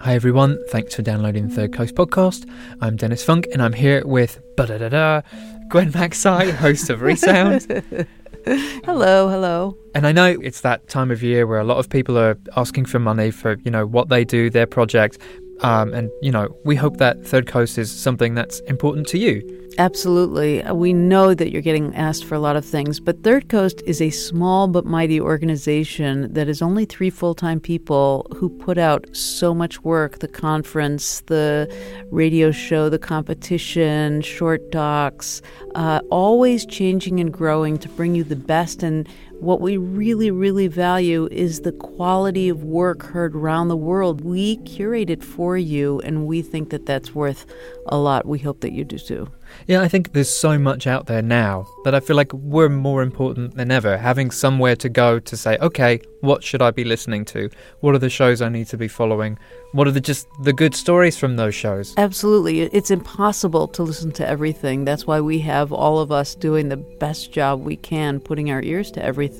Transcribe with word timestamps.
Hi 0.00 0.14
everyone, 0.14 0.58
thanks 0.68 0.94
for 0.94 1.02
downloading 1.02 1.48
the 1.48 1.54
Third 1.54 1.72
Coast 1.72 1.94
podcast. 1.94 2.50
I'm 2.80 2.96
Dennis 2.96 3.24
Funk 3.24 3.46
and 3.52 3.62
I'm 3.62 3.72
here 3.72 4.04
with 4.04 4.40
da 4.56 5.22
Gwen 5.68 5.92
Macsai, 5.92 6.52
host 6.52 6.90
of 6.90 7.00
Resound. 7.00 7.62
hello, 8.84 9.28
hello. 9.28 9.78
And 9.94 10.06
I 10.06 10.12
know 10.12 10.36
it's 10.42 10.60
that 10.62 10.88
time 10.88 11.10
of 11.10 11.22
year 11.22 11.46
where 11.46 11.60
a 11.60 11.64
lot 11.64 11.78
of 11.78 11.88
people 11.88 12.18
are 12.18 12.36
asking 12.56 12.86
for 12.86 12.98
money 12.98 13.30
for, 13.30 13.56
you 13.64 13.70
know, 13.70 13.86
what 13.86 14.08
they 14.08 14.24
do, 14.24 14.50
their 14.50 14.66
project. 14.66 15.18
Um, 15.60 15.94
and, 15.94 16.10
you 16.20 16.32
know, 16.32 16.54
we 16.64 16.76
hope 16.76 16.98
that 16.98 17.24
Third 17.24 17.46
Coast 17.46 17.78
is 17.78 17.90
something 17.90 18.34
that's 18.34 18.58
important 18.60 19.06
to 19.08 19.18
you. 19.18 19.63
Absolutely. 19.78 20.62
Uh, 20.62 20.74
we 20.74 20.92
know 20.92 21.34
that 21.34 21.50
you're 21.50 21.62
getting 21.62 21.94
asked 21.94 22.24
for 22.24 22.34
a 22.34 22.38
lot 22.38 22.56
of 22.56 22.64
things, 22.64 23.00
but 23.00 23.22
Third 23.22 23.48
Coast 23.48 23.82
is 23.86 24.00
a 24.00 24.10
small 24.10 24.68
but 24.68 24.84
mighty 24.84 25.20
organization 25.20 26.32
that 26.32 26.48
is 26.48 26.62
only 26.62 26.84
three 26.84 27.10
full 27.10 27.34
time 27.34 27.60
people 27.60 28.26
who 28.36 28.48
put 28.48 28.78
out 28.78 29.04
so 29.14 29.54
much 29.54 29.82
work 29.82 30.20
the 30.20 30.28
conference, 30.28 31.20
the 31.22 31.68
radio 32.10 32.52
show, 32.52 32.88
the 32.88 32.98
competition, 32.98 34.20
short 34.20 34.70
docs, 34.70 35.42
uh, 35.74 36.00
always 36.10 36.64
changing 36.66 37.18
and 37.18 37.32
growing 37.32 37.78
to 37.78 37.88
bring 37.90 38.14
you 38.14 38.22
the 38.22 38.36
best 38.36 38.82
and 38.82 39.08
what 39.44 39.60
we 39.60 39.76
really, 39.76 40.30
really 40.30 40.68
value 40.68 41.28
is 41.30 41.60
the 41.60 41.72
quality 41.72 42.48
of 42.48 42.64
work 42.64 43.02
heard 43.02 43.34
around 43.34 43.68
the 43.68 43.76
world. 43.76 44.22
We 44.22 44.56
curate 44.58 45.10
it 45.10 45.22
for 45.22 45.56
you, 45.58 46.00
and 46.00 46.26
we 46.26 46.40
think 46.40 46.70
that 46.70 46.86
that's 46.86 47.14
worth 47.14 47.44
a 47.86 47.98
lot. 47.98 48.26
We 48.26 48.38
hope 48.38 48.60
that 48.60 48.72
you 48.72 48.84
do 48.84 48.98
too. 48.98 49.28
Yeah, 49.66 49.82
I 49.82 49.88
think 49.88 50.12
there's 50.12 50.30
so 50.30 50.58
much 50.58 50.86
out 50.86 51.06
there 51.06 51.22
now 51.22 51.66
that 51.84 51.94
I 51.94 52.00
feel 52.00 52.16
like 52.16 52.32
we're 52.32 52.68
more 52.68 53.02
important 53.02 53.54
than 53.56 53.70
ever. 53.70 53.96
Having 53.96 54.30
somewhere 54.30 54.76
to 54.76 54.88
go 54.88 55.18
to 55.18 55.36
say, 55.36 55.58
okay, 55.58 56.00
what 56.20 56.42
should 56.42 56.62
I 56.62 56.70
be 56.70 56.84
listening 56.84 57.24
to? 57.26 57.50
What 57.80 57.94
are 57.94 57.98
the 57.98 58.10
shows 58.10 58.40
I 58.40 58.48
need 58.48 58.66
to 58.68 58.76
be 58.78 58.88
following? 58.88 59.38
What 59.72 59.86
are 59.86 59.90
the 59.90 60.00
just 60.00 60.26
the 60.42 60.52
good 60.52 60.74
stories 60.74 61.18
from 61.18 61.36
those 61.36 61.54
shows? 61.54 61.94
Absolutely. 61.96 62.60
It's 62.62 62.90
impossible 62.90 63.68
to 63.68 63.82
listen 63.82 64.12
to 64.12 64.26
everything. 64.26 64.84
That's 64.84 65.06
why 65.06 65.20
we 65.20 65.40
have 65.40 65.72
all 65.72 65.98
of 65.98 66.10
us 66.10 66.34
doing 66.34 66.68
the 66.68 66.76
best 66.76 67.32
job 67.32 67.62
we 67.62 67.76
can, 67.76 68.20
putting 68.20 68.50
our 68.50 68.62
ears 68.62 68.90
to 68.92 69.04
everything. 69.04 69.33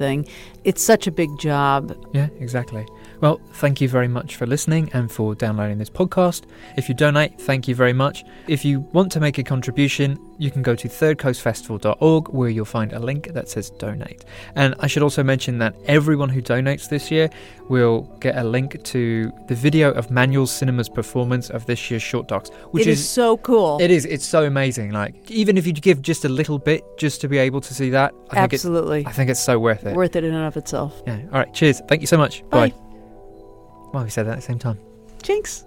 It's 0.65 0.83
such 0.83 1.07
a 1.07 1.13
big 1.13 1.39
job. 1.39 1.97
Yeah, 2.13 2.29
exactly. 2.41 2.87
Well, 3.25 3.41
thank 3.55 3.81
you 3.81 3.89
very 3.89 4.07
much 4.07 4.37
for 4.37 4.45
listening 4.45 4.91
and 4.93 5.11
for 5.11 5.35
downloading 5.35 5.79
this 5.79 5.89
podcast. 5.89 6.43
If 6.77 6.91
you 6.91 6.95
donate, 6.95 7.41
thank 7.41 7.67
you 7.67 7.75
very 7.75 7.95
much. 7.95 8.23
If 8.49 8.67
you 8.67 8.81
want 8.81 9.11
to 9.13 9.19
make 9.19 9.39
a 9.39 9.43
contribution, 9.43 10.19
you 10.37 10.51
can 10.51 10.61
go 10.61 10.75
to 10.75 10.87
thirdcoastfestival.org 10.87 12.29
where 12.29 12.51
you'll 12.51 12.67
find 12.67 12.93
a 12.93 12.99
link 12.99 13.33
that 13.33 13.49
says 13.49 13.71
donate. 13.71 14.27
And 14.57 14.75
I 14.79 14.89
should 14.89 15.03
also 15.03 15.23
mention 15.23 15.57
that 15.61 15.75
everyone 15.87 16.29
who 16.29 16.43
donates 16.43 16.91
this 16.91 17.11
year 17.11 17.31
will 17.71 18.03
get 18.21 18.37
a 18.37 18.45
link 18.45 18.83
to 18.83 19.33
the 19.49 19.55
video 19.55 19.93
of 19.93 20.11
Manual 20.11 20.47
Cinema's 20.47 20.91
performance 20.91 21.49
of 21.49 21.65
this 21.65 21.91
year's 21.91 22.03
short 22.03 22.29
docs, 22.29 22.51
which 22.73 22.87
is, 22.87 23.01
is, 23.01 23.09
so 23.09 23.39
cool. 23.39 23.79
It 23.81 23.91
is. 23.91 24.05
It's 24.05 24.27
so 24.27 24.45
amazing. 24.45 24.91
Like 24.91 25.31
even 25.31 25.57
if 25.57 25.67
you 25.67 25.73
give 25.73 26.03
just 26.03 26.27
a 26.27 26.29
little 26.29 26.59
bit 26.59 26.85
just 26.99 27.23
to 27.23 27.29
be 27.29 27.39
able 27.39 27.63
to 27.63 27.73
see 27.73 27.89
that, 27.89 28.13
I 28.33 28.41
absolutely. 28.41 28.99
Think 28.99 29.09
I 29.09 29.13
think 29.13 29.31
it's 29.31 29.43
so 29.43 29.59
worth 29.59 29.87
it. 29.87 29.97
Worth 29.97 30.15
it 30.15 30.25
in 30.25 30.35
and 30.35 30.45
of 30.45 30.59
itself. 30.59 31.03
Yeah. 31.07 31.21
All 31.33 31.39
right. 31.39 31.55
Cheers. 31.55 31.81
Thank 31.89 32.03
you 32.03 32.07
so 32.07 32.19
much. 32.19 32.47
Bye. 32.51 32.69
Bye. 32.69 32.84
Well, 33.95 34.03
we 34.03 34.11
said 34.11 34.27
that 34.27 34.33
at 34.33 34.37
the 34.39 34.43
same 34.43 34.59
time. 34.59 34.77
Jinx. 35.23 35.65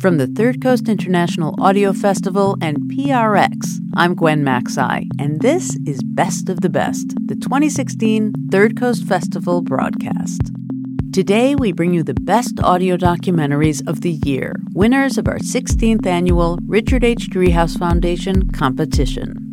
From 0.00 0.16
the 0.16 0.26
Third 0.26 0.62
Coast 0.62 0.88
International 0.88 1.54
Audio 1.62 1.92
Festival 1.92 2.56
and 2.62 2.78
PRX, 2.90 3.52
I'm 3.94 4.14
Gwen 4.14 4.42
Macsai, 4.42 5.06
and 5.18 5.42
this 5.42 5.76
is 5.84 6.02
Best 6.02 6.48
of 6.48 6.62
the 6.62 6.70
Best, 6.70 7.14
the 7.26 7.34
2016 7.34 8.32
Third 8.50 8.80
Coast 8.80 9.04
Festival 9.04 9.60
broadcast. 9.60 10.50
Today, 11.12 11.54
we 11.54 11.72
bring 11.72 11.92
you 11.92 12.02
the 12.02 12.14
best 12.14 12.58
audio 12.62 12.96
documentaries 12.96 13.86
of 13.86 14.00
the 14.00 14.12
year, 14.12 14.54
winners 14.72 15.18
of 15.18 15.28
our 15.28 15.38
16th 15.38 16.06
annual 16.06 16.58
Richard 16.66 17.04
H. 17.04 17.28
Driehaus 17.28 17.78
Foundation 17.78 18.50
competition. 18.52 19.49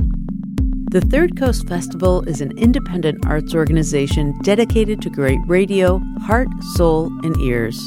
The 0.98 1.06
Third 1.06 1.38
Coast 1.38 1.68
Festival 1.68 2.24
is 2.24 2.42
an 2.42 2.58
independent 2.58 3.24
arts 3.28 3.54
organization 3.54 4.36
dedicated 4.42 5.00
to 5.04 5.12
great 5.12 5.38
radio, 5.46 6.02
heart, 6.22 6.48
soul, 6.74 7.12
and 7.24 7.40
ears. 7.40 7.80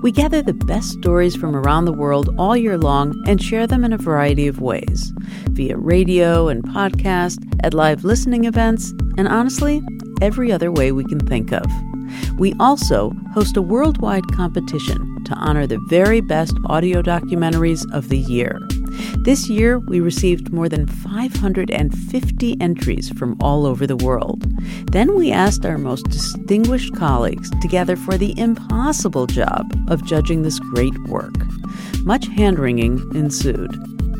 We 0.00 0.12
gather 0.12 0.42
the 0.42 0.54
best 0.54 0.90
stories 0.90 1.34
from 1.34 1.56
around 1.56 1.86
the 1.86 1.92
world 1.92 2.32
all 2.38 2.56
year 2.56 2.78
long 2.78 3.20
and 3.26 3.42
share 3.42 3.66
them 3.66 3.82
in 3.82 3.92
a 3.92 3.98
variety 3.98 4.46
of 4.46 4.60
ways 4.60 5.12
via 5.50 5.76
radio 5.76 6.46
and 6.46 6.62
podcast, 6.62 7.44
at 7.64 7.74
live 7.74 8.04
listening 8.04 8.44
events, 8.44 8.92
and 9.18 9.26
honestly, 9.26 9.82
every 10.20 10.52
other 10.52 10.70
way 10.70 10.92
we 10.92 11.02
can 11.02 11.18
think 11.18 11.52
of. 11.52 11.66
We 12.38 12.54
also 12.60 13.10
host 13.34 13.56
a 13.56 13.62
worldwide 13.62 14.28
competition 14.36 15.24
to 15.24 15.34
honor 15.34 15.66
the 15.66 15.84
very 15.88 16.20
best 16.20 16.54
audio 16.66 17.02
documentaries 17.02 17.84
of 17.92 18.08
the 18.08 18.18
year. 18.18 18.60
This 19.24 19.48
year, 19.48 19.78
we 19.78 20.00
received 20.00 20.52
more 20.52 20.68
than 20.68 20.86
550 20.86 22.60
entries 22.60 23.10
from 23.10 23.36
all 23.40 23.66
over 23.66 23.86
the 23.86 23.96
world. 23.96 24.42
Then 24.90 25.14
we 25.14 25.30
asked 25.30 25.64
our 25.64 25.78
most 25.78 26.08
distinguished 26.08 26.94
colleagues 26.96 27.50
to 27.50 27.68
gather 27.68 27.96
for 27.96 28.16
the 28.16 28.38
impossible 28.38 29.26
job 29.26 29.72
of 29.88 30.04
judging 30.04 30.42
this 30.42 30.58
great 30.58 30.96
work. 31.04 31.34
Much 32.04 32.26
hand 32.28 32.58
wringing 32.58 33.00
ensued. 33.14 33.70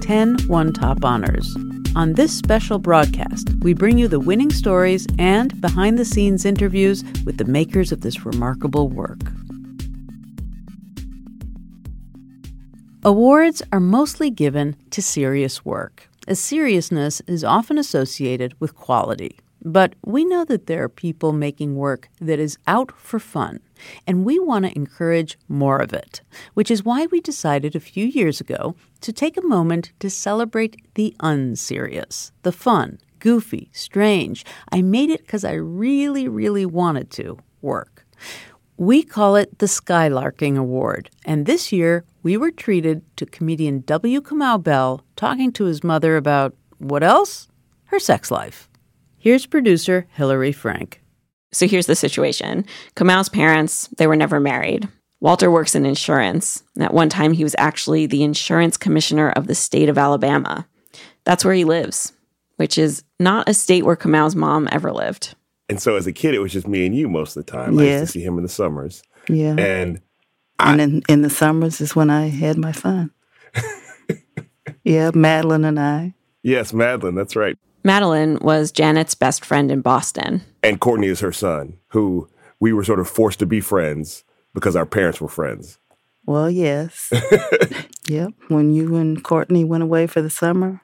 10 0.02 0.36
won 0.48 0.72
top 0.72 1.04
honors. 1.04 1.56
On 1.94 2.14
this 2.14 2.32
special 2.32 2.78
broadcast, 2.78 3.50
we 3.60 3.74
bring 3.74 3.98
you 3.98 4.08
the 4.08 4.18
winning 4.20 4.50
stories 4.50 5.06
and 5.18 5.60
behind 5.60 5.98
the 5.98 6.04
scenes 6.04 6.44
interviews 6.46 7.04
with 7.26 7.36
the 7.36 7.44
makers 7.44 7.92
of 7.92 8.00
this 8.00 8.24
remarkable 8.24 8.88
work. 8.88 9.20
Awards 13.04 13.62
are 13.72 13.80
mostly 13.80 14.30
given 14.30 14.76
to 14.90 15.02
serious 15.02 15.64
work, 15.64 16.08
as 16.28 16.38
seriousness 16.38 17.20
is 17.26 17.42
often 17.42 17.76
associated 17.76 18.54
with 18.60 18.76
quality. 18.76 19.40
But 19.64 19.94
we 20.04 20.24
know 20.24 20.44
that 20.44 20.68
there 20.68 20.84
are 20.84 20.88
people 20.88 21.32
making 21.32 21.74
work 21.74 22.08
that 22.20 22.38
is 22.38 22.58
out 22.68 22.92
for 22.96 23.18
fun, 23.18 23.58
and 24.06 24.24
we 24.24 24.38
want 24.38 24.66
to 24.66 24.76
encourage 24.76 25.36
more 25.48 25.78
of 25.78 25.92
it, 25.92 26.20
which 26.54 26.70
is 26.70 26.84
why 26.84 27.06
we 27.06 27.20
decided 27.20 27.74
a 27.74 27.80
few 27.80 28.06
years 28.06 28.40
ago 28.40 28.76
to 29.00 29.12
take 29.12 29.36
a 29.36 29.42
moment 29.42 29.90
to 29.98 30.08
celebrate 30.08 30.76
the 30.94 31.12
unserious, 31.18 32.30
the 32.42 32.52
fun, 32.52 33.00
goofy, 33.18 33.68
strange. 33.72 34.44
I 34.70 34.80
made 34.80 35.10
it 35.10 35.22
because 35.22 35.44
I 35.44 35.54
really, 35.54 36.28
really 36.28 36.66
wanted 36.66 37.10
to 37.12 37.38
work. 37.62 38.06
We 38.82 39.04
call 39.04 39.36
it 39.36 39.60
the 39.60 39.66
Skylarking 39.66 40.58
Award, 40.58 41.08
and 41.24 41.46
this 41.46 41.70
year 41.70 42.04
we 42.24 42.36
were 42.36 42.50
treated 42.50 43.04
to 43.16 43.24
comedian 43.24 43.82
W. 43.82 44.20
Kamau 44.20 44.60
Bell 44.60 45.04
talking 45.14 45.52
to 45.52 45.66
his 45.66 45.84
mother 45.84 46.16
about 46.16 46.56
what 46.78 47.04
else? 47.04 47.46
Her 47.84 48.00
sex 48.00 48.28
life. 48.28 48.68
Here's 49.18 49.46
producer 49.46 50.08
Hilary 50.14 50.50
Frank. 50.50 51.00
So 51.52 51.68
here's 51.68 51.86
the 51.86 51.94
situation 51.94 52.66
Kamau's 52.96 53.28
parents, 53.28 53.86
they 53.98 54.08
were 54.08 54.16
never 54.16 54.40
married. 54.40 54.88
Walter 55.20 55.48
works 55.48 55.76
in 55.76 55.86
insurance. 55.86 56.64
At 56.80 56.92
one 56.92 57.08
time, 57.08 57.34
he 57.34 57.44
was 57.44 57.54
actually 57.58 58.06
the 58.06 58.24
insurance 58.24 58.76
commissioner 58.76 59.30
of 59.30 59.46
the 59.46 59.54
state 59.54 59.90
of 59.90 59.96
Alabama. 59.96 60.66
That's 61.22 61.44
where 61.44 61.54
he 61.54 61.62
lives, 61.62 62.14
which 62.56 62.78
is 62.78 63.04
not 63.20 63.48
a 63.48 63.54
state 63.54 63.84
where 63.84 63.94
Kamau's 63.94 64.34
mom 64.34 64.68
ever 64.72 64.92
lived. 64.92 65.36
And 65.72 65.80
so 65.80 65.96
as 65.96 66.06
a 66.06 66.12
kid, 66.12 66.34
it 66.34 66.38
was 66.40 66.52
just 66.52 66.68
me 66.68 66.84
and 66.84 66.94
you 66.94 67.08
most 67.08 67.34
of 67.34 67.46
the 67.46 67.50
time. 67.50 67.78
I 67.78 67.82
used 67.82 67.84
Yes. 67.84 68.00
to 68.00 68.12
see 68.12 68.22
him 68.22 68.36
in 68.36 68.42
the 68.42 68.48
summers. 68.50 69.02
Yeah. 69.26 69.54
And 69.58 70.02
and 70.58 70.80
in, 70.82 71.02
in 71.08 71.22
the 71.22 71.30
summers 71.30 71.80
is 71.80 71.96
when 71.96 72.10
I 72.10 72.26
had 72.28 72.58
my 72.58 72.72
fun. 72.72 73.10
yeah, 74.84 75.10
Madeline 75.14 75.64
and 75.64 75.80
I. 75.80 76.14
yes, 76.42 76.74
Madeline, 76.74 77.14
that's 77.14 77.34
right. 77.34 77.56
Madeline 77.84 78.38
was 78.42 78.70
Janet's 78.70 79.14
best 79.14 79.46
friend 79.46 79.70
in 79.72 79.80
Boston. 79.80 80.42
And 80.62 80.78
Courtney 80.78 81.06
is 81.06 81.20
her 81.20 81.32
son, 81.32 81.78
who 81.88 82.28
we 82.60 82.74
were 82.74 82.84
sort 82.84 83.00
of 83.00 83.08
forced 83.08 83.38
to 83.38 83.46
be 83.46 83.60
friends 83.62 84.24
because 84.52 84.76
our 84.76 84.84
parents 84.86 85.22
were 85.22 85.28
friends. 85.28 85.78
Well, 86.26 86.50
yes. 86.50 87.10
yep. 88.06 88.32
When 88.48 88.74
you 88.74 88.96
and 88.96 89.24
Courtney 89.24 89.64
went 89.64 89.82
away 89.82 90.06
for 90.06 90.20
the 90.20 90.28
summer, 90.30 90.82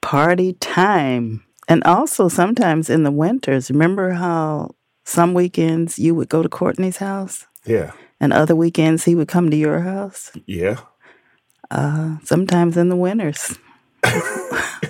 party 0.00 0.54
time. 0.54 1.44
And 1.68 1.84
also 1.84 2.28
sometimes 2.28 2.88
in 2.90 3.02
the 3.02 3.10
winters, 3.12 3.70
remember 3.70 4.12
how 4.12 4.70
some 5.04 5.34
weekends 5.34 5.98
you 5.98 6.14
would 6.14 6.28
go 6.28 6.42
to 6.42 6.48
Courtney's 6.48 6.96
house 6.96 7.46
Yeah. 7.66 7.92
and 8.20 8.32
other 8.32 8.56
weekends 8.56 9.04
he 9.04 9.14
would 9.14 9.28
come 9.28 9.50
to 9.50 9.56
your 9.56 9.80
house? 9.80 10.32
Yeah. 10.46 10.80
Uh, 11.70 12.16
sometimes 12.24 12.76
in 12.76 12.88
the 12.88 12.96
winters. 12.96 13.58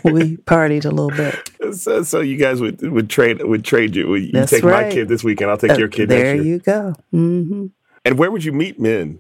we 0.04 0.36
partied 0.46 0.84
a 0.84 0.90
little 0.90 1.10
bit. 1.10 1.50
So, 1.74 2.02
so 2.04 2.20
you 2.20 2.36
guys 2.36 2.60
would 2.60 2.80
would 2.82 3.10
trade 3.10 3.42
would 3.42 3.64
trade 3.64 3.96
you. 3.96 4.14
You 4.14 4.30
That's 4.32 4.50
take 4.52 4.62
my 4.62 4.90
kid 4.90 5.08
this 5.08 5.24
weekend. 5.24 5.50
I'll 5.50 5.56
take 5.58 5.76
your 5.78 5.88
Uh, 5.88 5.90
kid 5.90 6.08
there 6.08 6.36
you 6.36 6.58
go. 6.60 6.94
hmm 7.10 7.66
And 8.04 8.18
where 8.18 8.30
would 8.30 8.44
you 8.44 8.52
meet 8.52 8.78
men? 8.78 9.18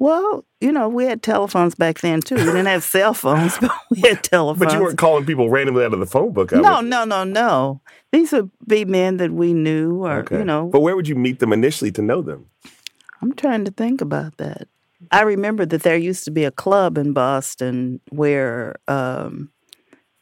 Well, 0.00 0.44
you 0.60 0.72
know, 0.72 0.88
we 0.88 1.04
had 1.04 1.22
telephones 1.22 1.74
back 1.76 2.00
then 2.00 2.20
too. 2.22 2.34
We 2.34 2.44
didn't 2.44 2.66
have 2.66 2.82
cell 2.96 3.14
phones, 3.14 3.56
but 3.58 3.70
we 3.90 4.00
had 4.00 4.24
telephones. 4.24 4.58
But 4.72 4.74
you 4.74 4.80
weren't 4.82 4.98
calling 4.98 5.24
people 5.26 5.48
randomly 5.50 5.84
out 5.84 5.92
of 5.94 6.00
the 6.00 6.06
phone 6.06 6.32
book. 6.32 6.52
I 6.52 6.56
No, 6.60 6.76
would- 6.78 6.86
no, 6.86 7.04
no, 7.04 7.22
no. 7.22 7.80
These 8.10 8.32
would 8.32 8.50
be 8.66 8.84
men 8.84 9.18
that 9.18 9.30
we 9.30 9.52
knew, 9.54 10.04
or 10.04 10.20
Okay. 10.20 10.38
you 10.38 10.44
know. 10.44 10.66
But 10.72 10.80
where 10.80 10.96
would 10.96 11.06
you 11.06 11.14
meet 11.14 11.38
them 11.38 11.52
initially 11.52 11.92
to 11.92 12.02
know 12.02 12.22
them? 12.22 12.46
I'm 13.22 13.34
trying 13.34 13.64
to 13.66 13.70
think 13.70 14.00
about 14.00 14.38
that. 14.38 14.66
I 15.12 15.20
remember 15.22 15.64
that 15.66 15.82
there 15.82 15.96
used 15.96 16.24
to 16.24 16.30
be 16.30 16.44
a 16.44 16.50
club 16.50 16.96
in 16.98 17.12
Boston 17.12 18.00
where 18.10 18.76
um, 18.88 19.50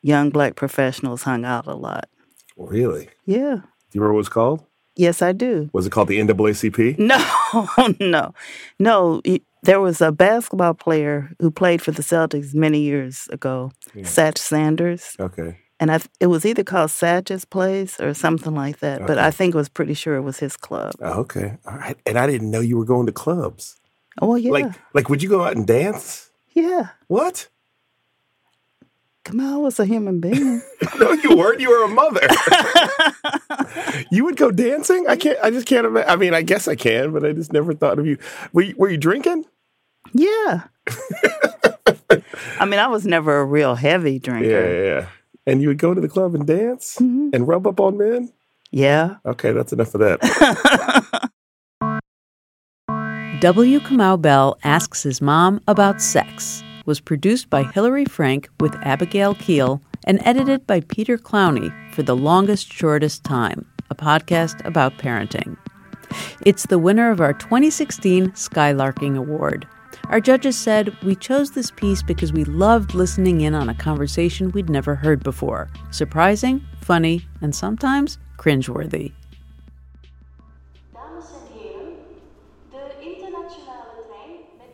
young 0.03 0.31
black 0.31 0.57
professionals 0.57 1.23
hung 1.23 1.45
out 1.45 1.67
a 1.67 1.75
lot. 1.75 2.09
Really? 2.57 3.09
Yeah. 3.27 3.57
Do 3.57 3.93
you 3.93 4.01
remember 4.01 4.15
what 4.15 4.21
it's 4.21 4.29
called? 4.29 4.65
Yes, 4.97 5.23
I 5.23 5.31
do. 5.33 5.71
Was 5.73 5.87
it 5.87 5.91
called 5.93 6.09
the 6.09 6.19
NAACP? 6.19 6.99
No, 6.99 7.95
no, 8.01 8.35
no. 8.79 9.23
There 9.63 9.81
was 9.81 10.01
a 10.01 10.13
basketball 10.13 10.75
player 10.75 11.31
who 11.41 11.51
played 11.51 11.83
for 11.83 11.91
the 11.93 12.03
Celtics 12.03 12.55
many 12.55 12.81
years 12.81 13.29
ago, 13.33 13.73
Satch 13.97 14.39
Sanders, 14.39 15.15
Okay. 15.19 15.59
and 15.81 15.91
I, 15.91 16.01
it 16.21 16.27
was 16.27 16.45
either 16.47 16.65
called 16.65 16.91
Satch's 16.91 17.45
Place 17.45 17.99
or 18.01 18.15
something 18.15 18.55
like 18.55 18.79
that. 18.81 19.07
But 19.07 19.19
I 19.19 19.31
think 19.31 19.55
it 19.55 19.59
was 19.59 19.69
pretty 19.69 19.95
sure 19.95 20.17
it 20.17 20.23
was 20.23 20.39
his 20.39 20.57
club. 20.57 20.95
Oh, 21.01 21.21
okay. 21.21 21.59
All 21.67 21.77
right. 21.77 21.97
And 22.07 22.19
I 22.19 22.27
didn't 22.27 22.51
know 22.51 22.61
you 22.61 22.79
were 22.79 22.85
going 22.85 23.07
to 23.07 23.13
clubs. 23.13 23.77
Oh 24.21 24.35
yeah, 24.37 24.51
Like, 24.53 24.73
like, 24.95 25.09
would 25.09 25.23
you 25.23 25.29
go 25.29 25.43
out 25.45 25.57
and 25.57 25.67
dance? 25.67 26.31
yeah. 26.55 26.89
What? 27.09 27.49
Kamau 29.29 29.61
was 29.63 29.79
a 29.81 29.85
human 29.85 30.21
being. 30.21 30.63
No, 30.99 31.13
you 31.13 31.37
weren't. 31.37 31.61
You 31.61 31.71
were 31.71 31.85
a 31.85 31.89
mother. 31.89 32.27
you 34.11 34.25
would 34.25 34.37
go 34.37 34.51
dancing? 34.51 35.05
I 35.09 35.17
can't. 35.17 35.39
I 35.43 35.51
just 35.51 35.67
can't 35.67 35.87
imagine. 35.87 36.11
I 36.11 36.17
mean, 36.17 36.35
I 36.35 36.43
guess 36.43 36.67
I 36.67 36.75
can, 36.75 37.13
but 37.13 37.25
I 37.25 37.33
just 37.33 37.53
never 37.53 37.73
thought 37.75 37.99
of 38.01 38.07
you. 38.07 38.19
Were 38.53 38.63
you, 38.63 38.75
were 38.77 38.89
you 38.91 38.97
drinking? 38.97 39.45
yeah. 40.13 40.65
I 42.59 42.65
mean, 42.65 42.81
I 42.81 42.89
was 42.89 43.07
never 43.07 43.39
a 43.41 43.45
real 43.45 43.75
heavy 43.77 44.19
drinker. 44.19 44.49
Yeah, 44.49 44.69
yeah, 44.69 44.85
yeah. 45.01 45.07
And 45.47 45.63
you 45.63 45.69
would 45.69 45.79
go 45.79 45.95
to 45.95 46.01
the 46.01 46.09
club 46.09 46.35
and 46.35 46.47
dance 46.47 46.97
Mm-hmm. 47.01 47.31
and 47.35 47.47
rub 47.47 47.67
up 47.67 47.79
on 47.81 47.97
men? 47.99 48.33
Yeah. 48.71 49.17
Okay, 49.25 49.53
that's 49.53 49.73
enough 49.73 49.95
of 49.95 50.01
that. 50.01 51.31
W. 53.41 53.81
Kamau 53.81 54.21
Bell 54.21 54.59
Asks 54.65 55.03
His 55.05 55.21
Mom 55.23 55.61
About 55.69 56.01
Sex 56.03 56.63
was 56.89 57.01
produced 57.01 57.51
by 57.51 57.63
Hilary 57.63 58.07
Frank 58.07 58.49
with 58.61 58.75
Abigail 58.77 59.35
Keel 59.35 59.83
and 60.05 60.21
edited 60.25 60.67
by 60.67 60.81
Peter 60.81 61.19
Clowney 61.19 61.71
for 61.93 62.03
The 62.03 62.17
Longest 62.17 62.73
Shortest 62.73 63.25
Time, 63.25 63.67
a 63.91 63.95
podcast 63.95 64.65
about 64.65 64.97
parenting. 64.97 65.59
It's 66.47 66.67
the 66.67 66.79
winner 66.79 67.11
of 67.11 67.21
our 67.21 67.35
2016 67.35 68.31
Skylarking 68.31 69.19
Award. 69.19 69.69
Our 70.07 70.19
judges 70.19 70.57
said 70.57 70.97
we 71.03 71.15
chose 71.15 71.51
this 71.51 71.71
piece 71.71 72.03
because 72.03 72.33
we 72.33 72.45
loved 72.45 72.95
listening 72.95 73.43
in 73.43 73.55
on 73.55 73.69
a 73.69 73.75
conversation 73.75 74.51
we'd 74.53 74.71
never 74.71 74.95
heard 74.95 75.23
before. 75.23 75.69
Surprising, 75.91 76.65
funny, 76.81 77.21
and 77.43 77.55
sometimes 77.55 78.17
cringeworthy. 78.39 79.13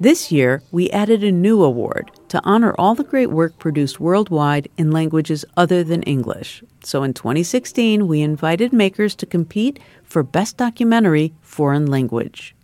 This 0.00 0.32
year, 0.32 0.61
we 0.73 0.91
added 0.91 1.23
a 1.23 1.31
new 1.31 1.62
award 1.62 2.11
to 2.29 2.43
honor 2.43 2.75
all 2.76 2.96
the 2.96 3.05
great 3.05 3.31
work 3.31 3.58
produced 3.61 4.00
worldwide 4.00 4.69
in 4.76 4.91
languages 4.91 5.44
other 5.56 5.85
than 5.85 6.02
English. 6.02 6.64
So 6.82 7.05
in 7.05 7.14
2016, 7.14 8.08
we 8.08 8.20
invited 8.20 8.73
makers 8.73 9.14
to 9.17 9.26
compete 9.26 9.79
for 10.02 10.25
Best 10.25 10.56
Documentary 10.56 11.32
Foreign 11.41 11.87
Language. 11.87 12.56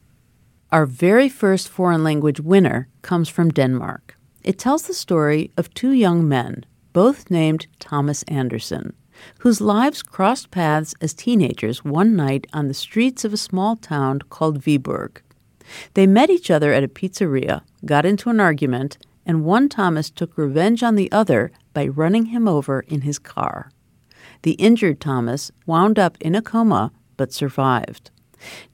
Our 0.72 0.86
very 0.86 1.28
first 1.28 1.68
foreign 1.68 2.02
language 2.02 2.40
winner 2.40 2.88
comes 3.02 3.28
from 3.28 3.50
Denmark. 3.50 4.16
It 4.42 4.58
tells 4.58 4.82
the 4.84 4.94
story 4.94 5.52
of 5.56 5.72
two 5.72 5.92
young 5.92 6.28
men, 6.28 6.66
both 6.92 7.30
named 7.30 7.68
Thomas 7.78 8.24
Anderson, 8.24 8.92
whose 9.38 9.60
lives 9.60 10.02
crossed 10.02 10.50
paths 10.50 10.94
as 11.00 11.14
teenagers 11.14 11.84
one 11.84 12.16
night 12.16 12.48
on 12.52 12.66
the 12.66 12.74
streets 12.74 13.24
of 13.24 13.32
a 13.32 13.36
small 13.36 13.76
town 13.76 14.20
called 14.30 14.60
Viborg. 14.60 15.22
They 15.94 16.06
met 16.06 16.30
each 16.30 16.50
other 16.50 16.72
at 16.72 16.84
a 16.84 16.88
pizzeria, 16.88 17.62
got 17.84 18.06
into 18.06 18.30
an 18.30 18.40
argument, 18.40 18.98
and 19.26 19.44
one 19.44 19.68
Thomas 19.68 20.10
took 20.10 20.36
revenge 20.36 20.82
on 20.82 20.96
the 20.96 21.10
other 21.12 21.52
by 21.72 21.86
running 21.86 22.26
him 22.26 22.48
over 22.48 22.80
in 22.80 23.02
his 23.02 23.18
car. 23.18 23.70
The 24.42 24.52
injured 24.52 25.00
Thomas 25.00 25.50
wound 25.66 25.98
up 25.98 26.16
in 26.20 26.34
a 26.34 26.42
coma 26.42 26.92
but 27.16 27.32
survived. 27.32 28.10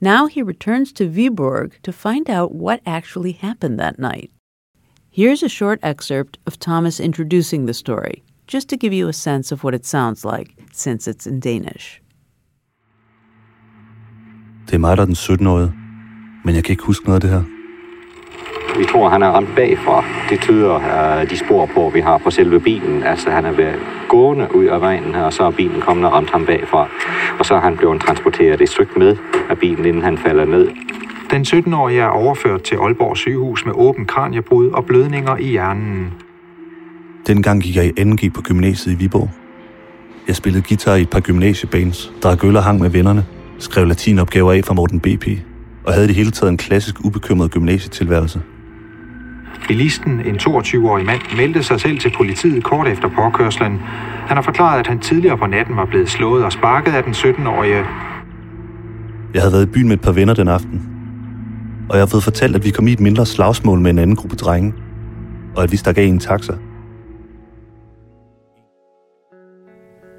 Now 0.01 0.27
he 0.27 0.43
returns 0.43 0.93
to 0.93 1.09
Viborg 1.09 1.73
to 1.83 1.93
find 1.93 2.31
out 2.31 2.55
what 2.55 2.81
actually 2.87 3.33
happened 3.33 3.81
that 3.81 3.99
night. 3.99 4.31
Here's 5.11 5.43
a 5.43 5.49
short 5.49 5.81
excerpt 5.83 6.39
of 6.47 6.59
Thomas 6.59 7.01
introducing 7.01 7.67
the 7.67 7.75
story, 7.75 8.23
just 8.47 8.69
to 8.69 8.77
give 8.77 8.93
you 8.93 9.09
a 9.09 9.13
sense 9.13 9.51
of 9.51 9.65
what 9.65 9.75
it 9.75 9.85
sounds 9.85 10.25
like, 10.25 10.55
since 10.73 11.09
it's 11.09 11.27
in 11.27 11.41
Danish. 11.41 12.01
Det 14.67 14.75
er 14.75 14.79
mig, 14.79 14.97
der 14.97 15.03
er 15.03 15.07
den 15.07 15.15
17-årige. 15.15 15.86
Men 16.47 16.55
jeg 16.55 16.65
kan 16.65 16.73
ikke 16.73 16.83
huske 16.83 17.05
noget 17.05 17.17
af 17.17 17.21
det 17.21 17.31
her. 17.31 17.43
Vi 18.79 18.85
tror, 18.85 19.09
han 19.09 19.23
er 19.23 19.29
ramt 19.29 19.55
bagfra. 19.57 20.05
Det 20.31 20.41
tyder 20.41 20.75
uh, 20.75 21.31
de 21.31 21.37
spor 21.37 21.67
på, 21.75 21.91
vi 21.95 22.01
har 22.01 22.19
på 22.19 22.31
selve 22.31 22.61
bilen. 22.61 23.03
Altså, 23.03 23.31
han 23.31 23.45
er 23.45 23.53
været 23.53 23.79
gående 24.09 24.55
ud 24.55 24.65
af 24.65 24.81
vejen 24.81 25.15
her, 25.15 25.23
og 25.23 25.33
så 25.33 25.43
er 25.43 25.51
bilen 25.51 25.81
kommet 25.81 26.07
og 26.07 26.13
ramt 26.13 26.31
ham 26.31 26.47
bagfra. 26.47 26.89
Og 27.39 27.47
så 27.47 27.55
er 27.55 27.61
han 27.61 27.77
blevet 27.77 28.01
transporteret 28.01 28.61
et 28.61 28.69
stykke 28.69 28.99
med 28.99 29.17
af 29.51 29.59
bilen, 29.59 29.85
inden 29.85 30.03
han 30.03 30.19
falder 30.19 30.45
ned. 30.45 30.69
Den 31.31 31.43
17-årige 31.43 32.01
er 32.01 32.07
overført 32.07 32.63
til 32.63 32.77
Aalborg 32.77 33.17
sygehus 33.17 33.67
med 33.67 33.75
åben 33.77 34.07
kraniebrud 34.07 34.71
og 34.71 34.85
blødninger 34.85 35.37
i 35.37 35.49
hjernen. 35.49 36.13
Dengang 37.27 37.63
gik 37.63 37.77
jeg 37.77 37.93
i 37.99 38.05
NG 38.05 38.33
på 38.35 38.43
gymnasiet 38.43 38.95
i 38.95 38.97
Viborg. 38.97 39.31
Jeg 40.29 40.37
spillede 40.37 40.65
guitar 40.69 40.95
i 40.95 41.03
et 41.03 41.11
par 41.11 41.21
gymnasiebands, 41.21 42.13
drak 42.23 42.45
øl 42.45 42.57
og 42.57 42.63
hang 42.63 42.81
med 42.81 42.91
vennerne, 42.91 43.25
skrev 43.59 43.87
latinopgaver 43.87 44.53
af 44.53 44.65
fra 44.65 44.75
Morten 44.75 45.01
BP, 45.01 45.29
og 45.87 45.93
havde 45.93 46.05
i 46.05 46.09
det 46.09 46.17
hele 46.17 46.31
taget 46.31 46.51
en 46.51 46.57
klassisk 46.57 47.05
ubekymret 47.05 47.51
gymnasietilværelse. 47.51 48.41
Bilisten, 49.69 50.21
en 50.21 50.37
22-årig 50.37 51.07
mand, 51.07 51.21
meldte 51.37 51.63
sig 51.63 51.81
selv 51.81 51.99
til 51.99 52.13
politiet 52.17 52.65
kort 52.65 52.89
efter 52.89 53.09
påkørslen. 53.09 53.79
Han 54.27 54.37
har 54.37 54.43
forklaret, 54.43 54.81
at 54.81 54.87
han 54.87 54.99
tidligere 54.99 55.39
på 55.39 55.47
natten 55.47 55.77
var 55.77 55.85
blevet 55.85 56.09
slået 56.09 56.45
og 56.45 56.53
sparket 56.53 56.93
af 56.93 57.05
den 57.05 57.13
17-årige. 57.13 57.85
Jeg 59.35 59.43
havde 59.43 59.53
været 59.53 59.67
i 59.67 59.71
byen 59.71 59.89
med 59.89 59.97
et 59.97 60.01
par 60.01 60.13
venner 60.13 60.35
den 60.35 60.49
aften, 60.49 60.83
og 61.89 61.97
jeg 61.97 62.03
har 62.03 62.07
fået 62.07 62.25
fortalt, 62.25 62.57
at 62.57 62.65
vi 62.65 62.71
kom 62.71 62.89
i 62.89 62.93
et 62.93 63.01
mindre 63.01 63.27
slagsmål 63.27 63.81
med 63.81 63.91
en 63.91 63.99
anden 63.99 64.17
gruppe 64.17 64.37
drenge, 64.37 64.75
og 65.57 65.63
at 65.63 65.73
vi 65.73 65.77
stak 65.77 65.99
af 65.99 66.03
i 66.03 66.09
en 66.09 66.19
taxa. 66.19 66.53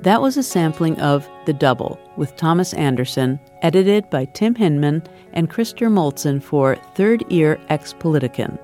That 0.02 0.22
was 0.22 0.38
a 0.38 0.44
sampling 0.44 1.00
of 1.00 1.28
The 1.46 1.54
Double 1.54 2.00
with 2.18 2.36
Thomas 2.36 2.74
Anderson, 2.74 3.40
edited 3.64 4.08
by 4.12 4.26
Tim 4.26 4.54
Hinman 4.54 5.04
and 5.34 5.50
Christer 5.50 5.90
Moltzen 5.90 6.42
for 6.42 6.76
Third 6.94 7.24
Ear 7.30 7.60
Ex 7.70 7.94
Politiken. 7.94 8.60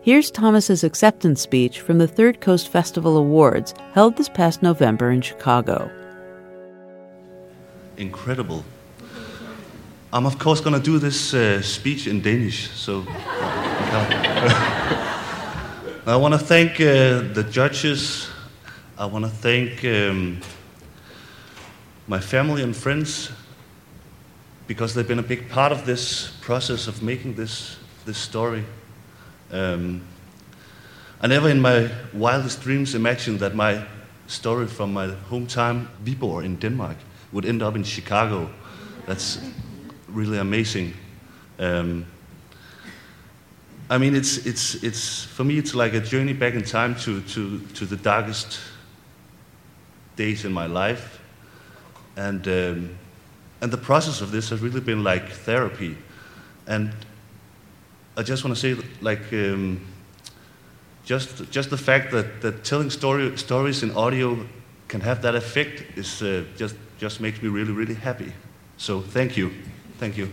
Here's 0.00 0.30
Thomas's 0.30 0.82
acceptance 0.82 1.42
speech 1.42 1.80
from 1.80 1.98
the 1.98 2.08
Third 2.08 2.40
Coast 2.40 2.68
Festival 2.68 3.18
Awards 3.18 3.74
held 3.92 4.16
this 4.16 4.30
past 4.30 4.62
November 4.62 5.10
in 5.10 5.20
Chicago. 5.20 5.90
Incredible. 7.98 8.64
I'm 10.14 10.24
of 10.26 10.38
course 10.38 10.60
going 10.60 10.76
to 10.76 10.82
do 10.82 10.98
this 10.98 11.34
uh, 11.34 11.60
speech 11.60 12.06
in 12.06 12.22
Danish, 12.22 12.70
so. 12.70 13.04
I 16.06 16.16
want 16.16 16.32
to 16.32 16.38
thank 16.52 16.80
uh, 16.80 17.20
the 17.34 17.46
judges. 17.50 18.30
I 18.96 19.06
want 19.06 19.24
to 19.24 19.30
thank 19.30 19.84
um, 19.84 20.40
my 22.06 22.20
family 22.20 22.62
and 22.62 22.76
friends 22.76 23.28
because 24.68 24.94
they've 24.94 25.08
been 25.08 25.18
a 25.18 25.22
big 25.22 25.48
part 25.48 25.72
of 25.72 25.84
this 25.84 26.30
process 26.40 26.86
of 26.86 27.02
making 27.02 27.34
this, 27.34 27.76
this 28.06 28.16
story. 28.16 28.64
Um, 29.50 30.02
I 31.20 31.26
never 31.26 31.48
in 31.48 31.60
my 31.60 31.90
wildest 32.12 32.62
dreams 32.62 32.94
imagined 32.94 33.40
that 33.40 33.56
my 33.56 33.84
story 34.28 34.68
from 34.68 34.92
my 34.92 35.08
hometown, 35.28 35.88
Viborg 36.04 36.44
in 36.44 36.54
Denmark, 36.54 36.96
would 37.32 37.46
end 37.46 37.64
up 37.64 37.74
in 37.74 37.82
Chicago. 37.82 38.48
That's 39.06 39.40
really 40.06 40.38
amazing. 40.38 40.94
Um, 41.58 42.06
I 43.90 43.98
mean, 43.98 44.14
it's, 44.14 44.46
it's, 44.46 44.76
it's, 44.84 45.24
for 45.24 45.42
me, 45.42 45.58
it's 45.58 45.74
like 45.74 45.94
a 45.94 46.00
journey 46.00 46.32
back 46.32 46.54
in 46.54 46.62
time 46.62 46.94
to, 47.00 47.22
to, 47.22 47.58
to 47.58 47.86
the 47.86 47.96
darkest 47.96 48.60
days 50.16 50.44
in 50.44 50.52
my 50.52 50.66
life. 50.66 51.20
And, 52.16 52.46
um, 52.46 52.90
and 53.60 53.72
the 53.72 53.76
process 53.76 54.20
of 54.20 54.30
this 54.30 54.50
has 54.50 54.60
really 54.60 54.80
been 54.80 55.02
like 55.02 55.28
therapy. 55.28 55.96
And 56.66 56.92
I 58.16 58.22
just 58.22 58.44
want 58.44 58.56
to 58.56 58.60
say, 58.60 58.82
like, 59.00 59.32
um, 59.32 59.80
just, 61.04 61.50
just 61.50 61.70
the 61.70 61.76
fact 61.76 62.12
that, 62.12 62.40
that 62.40 62.64
telling 62.64 62.90
story, 62.90 63.36
stories 63.36 63.82
in 63.82 63.90
audio 63.96 64.46
can 64.88 65.00
have 65.00 65.22
that 65.22 65.34
effect 65.34 65.98
is 65.98 66.22
uh, 66.22 66.44
just, 66.56 66.76
just 66.98 67.20
makes 67.20 67.42
me 67.42 67.48
really, 67.48 67.72
really 67.72 67.94
happy. 67.94 68.32
So 68.76 69.00
thank 69.00 69.36
you. 69.36 69.52
Thank 69.98 70.16
you. 70.16 70.30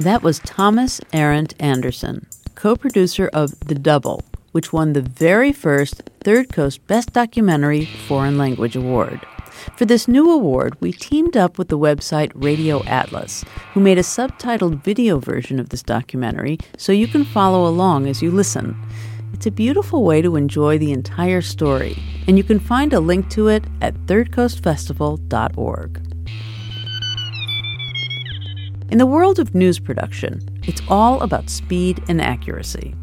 That 0.00 0.22
was 0.22 0.40
Thomas 0.40 1.00
Arendt 1.12 1.54
Anderson, 1.58 2.26
co 2.54 2.76
producer 2.76 3.28
of 3.32 3.58
The 3.60 3.74
Double, 3.74 4.22
which 4.56 4.72
won 4.72 4.94
the 4.94 5.02
very 5.02 5.52
first 5.52 6.02
Third 6.24 6.50
Coast 6.50 6.86
Best 6.86 7.12
Documentary 7.12 7.84
Foreign 7.84 8.38
Language 8.38 8.74
Award. 8.74 9.20
For 9.76 9.84
this 9.84 10.08
new 10.08 10.30
award, 10.30 10.80
we 10.80 10.92
teamed 10.92 11.36
up 11.36 11.58
with 11.58 11.68
the 11.68 11.78
website 11.78 12.32
Radio 12.34 12.82
Atlas, 12.84 13.44
who 13.74 13.80
made 13.80 13.98
a 13.98 14.02
subtitled 14.02 14.82
video 14.82 15.18
version 15.18 15.60
of 15.60 15.68
this 15.68 15.82
documentary 15.82 16.56
so 16.78 16.90
you 16.90 17.06
can 17.06 17.26
follow 17.26 17.68
along 17.68 18.06
as 18.06 18.22
you 18.22 18.30
listen. 18.30 18.74
It's 19.34 19.44
a 19.44 19.50
beautiful 19.50 20.04
way 20.04 20.22
to 20.22 20.36
enjoy 20.36 20.78
the 20.78 20.92
entire 20.92 21.42
story, 21.42 22.02
and 22.26 22.38
you 22.38 22.42
can 22.42 22.58
find 22.58 22.94
a 22.94 23.00
link 23.00 23.28
to 23.32 23.48
it 23.48 23.64
at 23.82 23.92
thirdcoastfestival.org. 24.06 26.00
In 28.90 28.96
the 28.96 29.04
world 29.04 29.38
of 29.38 29.54
news 29.54 29.78
production, 29.78 30.40
it's 30.62 30.80
all 30.88 31.20
about 31.20 31.50
speed 31.50 32.02
and 32.08 32.22
accuracy. 32.22 32.94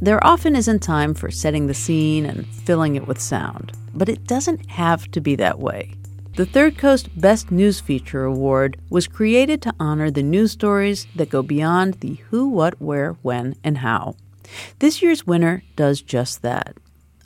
There 0.00 0.24
often 0.26 0.56
isn't 0.56 0.80
time 0.80 1.14
for 1.14 1.30
setting 1.30 1.66
the 1.66 1.74
scene 1.74 2.26
and 2.26 2.46
filling 2.46 2.96
it 2.96 3.06
with 3.06 3.20
sound, 3.20 3.72
but 3.94 4.08
it 4.08 4.26
doesn't 4.26 4.70
have 4.70 5.10
to 5.12 5.20
be 5.20 5.36
that 5.36 5.58
way. 5.58 5.94
The 6.36 6.46
Third 6.46 6.78
Coast 6.78 7.08
Best 7.20 7.52
News 7.52 7.78
Feature 7.78 8.24
Award 8.24 8.76
was 8.90 9.06
created 9.06 9.62
to 9.62 9.74
honor 9.78 10.10
the 10.10 10.22
news 10.22 10.50
stories 10.50 11.06
that 11.14 11.30
go 11.30 11.42
beyond 11.42 11.94
the 11.94 12.14
who, 12.30 12.48
what, 12.48 12.80
where, 12.80 13.12
when, 13.22 13.54
and 13.62 13.78
how. 13.78 14.16
This 14.80 15.00
year's 15.00 15.26
winner 15.26 15.62
does 15.76 16.02
just 16.02 16.42
that. 16.42 16.76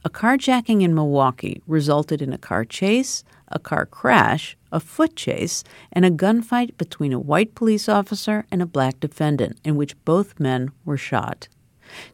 A 0.04 0.10
carjacking 0.10 0.82
in 0.82 0.94
Milwaukee 0.94 1.62
resulted 1.66 2.22
in 2.22 2.32
a 2.32 2.38
car 2.38 2.64
chase, 2.64 3.24
a 3.48 3.58
car 3.58 3.86
crash, 3.86 4.56
a 4.70 4.78
foot 4.78 5.16
chase, 5.16 5.64
and 5.90 6.04
a 6.04 6.10
gunfight 6.10 6.76
between 6.76 7.12
a 7.12 7.18
white 7.18 7.54
police 7.54 7.88
officer 7.88 8.46
and 8.50 8.60
a 8.60 8.66
black 8.66 9.00
defendant, 9.00 9.58
in 9.64 9.76
which 9.76 10.02
both 10.04 10.38
men 10.38 10.70
were 10.84 10.96
shot. 10.96 11.48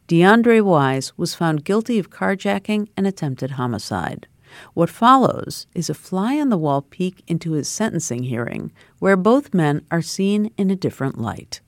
DeAndre 0.08 0.62
Wise 0.62 1.16
was 1.16 1.34
found 1.34 1.64
guilty 1.64 1.98
of 1.98 2.10
carjacking 2.10 2.88
and 2.96 3.06
attempted 3.06 3.52
homicide. 3.52 4.26
What 4.74 4.90
follows 4.90 5.66
is 5.74 5.90
a 5.90 5.94
fly 5.94 6.38
on 6.38 6.48
the 6.48 6.58
wall 6.58 6.82
peek 6.82 7.22
into 7.26 7.52
his 7.52 7.68
sentencing 7.68 8.24
hearing, 8.24 8.72
where 8.98 9.16
both 9.16 9.54
men 9.54 9.84
are 9.90 10.02
seen 10.02 10.52
in 10.56 10.70
a 10.70 10.76
different 10.76 11.18
light. 11.18 11.60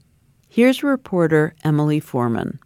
Here's 0.48 0.82
reporter 0.82 1.54
Emily 1.64 2.00
Foreman. 2.00 2.60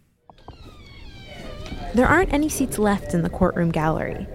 There 1.93 2.07
aren't 2.07 2.33
any 2.33 2.49
seats 2.49 2.77
left 2.77 3.13
in 3.13 3.23
the 3.23 3.29
courtroom 3.29 3.71
gallery 3.71 4.27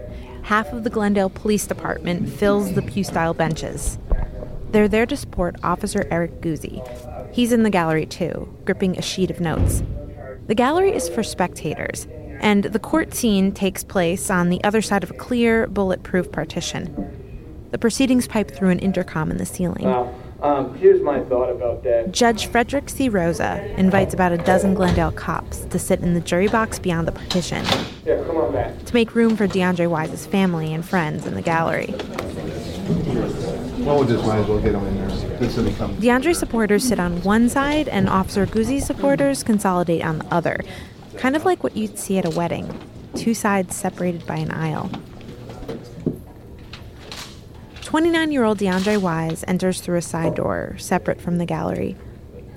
half 0.47 0.71
of 0.71 0.85
the 0.85 0.89
Glendale 0.89 1.29
Police 1.29 1.67
Department 1.67 2.29
fills 2.29 2.73
the 2.73 2.81
pew 2.81 3.03
style 3.03 3.33
benches. 3.33 3.99
They're 4.71 4.87
there 4.87 5.05
to 5.05 5.17
support 5.17 5.57
Officer 5.61 6.07
Eric 6.09 6.39
Guzzi. 6.39 6.81
He's 7.33 7.51
in 7.51 7.63
the 7.63 7.69
gallery 7.69 8.05
too, 8.05 8.47
gripping 8.63 8.97
a 8.97 9.01
sheet 9.01 9.29
of 9.29 9.41
notes. 9.41 9.83
The 10.47 10.55
gallery 10.55 10.93
is 10.93 11.09
for 11.09 11.23
spectators, 11.23 12.07
and 12.39 12.63
the 12.63 12.79
court 12.79 13.13
scene 13.13 13.51
takes 13.51 13.83
place 13.83 14.29
on 14.29 14.49
the 14.49 14.63
other 14.63 14.81
side 14.81 15.03
of 15.03 15.11
a 15.11 15.13
clear, 15.13 15.67
bulletproof 15.67 16.31
partition. 16.31 17.67
The 17.71 17.77
proceedings 17.77 18.27
pipe 18.27 18.51
through 18.51 18.69
an 18.69 18.79
intercom 18.79 19.29
in 19.29 19.37
the 19.37 19.45
ceiling. 19.45 19.85
Um, 20.41 20.73
here's 20.75 21.01
my 21.01 21.19
thought 21.21 21.49
about 21.49 21.83
that. 21.83 22.13
Judge 22.13 22.45
Frederick 22.45 22.89
C. 22.89 23.09
Rosa 23.09 23.61
invites 23.77 24.13
about 24.13 24.31
a 24.31 24.37
dozen 24.37 24.73
Glendale 24.73 25.11
cops 25.11 25.65
to 25.65 25.77
sit 25.77 25.99
in 25.99 26.13
the 26.13 26.21
jury 26.21 26.47
box 26.47 26.79
beyond 26.79 27.09
the 27.09 27.11
partition. 27.11 27.65
Yeah, 28.05 28.23
come 28.23 28.37
on 28.37 28.53
back. 28.53 28.85
To 28.85 28.93
make 28.93 29.15
room 29.15 29.35
for 29.35 29.47
DeAndre 29.47 29.89
Wise's 29.89 30.25
family 30.25 30.73
and 30.73 30.85
friends 30.85 31.25
in 31.25 31.33
the 31.33 31.41
gallery. 31.41 31.93
Well, 33.87 34.01
we 34.01 34.07
just 34.07 34.27
might 34.27 34.39
as 34.39 34.47
well 34.49 34.59
get 34.59 34.73
them 34.73 34.85
in 34.85 34.97
there. 34.97 35.07
DeAndre 35.07 36.35
supporters 36.35 36.83
sit 36.83 36.99
on 36.99 37.23
one 37.23 37.47
side, 37.47 37.87
and 37.87 38.09
Officer 38.09 38.45
Guzzi 38.45 38.81
supporters 38.81 39.43
consolidate 39.43 40.03
on 40.03 40.19
the 40.19 40.25
other. 40.25 40.59
Kind 41.15 41.37
of 41.37 41.45
like 41.45 41.63
what 41.63 41.77
you'd 41.77 41.97
see 41.97 42.17
at 42.17 42.25
a 42.25 42.29
wedding 42.29 42.67
two 43.15 43.33
sides 43.33 43.77
separated 43.77 44.27
by 44.27 44.35
an 44.35 44.51
aisle. 44.51 44.91
29 47.83 48.29
year 48.33 48.43
old 48.43 48.59
DeAndre 48.59 49.01
Wise 49.01 49.45
enters 49.47 49.79
through 49.79 49.97
a 49.97 50.01
side 50.01 50.35
door, 50.35 50.75
separate 50.77 51.21
from 51.21 51.37
the 51.37 51.45
gallery. 51.45 51.95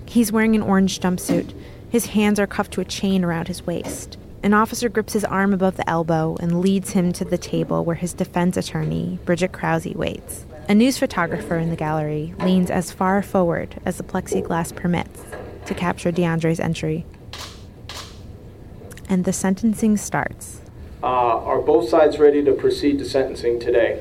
He's 0.07 0.33
wearing 0.33 0.57
an 0.57 0.63
orange 0.63 0.99
jumpsuit. 0.99 1.55
His 1.89 2.07
hands 2.07 2.41
are 2.41 2.49
cuffed 2.49 2.73
to 2.73 2.81
a 2.81 2.85
chain 2.85 3.23
around 3.23 3.47
his 3.47 3.65
waist. 3.65 4.19
An 4.43 4.53
officer 4.53 4.89
grips 4.89 5.13
his 5.13 5.25
arm 5.25 5.55
above 5.55 5.77
the 5.77 5.89
elbow 5.89 6.37
and 6.41 6.61
leads 6.61 6.91
him 6.91 7.13
to 7.13 7.25
the 7.25 7.39
table 7.39 7.85
where 7.85 7.95
his 7.95 8.15
defense 8.15 8.57
attorney, 8.57 9.21
Bridget 9.25 9.53
Krause, 9.53 9.95
waits. 9.95 10.45
A 10.71 10.75
news 10.75 10.99
photographer 10.99 11.57
in 11.57 11.69
the 11.71 11.75
gallery 11.75 12.33
leans 12.39 12.71
as 12.71 12.93
far 12.93 13.21
forward 13.23 13.81
as 13.85 13.97
the 13.97 14.05
plexiglass 14.05 14.73
permits 14.73 15.21
to 15.67 15.75
capture 15.75 16.13
DeAndre's 16.13 16.61
entry. 16.61 17.05
And 19.09 19.25
the 19.25 19.33
sentencing 19.33 19.97
starts. 19.97 20.61
Uh, 21.03 21.07
are 21.07 21.61
both 21.61 21.89
sides 21.89 22.21
ready 22.21 22.45
to 22.45 22.53
proceed 22.53 23.01
to 23.01 23.05
sentencing 23.05 23.59
today? 23.59 24.01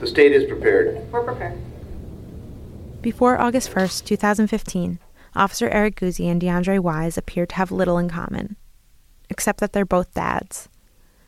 The 0.00 0.08
state 0.08 0.32
is 0.32 0.42
prepared. 0.48 1.08
We're 1.12 1.22
prepared. 1.22 1.56
Before 3.00 3.40
August 3.40 3.70
1st, 3.70 4.04
2015, 4.04 4.98
Officer 5.36 5.68
Eric 5.68 6.00
Guzzi 6.00 6.26
and 6.26 6.42
DeAndre 6.42 6.80
Wise 6.80 7.16
appeared 7.16 7.50
to 7.50 7.54
have 7.54 7.70
little 7.70 7.96
in 7.96 8.08
common, 8.08 8.56
except 9.30 9.60
that 9.60 9.72
they're 9.72 9.84
both 9.84 10.14
dads. 10.14 10.68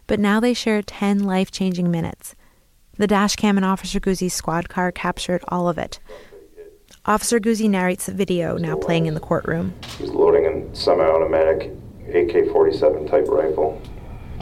But 0.08 0.18
now 0.18 0.40
they 0.40 0.52
share 0.52 0.82
10 0.82 1.22
life 1.22 1.52
changing 1.52 1.92
minutes. 1.92 2.34
The 3.00 3.06
dash 3.06 3.34
cam 3.36 3.56
in 3.56 3.64
Officer 3.64 3.98
Guzzi's 3.98 4.34
squad 4.34 4.68
car 4.68 4.92
captured 4.92 5.42
all 5.48 5.70
of 5.70 5.78
it. 5.78 6.00
Officer 7.06 7.40
Guzzi 7.40 7.66
narrates 7.66 8.04
the 8.04 8.12
video 8.12 8.58
now 8.58 8.76
playing 8.76 9.06
in 9.06 9.14
the 9.14 9.20
courtroom. 9.20 9.72
He's 9.96 10.10
loading 10.10 10.44
a 10.44 10.76
semi 10.76 11.02
automatic 11.02 11.72
AK 12.12 12.52
47 12.52 13.06
type 13.06 13.26
rifle. 13.26 13.80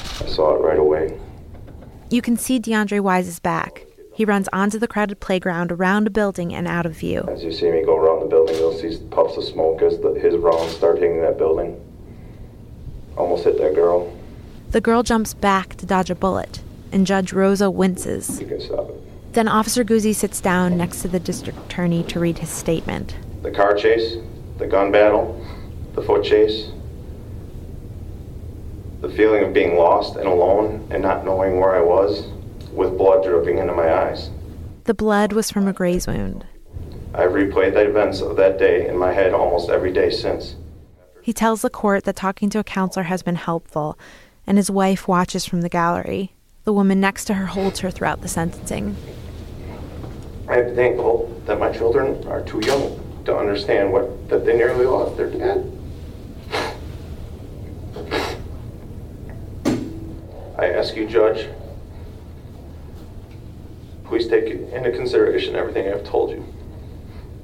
I 0.00 0.26
saw 0.26 0.56
it 0.56 0.58
right 0.58 0.76
away. 0.76 1.16
You 2.10 2.20
can 2.20 2.36
see 2.36 2.58
DeAndre 2.58 3.00
Wise's 3.00 3.38
back, 3.38 3.86
he 4.12 4.24
runs 4.24 4.48
onto 4.52 4.80
the 4.80 4.88
crowded 4.88 5.20
playground, 5.20 5.70
around 5.70 6.08
a 6.08 6.10
building, 6.10 6.52
and 6.52 6.66
out 6.66 6.84
of 6.84 6.96
view. 6.96 7.20
As 7.28 7.44
you 7.44 7.52
see 7.52 7.70
me 7.70 7.84
go 7.84 7.96
around 7.96 8.18
the 8.18 8.26
building, 8.26 8.56
you'll 8.56 8.76
see 8.76 8.98
puffs 9.10 9.36
of 9.36 9.44
smoke 9.44 9.82
as 9.82 10.00
the, 10.00 10.14
his 10.14 10.34
rounds 10.34 10.74
start 10.74 10.98
hitting 10.98 11.20
that 11.20 11.38
building. 11.38 11.80
Almost 13.16 13.44
hit 13.44 13.58
that 13.58 13.76
girl. 13.76 14.12
The 14.72 14.80
girl 14.80 15.04
jumps 15.04 15.32
back 15.32 15.76
to 15.76 15.86
dodge 15.86 16.10
a 16.10 16.16
bullet, 16.16 16.60
and 16.92 17.06
Judge 17.06 17.32
Rosa 17.32 17.70
winces. 17.70 18.40
You 18.40 18.46
can 18.46 18.60
stop 18.60 18.90
it. 18.90 19.32
Then 19.34 19.48
Officer 19.48 19.84
Guzzi 19.84 20.14
sits 20.14 20.40
down 20.40 20.76
next 20.76 21.02
to 21.02 21.08
the 21.08 21.20
district 21.20 21.58
attorney 21.66 22.02
to 22.04 22.18
read 22.18 22.38
his 22.38 22.48
statement. 22.48 23.16
The 23.42 23.50
car 23.50 23.74
chase, 23.74 24.16
the 24.56 24.66
gun 24.66 24.90
battle, 24.90 25.44
the 25.94 26.02
foot 26.02 26.24
chase, 26.24 26.70
the 29.00 29.08
feeling 29.08 29.44
of 29.44 29.52
being 29.52 29.76
lost 29.76 30.16
and 30.16 30.26
alone 30.26 30.86
and 30.90 31.02
not 31.02 31.24
knowing 31.24 31.60
where 31.60 31.76
I 31.76 31.80
was 31.80 32.26
with 32.72 32.98
blood 32.98 33.22
dripping 33.22 33.58
into 33.58 33.74
my 33.74 33.92
eyes. 33.92 34.30
The 34.84 34.94
blood 34.94 35.32
was 35.32 35.50
from 35.50 35.68
a 35.68 35.72
graze 35.72 36.06
wound. 36.06 36.46
I've 37.14 37.30
replayed 37.30 37.74
the 37.74 37.88
events 37.88 38.20
of 38.20 38.36
that 38.36 38.58
day 38.58 38.88
in 38.88 38.96
my 38.96 39.12
head 39.12 39.34
almost 39.34 39.70
every 39.70 39.92
day 39.92 40.10
since. 40.10 40.56
He 41.22 41.32
tells 41.32 41.62
the 41.62 41.70
court 41.70 42.04
that 42.04 42.16
talking 42.16 42.48
to 42.50 42.58
a 42.58 42.64
counselor 42.64 43.04
has 43.04 43.22
been 43.22 43.36
helpful, 43.36 43.98
and 44.46 44.56
his 44.56 44.70
wife 44.70 45.06
watches 45.06 45.44
from 45.44 45.60
the 45.60 45.68
gallery. 45.68 46.34
The 46.68 46.74
woman 46.74 47.00
next 47.00 47.24
to 47.24 47.32
her 47.32 47.46
holds 47.46 47.80
her 47.80 47.90
throughout 47.90 48.20
the 48.20 48.28
sentencing. 48.28 48.94
I'm 50.46 50.74
thankful 50.74 51.34
that 51.46 51.58
my 51.58 51.72
children 51.72 52.28
are 52.28 52.42
too 52.42 52.60
young 52.60 53.22
to 53.24 53.34
understand 53.34 53.90
what 53.90 54.28
that 54.28 54.44
they 54.44 54.54
nearly 54.54 54.84
lost 54.84 55.16
their 55.16 55.30
dad. 55.30 55.72
I 60.58 60.66
ask 60.66 60.94
you, 60.94 61.08
Judge, 61.08 61.48
please 64.04 64.28
take 64.28 64.50
into 64.50 64.92
consideration 64.92 65.56
everything 65.56 65.90
I've 65.90 66.04
told 66.04 66.32
you. 66.32 66.44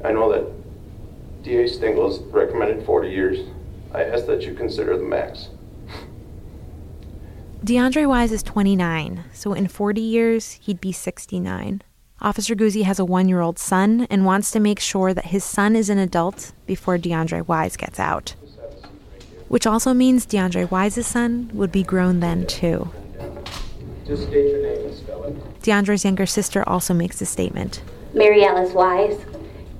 I 0.05 0.13
know 0.13 0.31
that 0.31 1.43
DA 1.43 1.67
Stingle 1.67 2.11
has 2.11 2.21
recommended 2.25 2.85
40 2.85 3.09
years. 3.09 3.39
I 3.91 4.03
ask 4.03 4.27
that 4.27 4.43
you 4.43 4.53
consider 4.53 4.99
the 4.99 5.05
max. 5.05 5.49
DeAndre 7.65 8.07
Wise 8.07 8.31
is 8.31 8.43
29, 8.43 9.25
so 9.33 9.55
in 9.55 9.69
40 9.69 9.99
years, 9.99 10.53
he'd 10.61 10.83
be 10.83 10.93
69. 10.93 11.81
Officer 12.21 12.55
Guzzi 12.55 12.83
has 12.83 12.99
a 12.99 13.07
one 13.07 13.27
year 13.27 13.41
old 13.41 13.59
son 13.59 14.07
and 14.11 14.27
wants 14.27 14.51
to 14.51 14.61
make 14.61 14.79
sure 14.79 15.15
that 15.15 15.25
his 15.25 15.45
son 15.45 15.75
is 15.75 15.89
an 15.89 15.97
adult 15.97 16.53
before 16.67 16.99
DeAndre 16.99 17.49
Wise 17.49 17.79
gets 17.79 17.99
out. 17.99 18.35
Which 19.49 19.67
also 19.67 19.95
means 19.95 20.27
DeAndre 20.27 20.71
Wise's 20.71 21.07
son 21.07 21.51
would 21.55 21.73
be 21.73 21.83
grown 21.83 22.21
then, 22.21 22.47
too. 22.47 22.91
Just 24.07 24.25
state 24.25 24.51
your 24.51 24.63
name 24.63 24.85
and 24.89 24.95
spell 24.95 25.25
it. 25.25 25.63
DeAndre's 25.63 26.05
younger 26.05 26.27
sister 26.27 26.69
also 26.69 26.93
makes 26.93 27.23
a 27.23 27.27
statement. 27.27 27.83
Mary 28.13 28.45
Alice 28.45 28.75
Wise, 28.75 29.19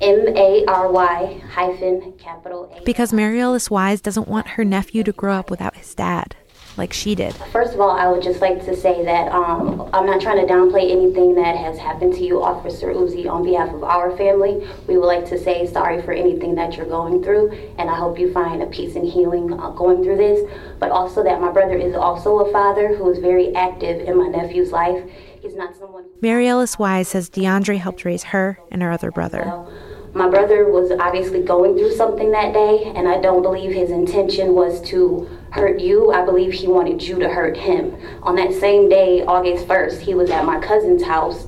M 0.01 0.27
A 0.29 0.65
R 0.69 0.91
Y 0.91 1.43
hyphen 1.51 2.15
capital 2.17 2.75
A. 2.75 2.83
Because 2.85 3.13
Mary 3.13 3.43
Alice 3.43 3.71
Wise 3.71 4.01
doesn't 4.01 4.27
want 4.27 4.47
her 4.49 4.65
nephew 4.65 5.03
to 5.05 5.13
grow 5.13 5.35
up 5.35 5.51
without 5.51 5.77
his 5.77 5.95
dad, 5.95 6.35
like 6.77 6.93
she 6.93 7.15
did. 7.15 7.35
First 7.53 7.75
of 7.75 7.81
all, 7.81 7.91
I 7.91 8.09
would 8.09 8.23
just 8.23 8.41
like 8.41 8.65
to 8.65 8.77
say 8.77 9.05
that 9.05 9.33
um, 9.33 9.89
I'm 9.93 10.07
not 10.07 10.21
trying 10.21 10.45
to 10.45 10.53
downplay 10.53 10.91
anything 10.91 11.35
that 11.37 11.57
has 11.57 11.79
happened 11.79 12.15
to 12.15 12.25
you, 12.25 12.43
Officer 12.43 12.93
Guzzi, 12.93 13.29
on 13.29 13.45
behalf 13.45 13.73
of 13.73 13.85
our 13.85 14.17
family. 14.17 14.67
We 14.89 14.97
would 14.97 15.07
like 15.07 15.27
to 15.27 15.39
say 15.39 15.67
sorry 15.67 16.03
for 16.03 16.13
anything 16.13 16.55
that 16.57 16.77
you're 16.77 16.87
going 16.87 17.23
through, 17.23 17.53
and 17.79 17.89
I 17.89 17.95
hope 17.95 18.19
you 18.19 18.33
find 18.33 18.63
a 18.63 18.67
peace 18.67 18.97
and 18.97 19.07
healing 19.07 19.53
uh, 19.53 19.71
going 19.71 20.03
through 20.03 20.17
this. 20.17 20.51
But 20.79 20.91
also 20.91 21.23
that 21.23 21.41
my 21.41 21.51
brother 21.51 21.77
is 21.77 21.95
also 21.95 22.41
a 22.41 22.53
father 22.53 22.97
who 22.97 23.11
is 23.11 23.19
very 23.19 23.55
active 23.55 24.07
in 24.07 24.17
my 24.19 24.29
nephew's 24.29 24.73
life. 24.73 25.03
He's 25.41 25.55
not 25.55 25.77
someone. 25.77 26.05
Mary 26.21 26.49
Alice 26.49 26.79
Wise 26.79 27.09
says 27.09 27.29
DeAndre 27.31 27.79
helped 27.79 28.05
raise 28.05 28.25
her 28.25 28.59
and 28.71 28.83
her 28.83 28.91
other 28.91 29.11
brother. 29.11 29.67
My 30.15 30.29
brother 30.29 30.71
was 30.71 30.93
obviously 30.93 31.43
going 31.43 31.77
through 31.77 31.93
something 31.97 32.31
that 32.31 32.55
day, 32.55 32.93
and 32.95 33.09
I 33.09 33.21
don't 33.21 33.43
believe 33.43 33.73
his 33.73 33.91
intention 33.91 34.55
was 34.55 34.81
to 34.83 35.29
hurt 35.55 35.79
you. 35.79 36.11
I 36.11 36.25
believe 36.25 36.53
he 36.53 36.67
wanted 36.67 37.01
you 37.01 37.17
to 37.21 37.29
hurt 37.29 37.57
him. 37.57 37.97
On 38.25 38.35
that 38.35 38.53
same 38.53 38.89
day, 38.89 39.25
August 39.25 39.69
1st, 39.69 40.01
he 40.01 40.13
was 40.13 40.29
at 40.31 40.45
my 40.45 40.59
cousin's 40.59 41.05
house 41.05 41.47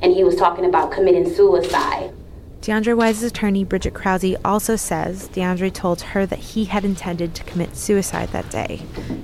and 0.00 0.12
he 0.12 0.22
was 0.22 0.36
talking 0.36 0.64
about 0.64 0.92
committing 0.92 1.28
suicide. 1.28 2.14
DeAndre 2.60 2.96
Wise's 2.96 3.24
attorney, 3.24 3.64
Bridget 3.64 3.94
Krause, 3.94 4.36
also 4.44 4.76
says 4.76 5.28
DeAndre 5.30 5.72
told 5.72 6.02
her 6.02 6.24
that 6.24 6.38
he 6.38 6.66
had 6.66 6.84
intended 6.84 7.34
to 7.34 7.42
commit 7.44 7.76
suicide 7.76 8.28
that 8.28 8.48
day 8.48 8.82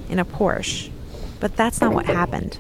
in 0.09 0.19
a 0.19 0.25
Porsche. 0.25 0.91
But 1.39 1.57
that's 1.57 1.81
not 1.81 1.95
what 1.95 2.07
happened. 2.07 2.59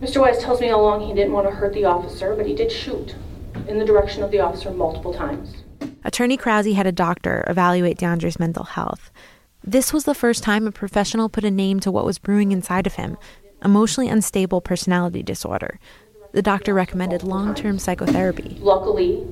Mr. 0.00 0.20
Wise 0.20 0.38
tells 0.38 0.60
me 0.60 0.70
all 0.70 0.80
along 0.80 1.06
he 1.06 1.14
didn't 1.14 1.32
want 1.32 1.46
to 1.48 1.54
hurt 1.54 1.72
the 1.72 1.84
officer, 1.84 2.34
but 2.34 2.46
he 2.46 2.54
did 2.54 2.72
shoot 2.72 3.14
in 3.68 3.78
the 3.78 3.84
direction 3.84 4.24
of 4.24 4.32
the 4.32 4.40
officer 4.40 4.72
multiple 4.72 5.14
times. 5.14 5.54
Attorney 6.04 6.36
Krause 6.36 6.74
had 6.74 6.86
a 6.86 6.92
doctor 6.92 7.44
evaluate 7.46 7.98
DeAndre's 7.98 8.40
mental 8.40 8.64
health. 8.64 9.12
This 9.62 9.92
was 9.92 10.04
the 10.04 10.14
first 10.14 10.42
time 10.42 10.66
a 10.66 10.72
professional 10.72 11.28
put 11.28 11.44
a 11.44 11.50
name 11.50 11.80
to 11.80 11.90
what 11.90 12.04
was 12.06 12.18
brewing 12.18 12.52
inside 12.52 12.86
of 12.86 12.94
him 12.94 13.16
emotionally 13.62 14.08
unstable 14.08 14.60
personality 14.62 15.22
disorder. 15.22 15.78
The 16.32 16.40
doctor 16.42 16.72
recommended 16.72 17.22
long 17.22 17.54
term 17.54 17.78
psychotherapy. 17.78 18.56
Luckily, 18.60 19.26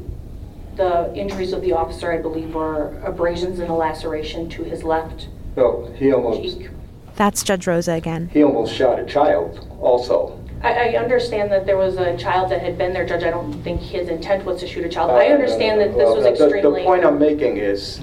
the 0.76 1.12
injuries 1.14 1.52
of 1.52 1.62
the 1.62 1.72
officer, 1.72 2.12
I 2.12 2.18
believe, 2.18 2.54
were 2.54 2.98
abrasions 3.04 3.58
and 3.58 3.70
a 3.70 3.74
laceration 3.74 4.48
to 4.50 4.64
his 4.64 4.82
left 4.84 5.28
No, 5.56 5.90
he 5.96 6.12
almost 6.12 6.42
cheek. 6.58 6.70
That's 7.16 7.42
Judge 7.42 7.66
Rosa 7.66 7.92
again. 7.92 8.28
he 8.32 8.44
almost 8.44 8.74
shot 8.74 9.00
a 9.00 9.06
child 9.06 9.66
also. 9.80 10.38
I, 10.62 10.90
I 10.90 10.96
understand 10.98 11.50
that 11.52 11.66
there 11.66 11.76
was 11.78 11.96
a 11.96 12.16
child 12.16 12.50
that 12.50 12.60
had 12.62 12.76
been 12.76 12.92
there, 12.92 13.06
Judge. 13.06 13.22
I 13.22 13.30
don't 13.30 13.52
think 13.62 13.80
his 13.80 14.08
intent 14.08 14.44
was 14.44 14.60
to 14.60 14.66
shoot 14.68 14.84
a 14.84 14.88
child. 14.88 15.10
I 15.12 15.28
Uh, 15.30 15.34
understand 15.34 15.80
that 15.80 15.94
this 15.94 16.04
well, 16.04 16.16
was 16.16 16.24
the- 16.24 16.30
the- 16.32 16.44
extremely. 16.44 16.80
The 16.82 16.86
point 16.86 17.04
I'm 17.04 17.18
making 17.18 17.56
is, 17.56 18.00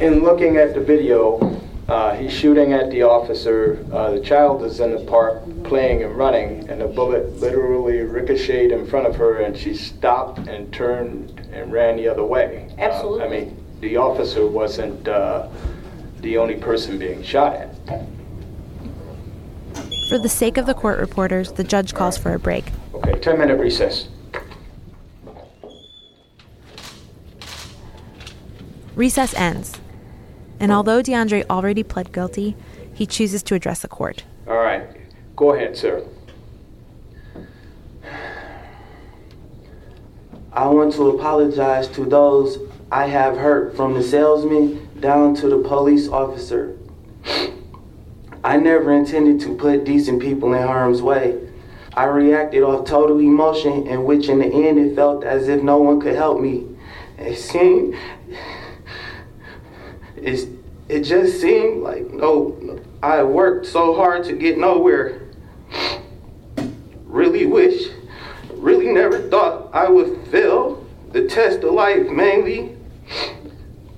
in 0.00 0.22
looking 0.22 0.56
at 0.56 0.74
the 0.74 0.80
video, 0.80 1.60
uh, 1.88 2.14
he's 2.14 2.32
shooting 2.32 2.72
at 2.72 2.90
the 2.90 3.02
officer. 3.02 3.84
Uh, 3.92 4.12
the 4.12 4.20
child 4.20 4.64
is 4.64 4.80
in 4.80 4.92
the 4.92 5.04
park 5.04 5.42
playing 5.64 6.02
and 6.02 6.16
running, 6.16 6.68
and 6.68 6.80
the 6.80 6.86
bullet 6.86 7.36
literally 7.36 8.00
ricocheted 8.00 8.72
in 8.72 8.86
front 8.86 9.06
of 9.06 9.14
her, 9.16 9.40
and 9.40 9.56
she 9.56 9.74
stopped 9.74 10.38
and 10.48 10.72
turned 10.72 11.40
and 11.52 11.72
ran 11.72 11.96
the 11.96 12.08
other 12.08 12.24
way. 12.24 12.68
Uh, 12.78 12.82
Absolutely. 12.82 13.24
I 13.24 13.28
mean, 13.28 13.64
the 13.80 13.96
officer 13.96 14.46
wasn't 14.46 15.06
uh, 15.06 15.48
the 16.20 16.38
only 16.38 16.56
person 16.56 16.98
being 16.98 17.22
shot 17.22 17.54
at. 17.54 17.74
For 20.08 20.18
the 20.18 20.28
sake 20.28 20.56
of 20.56 20.66
the 20.66 20.74
court 20.74 20.98
reporters, 20.98 21.52
the 21.52 21.64
judge 21.64 21.94
calls 21.94 22.16
for 22.16 22.34
a 22.34 22.38
break. 22.38 22.64
Okay, 22.94 23.18
10 23.18 23.38
minute 23.38 23.58
recess. 23.58 24.08
Recess 28.94 29.34
ends. 29.34 29.80
And 30.60 30.72
although 30.72 31.02
DeAndre 31.02 31.44
already 31.50 31.82
pled 31.82 32.12
guilty, 32.12 32.56
he 32.92 33.06
chooses 33.06 33.42
to 33.44 33.54
address 33.54 33.80
the 33.80 33.88
court. 33.88 34.24
All 34.46 34.56
right, 34.56 34.86
go 35.36 35.54
ahead, 35.54 35.76
sir. 35.76 36.06
I 40.52 40.68
want 40.68 40.92
to 40.94 41.10
apologize 41.10 41.88
to 41.88 42.04
those 42.04 42.58
I 42.92 43.06
have 43.06 43.36
hurt, 43.36 43.74
from 43.74 43.94
the 43.94 44.02
salesman 44.02 44.88
down 45.00 45.34
to 45.36 45.48
the 45.48 45.58
police 45.58 46.08
officer. 46.08 46.78
I 48.44 48.56
never 48.58 48.92
intended 48.92 49.40
to 49.40 49.56
put 49.56 49.84
decent 49.84 50.22
people 50.22 50.54
in 50.54 50.62
harm's 50.62 51.02
way. 51.02 51.40
I 51.94 52.04
reacted 52.04 52.62
off 52.62 52.86
total 52.86 53.18
emotion, 53.18 53.88
in 53.88 54.04
which 54.04 54.28
in 54.28 54.38
the 54.38 54.46
end 54.46 54.78
it 54.78 54.94
felt 54.94 55.24
as 55.24 55.48
if 55.48 55.62
no 55.62 55.78
one 55.78 56.00
could 56.00 56.14
help 56.14 56.40
me. 56.40 56.68
It 57.18 57.36
seemed, 57.36 57.96
it's, 60.24 60.46
it 60.88 61.00
just 61.02 61.40
seemed 61.40 61.82
like 61.82 62.10
no, 62.10 62.80
I 63.02 63.22
worked 63.22 63.66
so 63.66 63.94
hard 63.94 64.24
to 64.24 64.32
get 64.32 64.56
nowhere. 64.56 65.20
Really 67.04 67.44
wish, 67.44 67.90
really 68.54 68.88
never 68.88 69.28
thought 69.28 69.68
I 69.74 69.88
would 69.88 70.26
fail 70.28 70.84
the 71.12 71.28
test 71.28 71.62
of 71.62 71.74
life 71.74 72.08
mainly. 72.08 72.74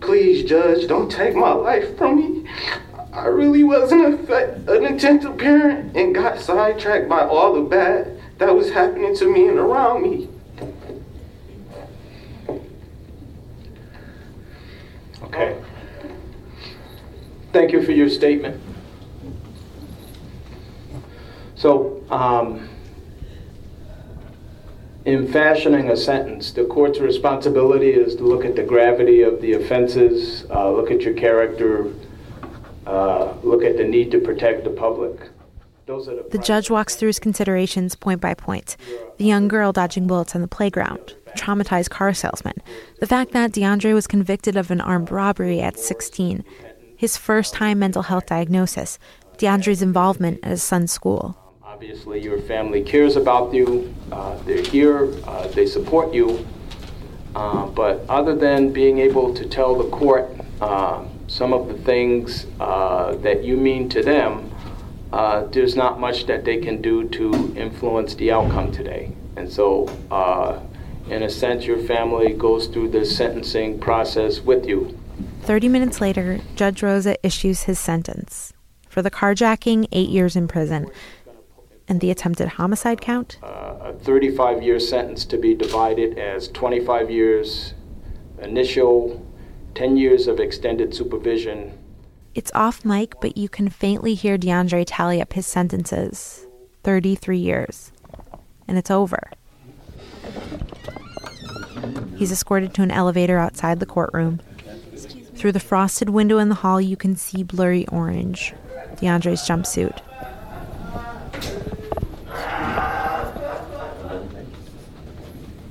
Please, 0.01 0.49
Judge, 0.49 0.89
don't 0.89 1.11
take 1.11 1.37
my 1.37 1.53
life 1.53 1.97
from 1.97 2.17
me. 2.17 2.51
I 3.12 3.27
really 3.27 3.62
wasn't 3.62 4.29
an 4.29 4.85
attentive 4.85 5.39
parent 5.39 5.97
and 5.97 6.15
got 6.15 6.41
sidetracked 6.41 7.09
by 7.09 7.23
all 7.23 7.55
the 7.55 7.62
bad 7.62 8.21
that 8.39 8.55
was 8.55 8.71
happening 8.71 9.15
to 9.17 9.33
me 9.33 9.49
and 9.49 9.59
around 9.59 10.03
me. 10.03 10.29
Okay. 15.23 15.57
Thank 17.57 17.73
you 17.73 17.83
for 17.83 17.92
your 17.92 18.11
statement. 18.11 18.61
So, 21.55 22.05
um, 22.11 22.69
in 25.07 25.33
fashioning 25.33 25.88
a 25.88 25.97
sentence, 25.97 26.53
the 26.53 26.66
court's 26.66 26.99
responsibility 26.99 27.92
is 27.92 28.14
to 28.16 28.25
look 28.25 28.45
at 28.45 28.57
the 28.57 28.62
gravity 28.62 29.23
of 29.23 29.40
the 29.40 29.55
offenses, 29.55 30.45
uh, 30.51 30.71
look 30.71 30.90
at 30.90 31.01
your 31.01 31.14
character, 31.14 31.95
uh, 32.87 33.33
look 33.42 33.64
at 33.64 33.79
the 33.79 33.85
need 33.85 34.11
to 34.11 34.19
protect 34.19 34.64
the 34.64 34.71
public. 34.71 35.31
The 35.87 36.27
The 36.31 36.38
judge 36.38 36.69
walks 36.69 36.97
through 36.97 37.07
his 37.07 37.19
considerations 37.19 37.97
point 37.97 38.21
by 38.21 38.35
point 38.35 38.77
the 39.16 39.25
young 39.25 39.49
girl 39.49 39.73
dodging 39.73 40.07
bullets 40.07 40.35
on 40.35 40.42
the 40.42 40.49
playground, 40.49 41.14
traumatized 41.38 41.88
car 41.88 42.12
salesman, 42.12 42.61
the 43.01 43.07
fact 43.07 43.33
that 43.33 43.53
DeAndre 43.53 43.95
was 43.95 44.07
convicted 44.07 44.59
of 44.59 44.71
an 44.71 44.83
armed 44.83 45.11
robbery 45.11 45.62
at 45.62 45.79
16, 45.79 46.45
his 46.96 47.16
first 47.16 47.54
time 47.54 47.78
mental 47.78 48.02
health 48.02 48.26
diagnosis, 48.26 48.98
DeAndre's 49.38 49.82
involvement 49.82 50.40
at 50.42 50.50
his 50.50 50.62
son's 50.62 50.90
school. 50.90 51.37
Obviously, 51.62 52.22
your 52.22 52.38
family 52.40 52.82
cares 52.82 53.16
about 53.16 53.52
you. 53.52 53.94
Uh, 54.11 54.37
they're 54.44 54.62
here. 54.62 55.12
Uh, 55.26 55.46
they 55.48 55.66
support 55.66 56.14
you. 56.14 56.46
Uh, 57.35 57.66
but 57.66 58.02
other 58.09 58.35
than 58.35 58.72
being 58.72 58.98
able 58.98 59.35
to 59.35 59.46
tell 59.46 59.76
the 59.76 59.88
court 59.90 60.30
uh, 60.62 61.04
some 61.26 61.52
of 61.52 61.68
the 61.68 61.74
things 61.74 62.46
uh, 62.61 63.14
that 63.16 63.44
you 63.44 63.59
mean 63.59 63.90
to 63.90 64.02
them, 64.02 64.50
uh, 65.12 65.44
there's 65.48 65.76
not 65.76 66.00
much 66.00 66.24
that 66.24 66.46
they 66.46 66.56
can 66.56 66.80
do 66.80 67.06
to 67.11 67.30
influence 67.56 68.14
the 68.14 68.32
outcome 68.32 68.72
today. 68.72 69.12
And 69.37 69.52
so, 69.52 69.87
in 71.11 71.22
a 71.22 71.28
sense, 71.28 71.66
your 71.66 71.78
family 71.78 72.32
goes 72.32 72.68
through 72.68 72.88
the 72.88 73.04
sentencing 73.04 73.80
process 73.80 74.40
with 74.40 74.66
you. 74.66 74.98
30 75.46 75.68
minutes 75.68 76.00
later, 76.00 76.40
Judge 76.56 76.82
Rosa 76.82 77.24
issues 77.24 77.62
his 77.62 77.78
sentence. 77.78 78.52
For 78.88 79.00
the 79.00 79.12
carjacking, 79.12 79.87
eight 79.92 80.09
years 80.09 80.35
in 80.35 80.48
prison. 80.48 80.90
And 81.87 82.00
the 82.00 82.11
attempted 82.11 82.48
homicide 82.48 83.00
count? 83.00 83.38
Uh, 83.44 83.76
a 83.80 83.92
35 83.92 84.64
year 84.64 84.80
sentence 84.80 85.24
to 85.26 85.38
be 85.38 85.54
divided 85.54 86.18
as 86.18 86.48
25 86.48 87.12
years 87.12 87.74
initial, 88.42 89.24
10 89.76 89.96
years 89.96 90.26
of 90.26 90.40
extended 90.40 90.92
supervision. 90.92 91.78
It's 92.35 92.50
off 92.52 92.85
mic, 92.85 93.14
but 93.20 93.37
you 93.37 93.48
can 93.48 93.68
faintly 93.68 94.14
hear 94.14 94.37
DeAndre 94.37 94.82
tally 94.85 95.22
up 95.22 95.35
his 95.35 95.46
sentences 95.46 96.44
33 96.82 97.38
years. 97.38 97.92
And 98.66 98.76
it's 98.76 98.90
over. 98.90 99.30
He's 102.16 102.32
escorted 102.32 102.74
to 102.74 102.82
an 102.82 102.90
elevator 102.90 103.38
outside 103.38 103.78
the 103.78 103.87
courtroom. 103.87 104.40
Through 105.37 105.53
the 105.53 105.61
frosted 105.61 106.09
window 106.09 106.38
in 106.38 106.49
the 106.49 106.57
hall, 106.57 106.81
you 106.81 106.96
can 106.96 107.14
see 107.14 107.42
blurry 107.42 107.87
orange 107.88 108.55
DeAndre's 108.96 109.42
jumpsuit. 109.46 110.01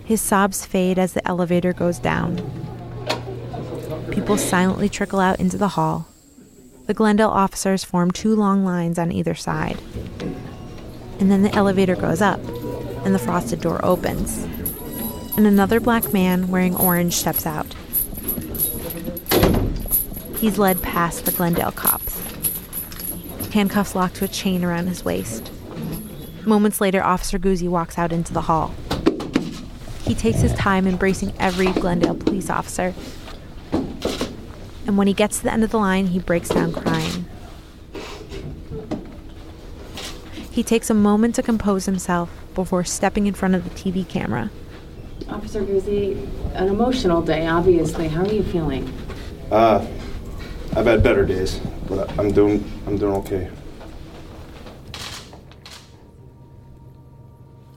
His 0.06 0.22
sobs 0.22 0.66
fade 0.66 1.00
as 1.00 1.14
the 1.14 1.28
elevator 1.28 1.74
goes 1.74 1.98
down. 1.98 2.38
People 4.12 4.38
silently 4.38 4.88
trickle 4.88 5.20
out 5.20 5.40
into 5.40 5.58
the 5.58 5.70
hall. 5.70 6.08
The 6.86 6.94
Glendale 6.94 7.30
officers 7.30 7.84
form 7.84 8.12
two 8.12 8.36
long 8.36 8.64
lines 8.64 9.00
on 9.00 9.12
either 9.12 9.34
side. 9.34 9.80
And 11.20 11.32
then 11.32 11.42
the 11.42 11.54
elevator 11.56 11.96
goes 11.96 12.22
up, 12.22 12.40
and 13.04 13.16
the 13.16 13.20
frosted 13.20 13.62
door 13.62 13.84
opens. 13.84 14.44
And 15.36 15.48
another 15.48 15.80
black 15.80 16.14
man 16.14 16.50
wearing 16.50 16.76
orange 16.76 17.16
steps 17.16 17.48
out. 17.48 17.76
He's 20.46 20.60
led 20.60 20.84
past 20.84 21.26
the 21.26 21.32
Glendale 21.32 21.72
cops. 21.72 22.22
Handcuffs 23.52 23.96
locked 23.96 24.18
to 24.18 24.26
a 24.26 24.28
chain 24.28 24.64
around 24.64 24.86
his 24.86 25.04
waist. 25.04 25.52
Moments 26.46 26.80
later, 26.80 27.04
Officer 27.04 27.40
Guzzi 27.40 27.68
walks 27.68 27.98
out 27.98 28.12
into 28.12 28.32
the 28.32 28.42
hall. 28.42 28.72
He 30.04 30.14
takes 30.14 30.42
his 30.42 30.54
time 30.54 30.86
embracing 30.86 31.34
every 31.40 31.72
Glendale 31.72 32.14
police 32.14 32.52
officer. 32.52 32.94
And 33.72 35.00
when 35.00 35.08
he 35.08 35.16
gets 35.16 35.38
to 35.40 35.46
the 35.46 35.52
end 35.52 35.64
of 35.64 35.72
the 35.72 35.80
line, 35.80 36.06
he 36.06 36.20
breaks 36.20 36.50
down 36.50 36.74
crying. 36.74 37.26
He 40.52 40.62
takes 40.62 40.92
a 40.92 40.94
moment 40.94 41.34
to 41.34 41.42
compose 41.42 41.88
himself 41.88 42.30
before 42.54 42.84
stepping 42.84 43.26
in 43.26 43.34
front 43.34 43.56
of 43.56 43.64
the 43.64 43.72
TV 43.72 44.08
camera. 44.08 44.52
Officer 45.28 45.64
Guzzi, 45.64 46.24
an 46.54 46.68
emotional 46.68 47.24
day, 47.24 47.48
obviously. 47.48 48.10
How 48.10 48.22
are 48.22 48.32
you 48.32 48.44
feeling? 48.44 48.94
Uh, 49.52 49.84
I've 50.76 50.86
had 50.86 51.02
better 51.04 51.26
days, 51.26 51.60
but 51.88 52.10
I'm 52.20 52.32
doing 52.34 52.70
I'm 52.86 52.98
doing 52.98 53.16
okay. 53.16 53.50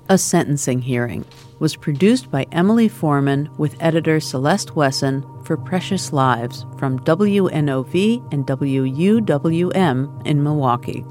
A 0.08 0.18
Sentencing 0.18 0.80
Hearing 0.80 1.24
was 1.61 1.76
produced 1.76 2.30
by 2.30 2.46
Emily 2.50 2.88
Foreman 2.88 3.50
with 3.56 3.76
editor 3.78 4.18
Celeste 4.18 4.74
Wesson 4.74 5.24
for 5.44 5.56
Precious 5.56 6.12
Lives 6.12 6.66
from 6.76 6.98
WNOV 7.00 8.32
and 8.32 8.46
WUWM 8.46 10.26
in 10.26 10.42
Milwaukee. 10.42 11.04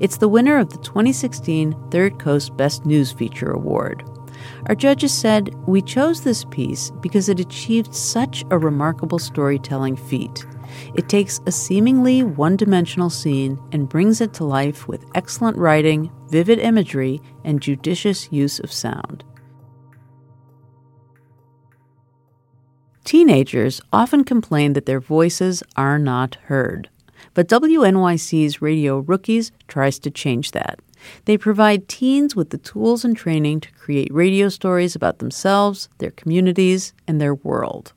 It's 0.00 0.16
the 0.16 0.28
winner 0.28 0.56
of 0.56 0.70
the 0.70 0.78
2016 0.78 1.90
Third 1.90 2.18
Coast 2.18 2.56
Best 2.56 2.86
News 2.86 3.12
Feature 3.12 3.50
Award. 3.50 4.08
Our 4.66 4.74
judges 4.74 5.12
said, 5.12 5.54
We 5.66 5.82
chose 5.82 6.22
this 6.22 6.44
piece 6.44 6.90
because 7.02 7.28
it 7.28 7.40
achieved 7.40 7.94
such 7.94 8.44
a 8.50 8.58
remarkable 8.58 9.18
storytelling 9.18 9.96
feat. 9.96 10.46
It 10.94 11.08
takes 11.08 11.40
a 11.46 11.52
seemingly 11.52 12.22
one 12.22 12.56
dimensional 12.56 13.10
scene 13.10 13.58
and 13.72 13.88
brings 13.88 14.20
it 14.20 14.32
to 14.34 14.44
life 14.44 14.88
with 14.88 15.04
excellent 15.14 15.56
writing, 15.56 16.10
vivid 16.28 16.58
imagery, 16.58 17.20
and 17.44 17.60
judicious 17.60 18.30
use 18.32 18.58
of 18.60 18.72
sound. 18.72 19.24
Teenagers 23.04 23.80
often 23.92 24.22
complain 24.22 24.74
that 24.74 24.84
their 24.84 25.00
voices 25.00 25.62
are 25.76 25.98
not 25.98 26.34
heard. 26.44 26.90
But 27.34 27.48
WNYC's 27.48 28.60
Radio 28.60 28.98
Rookies 28.98 29.50
tries 29.66 29.98
to 30.00 30.10
change 30.10 30.50
that. 30.52 30.80
They 31.24 31.38
provide 31.38 31.88
teens 31.88 32.36
with 32.36 32.50
the 32.50 32.58
tools 32.58 33.04
and 33.04 33.16
training 33.16 33.60
to 33.60 33.72
create 33.72 34.12
radio 34.12 34.48
stories 34.48 34.94
about 34.94 35.18
themselves, 35.18 35.88
their 35.98 36.10
communities, 36.10 36.92
and 37.06 37.20
their 37.20 37.34
world. 37.34 37.92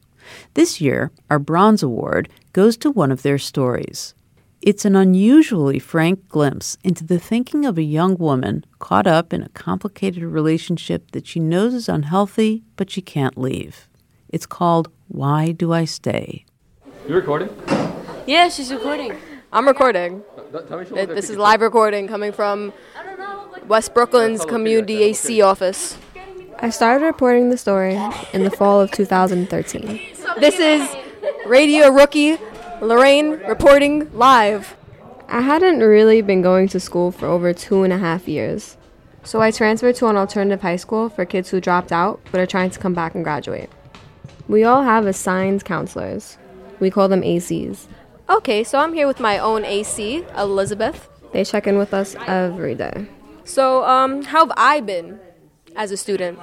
This 0.54 0.80
year, 0.80 1.12
our 1.30 1.40
Bronze 1.40 1.84
Award 1.84 2.30
goes 2.54 2.78
to 2.78 2.92
one 2.92 3.12
of 3.12 3.22
their 3.24 3.38
stories. 3.38 4.14
It's 4.62 4.86
an 4.86 4.96
unusually 4.96 5.80
frank 5.80 6.28
glimpse 6.30 6.78
into 6.84 7.04
the 7.04 7.18
thinking 7.20 7.66
of 7.66 7.78
a 7.78 7.84
young 7.84 8.16
woman 8.18 8.64
caught 8.80 9.08
up 9.08 9.34
in 9.34 9.42
a 9.42 9.50
complicated 9.50 10.22
relationship 10.24 11.12
that 11.12 11.26
she 11.26 11.40
knows 11.40 11.74
is 11.74 11.90
unhealthy, 11.90 12.64
but 12.76 12.90
she 12.92 13.02
can't 13.02 13.38
leave. 13.38 13.88
It's 14.30 14.46
called 14.46 14.90
Why 15.08 15.52
Do 15.52 15.74
I 15.74 15.86
Stay? 15.86 16.46
You 17.08 17.16
recording? 17.16 17.50
Yeah, 18.28 18.50
she's 18.50 18.72
recording. 18.72 19.16
I'm 19.52 19.68
recording. 19.68 20.22
Th- 20.52 21.08
This 21.10 21.30
is 21.32 21.38
live 21.38 21.62
recording 21.62 22.08
coming 22.08 22.32
from 22.32 22.72
West 23.68 23.94
Brooklyn's 23.96 24.46
Community 24.46 25.02
AC 25.04 25.42
office. 25.42 25.98
I 26.60 26.70
started 26.70 27.04
reporting 27.04 27.50
the 27.50 27.58
story 27.58 28.00
in 28.34 28.44
the 28.44 28.52
fall 28.52 28.80
of 28.80 28.92
2013. 28.92 30.00
This 30.40 30.60
is 30.60 30.88
Radio 31.46 31.90
Rookie 31.90 32.38
Lorraine 32.82 33.32
reporting 33.48 34.12
live. 34.18 34.76
I 35.28 35.42
hadn't 35.42 35.80
really 35.80 36.22
been 36.22 36.42
going 36.42 36.68
to 36.70 36.80
school 36.80 37.12
for 37.12 37.28
over 37.28 37.54
two 37.54 37.84
and 37.84 37.94
a 37.94 37.98
half 37.98 38.28
years. 38.28 38.78
So 39.24 39.42
I 39.42 39.52
transferred 39.52 39.96
to 39.96 40.08
an 40.08 40.18
alternative 40.18 40.62
high 40.62 40.78
school 40.78 41.10
for 41.10 41.26
kids 41.26 41.50
who 41.50 41.62
dropped 41.62 41.92
out 41.92 42.20
but 42.32 42.42
are 42.42 42.46
trying 42.48 42.72
to 42.72 42.80
come 42.80 42.94
back 42.94 43.14
and 43.16 43.24
graduate. 43.24 43.70
We 44.48 44.64
all 44.64 44.84
have 44.84 45.06
assigned 45.06 45.64
counselors. 45.64 46.38
We 46.80 46.90
call 46.90 47.08
them 47.08 47.22
ACs. 47.22 47.86
Okay, 48.30 48.64
so 48.64 48.80
I'm 48.80 48.94
here 48.94 49.08
with 49.08 49.20
my 49.20 49.38
own 49.38 49.64
AC, 49.64 50.26
Elizabeth. 50.38 51.08
They 51.32 51.44
check 51.44 51.68
in 51.68 51.78
with 51.78 51.94
us 51.94 52.16
every 52.28 52.76
day. 52.76 53.08
So, 53.44 53.86
um, 53.86 54.24
how 54.24 54.46
have 54.46 54.54
I 54.58 54.82
been 54.82 55.20
as 55.76 55.92
a 55.92 55.98
student? 55.98 56.40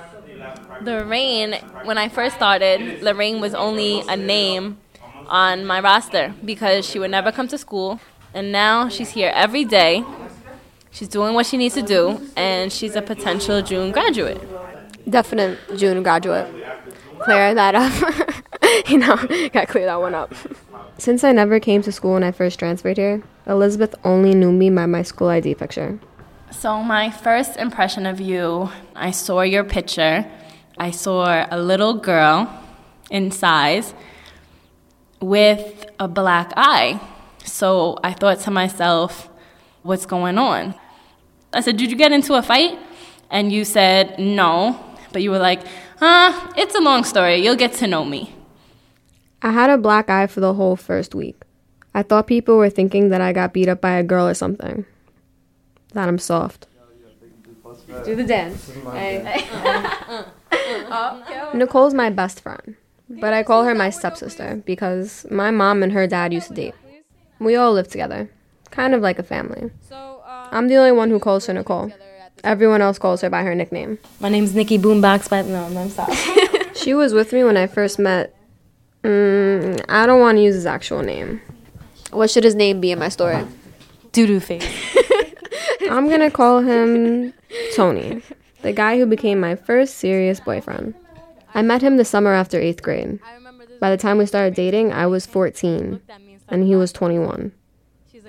Lorraine, 0.82 1.54
when 1.84 1.98
I 1.98 2.08
first 2.08 2.36
started, 2.36 3.02
Lorraine 3.02 3.40
was 3.40 3.54
only 3.54 4.00
a 4.08 4.16
name 4.16 4.78
on 5.26 5.64
my 5.66 5.80
roster 5.80 6.34
because 6.44 6.88
she 6.88 6.98
would 6.98 7.10
never 7.10 7.32
come 7.32 7.48
to 7.48 7.58
school. 7.58 8.00
And 8.34 8.52
now 8.52 8.88
she's 8.88 9.10
here 9.10 9.32
every 9.34 9.64
day. 9.64 10.04
She's 10.90 11.08
doing 11.08 11.34
what 11.34 11.46
she 11.46 11.56
needs 11.56 11.74
to 11.74 11.82
do, 11.82 12.20
and 12.36 12.72
she's 12.72 12.96
a 12.96 13.02
potential 13.02 13.62
June 13.62 13.92
graduate. 13.92 14.40
Definite 15.08 15.58
June 15.76 16.02
graduate. 16.02 16.52
Clear 17.20 17.54
that 17.54 17.74
up. 17.74 18.88
you 18.88 18.98
know, 18.98 19.16
gotta 19.52 19.66
clear 19.66 19.86
that 19.86 20.00
one 20.00 20.14
up. 20.14 20.34
Since 20.98 21.24
I 21.24 21.32
never 21.32 21.60
came 21.60 21.82
to 21.82 21.92
school 21.92 22.14
when 22.14 22.24
I 22.24 22.32
first 22.32 22.58
transferred 22.58 22.96
here, 22.96 23.22
Elizabeth 23.46 23.94
only 24.04 24.34
knew 24.34 24.52
me 24.52 24.70
by 24.70 24.86
my 24.86 25.02
school 25.02 25.28
ID 25.28 25.54
picture. 25.54 25.98
So, 26.50 26.82
my 26.82 27.10
first 27.10 27.56
impression 27.56 28.06
of 28.06 28.20
you, 28.20 28.70
I 28.96 29.10
saw 29.10 29.42
your 29.42 29.64
picture. 29.64 30.26
I 30.78 30.90
saw 30.90 31.46
a 31.50 31.58
little 31.60 31.94
girl 31.94 32.48
in 33.10 33.30
size 33.30 33.94
with 35.20 35.86
a 36.00 36.08
black 36.08 36.52
eye. 36.56 37.00
So, 37.44 37.98
I 38.02 38.12
thought 38.12 38.40
to 38.40 38.50
myself, 38.50 39.28
what's 39.82 40.06
going 40.06 40.38
on? 40.38 40.74
I 41.52 41.60
said, 41.60 41.76
Did 41.76 41.90
you 41.90 41.96
get 41.96 42.12
into 42.12 42.34
a 42.34 42.42
fight? 42.42 42.78
And 43.30 43.52
you 43.52 43.64
said, 43.64 44.18
No. 44.18 44.78
But 45.12 45.22
you 45.22 45.30
were 45.30 45.38
like, 45.38 45.62
Huh, 45.98 46.52
it's 46.56 46.74
a 46.74 46.80
long 46.80 47.04
story. 47.04 47.36
You'll 47.36 47.56
get 47.56 47.74
to 47.74 47.86
know 47.86 48.04
me. 48.04 48.34
I 49.42 49.52
had 49.52 49.70
a 49.70 49.78
black 49.78 50.10
eye 50.10 50.26
for 50.26 50.40
the 50.40 50.54
whole 50.54 50.76
first 50.76 51.14
week. 51.14 51.42
I 51.94 52.02
thought 52.02 52.26
people 52.26 52.56
were 52.56 52.70
thinking 52.70 53.10
that 53.10 53.20
I 53.20 53.32
got 53.32 53.52
beat 53.52 53.68
up 53.68 53.80
by 53.80 53.92
a 53.92 54.02
girl 54.02 54.26
or 54.26 54.34
something. 54.34 54.84
That 55.98 56.08
I'm 56.08 56.20
soft. 56.20 56.68
Do 58.04 58.14
the 58.14 58.22
dance. 58.22 58.70
Nicole's 61.54 61.92
my 61.92 62.08
best 62.08 62.40
friend, 62.40 62.76
but 63.10 63.34
I 63.34 63.42
call 63.42 63.64
her 63.64 63.74
my 63.74 63.90
stepsister 63.90 64.62
because 64.64 65.26
my 65.28 65.50
mom 65.50 65.82
and 65.82 65.90
her 65.90 66.06
dad 66.06 66.32
used 66.32 66.46
to 66.46 66.54
date. 66.54 66.74
We 67.40 67.56
all 67.56 67.72
live 67.72 67.88
together, 67.88 68.30
kind 68.70 68.94
of 68.94 69.02
like 69.02 69.18
a 69.18 69.24
family. 69.24 69.72
I'm 70.52 70.68
the 70.68 70.76
only 70.76 70.92
one 70.92 71.10
who 71.10 71.18
calls 71.18 71.46
her 71.46 71.52
Nicole. 71.52 71.90
Everyone 72.44 72.80
else 72.80 73.00
calls 73.00 73.22
her 73.22 73.28
by 73.28 73.42
her 73.42 73.56
nickname. 73.56 73.98
My 74.20 74.28
name's 74.28 74.54
Nikki 74.54 74.78
Boombox, 74.78 75.28
but 75.28 75.46
no, 75.46 75.68
no, 75.68 75.80
I'm 75.80 75.90
sorry. 75.90 76.14
She 76.76 76.94
was 76.94 77.12
with 77.12 77.32
me 77.32 77.42
when 77.42 77.56
I 77.56 77.66
first 77.66 77.98
met. 77.98 78.36
Mm, 79.02 79.84
I 79.88 80.06
don't 80.06 80.20
want 80.20 80.38
to 80.38 80.42
use 80.42 80.54
his 80.54 80.64
actual 80.64 81.02
name. 81.02 81.40
What 82.12 82.30
should 82.30 82.44
his 82.44 82.54
name 82.54 82.80
be 82.80 82.92
in 82.92 83.00
my 83.00 83.08
story? 83.08 83.44
Doodoo 84.12 84.40
face. 84.40 84.94
I'm 85.82 86.08
gonna 86.08 86.30
call 86.30 86.60
him 86.60 87.32
Tony, 87.74 88.22
the 88.62 88.72
guy 88.72 88.98
who 88.98 89.06
became 89.06 89.40
my 89.40 89.54
first 89.54 89.94
serious 89.98 90.40
boyfriend. 90.40 90.94
I 91.54 91.62
met 91.62 91.82
him 91.82 91.96
the 91.96 92.04
summer 92.04 92.32
after 92.32 92.58
eighth 92.58 92.82
grade. 92.82 93.20
By 93.80 93.90
the 93.90 93.96
time 93.96 94.18
we 94.18 94.26
started 94.26 94.54
dating, 94.54 94.92
I 94.92 95.06
was 95.06 95.26
14, 95.26 96.00
and 96.48 96.64
he 96.66 96.76
was 96.76 96.92
21. 96.92 97.52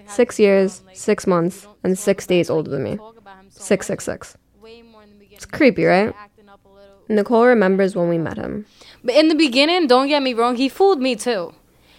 Six 0.07 0.39
years, 0.39 0.81
six 0.93 1.27
months, 1.27 1.67
and 1.83 1.97
six 1.97 2.25
days 2.25 2.49
older 2.49 2.69
than 2.69 2.83
me. 2.83 2.97
666. 3.49 4.37
It's 5.31 5.45
creepy, 5.45 5.85
right? 5.85 6.13
Nicole 7.07 7.45
remembers 7.45 7.95
when 7.95 8.09
we 8.09 8.17
met 8.17 8.37
him. 8.37 8.65
But 9.03 9.15
in 9.15 9.27
the 9.27 9.35
beginning, 9.35 9.87
don't 9.87 10.07
get 10.07 10.21
me 10.21 10.33
wrong, 10.33 10.55
he 10.55 10.69
fooled 10.69 11.01
me 11.01 11.15
too. 11.15 11.53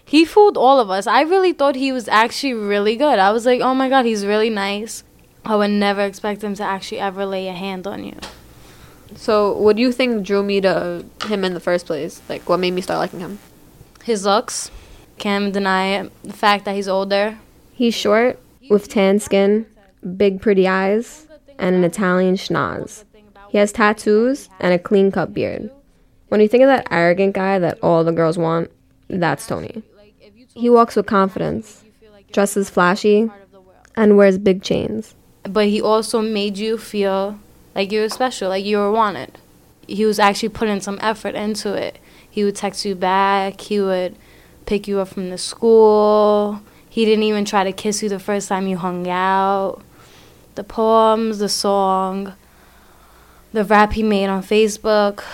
He 0.04 0.24
fooled 0.24 0.56
all 0.56 0.80
of 0.80 0.90
us. 0.90 1.06
I 1.06 1.22
really 1.22 1.52
thought 1.52 1.76
he 1.76 1.92
was 1.92 2.08
actually 2.08 2.54
really 2.54 2.96
good. 2.96 3.18
I 3.18 3.30
was 3.30 3.46
like, 3.46 3.60
oh 3.60 3.74
my 3.74 3.88
god, 3.88 4.04
he's 4.04 4.26
really 4.26 4.50
nice. 4.50 5.04
I 5.44 5.56
would 5.56 5.70
never 5.70 6.02
expect 6.02 6.42
him 6.42 6.54
to 6.54 6.62
actually 6.62 7.00
ever 7.00 7.24
lay 7.26 7.48
a 7.48 7.52
hand 7.52 7.86
on 7.86 8.04
you. 8.04 8.16
So, 9.16 9.56
what 9.56 9.76
do 9.76 9.82
you 9.82 9.90
think 9.90 10.24
drew 10.24 10.42
me 10.42 10.60
to 10.60 11.04
him 11.26 11.44
in 11.44 11.54
the 11.54 11.60
first 11.60 11.86
place? 11.86 12.20
Like, 12.28 12.48
what 12.48 12.60
made 12.60 12.72
me 12.72 12.80
start 12.80 12.98
liking 13.00 13.20
him? 13.20 13.38
His 14.04 14.24
looks. 14.24 14.70
Can't 15.18 15.52
deny 15.52 15.98
it. 15.98 16.12
The 16.22 16.32
fact 16.32 16.64
that 16.64 16.74
he's 16.74 16.88
older. 16.88 17.38
He's 17.72 17.94
short, 17.94 18.38
with 18.68 18.88
tan 18.88 19.18
skin, 19.18 19.66
big 20.16 20.40
pretty 20.40 20.68
eyes, 20.68 21.26
and 21.58 21.74
an 21.74 21.84
Italian 21.84 22.36
schnoz. 22.36 23.04
He 23.50 23.58
has 23.58 23.72
tattoos 23.72 24.48
and 24.60 24.72
a 24.72 24.78
clean 24.78 25.10
cut 25.10 25.34
beard. 25.34 25.70
When 26.28 26.40
you 26.40 26.46
think 26.46 26.62
of 26.62 26.68
that 26.68 26.86
arrogant 26.90 27.34
guy 27.34 27.58
that 27.58 27.78
all 27.82 28.04
the 28.04 28.12
girls 28.12 28.38
want, 28.38 28.70
that's 29.08 29.46
Tony. 29.46 29.82
He 30.54 30.70
walks 30.70 30.94
with 30.94 31.06
confidence, 31.06 31.82
dresses 32.32 32.70
flashy, 32.70 33.28
and 33.96 34.16
wears 34.16 34.38
big 34.38 34.62
chains. 34.62 35.14
But 35.44 35.66
he 35.66 35.80
also 35.80 36.20
made 36.20 36.58
you 36.58 36.76
feel 36.78 37.38
like 37.74 37.92
you 37.92 38.00
were 38.00 38.08
special, 38.08 38.48
like 38.48 38.64
you 38.64 38.78
were 38.78 38.92
wanted. 38.92 39.38
He 39.86 40.04
was 40.04 40.18
actually 40.18 40.50
putting 40.50 40.80
some 40.80 40.98
effort 41.00 41.34
into 41.34 41.74
it. 41.74 41.98
He 42.30 42.44
would 42.44 42.56
text 42.56 42.84
you 42.84 42.94
back, 42.94 43.60
he 43.60 43.80
would 43.80 44.16
pick 44.66 44.86
you 44.86 45.00
up 45.00 45.08
from 45.08 45.30
the 45.30 45.38
school. 45.38 46.60
He 46.88 47.04
didn't 47.04 47.24
even 47.24 47.44
try 47.44 47.64
to 47.64 47.72
kiss 47.72 48.02
you 48.02 48.08
the 48.08 48.18
first 48.18 48.48
time 48.48 48.66
you 48.66 48.76
hung 48.76 49.08
out. 49.08 49.82
The 50.54 50.64
poems, 50.64 51.38
the 51.38 51.48
song, 51.48 52.34
the 53.52 53.64
rap 53.64 53.92
he 53.92 54.02
made 54.02 54.28
on 54.28 54.42
Facebook. 54.42 55.24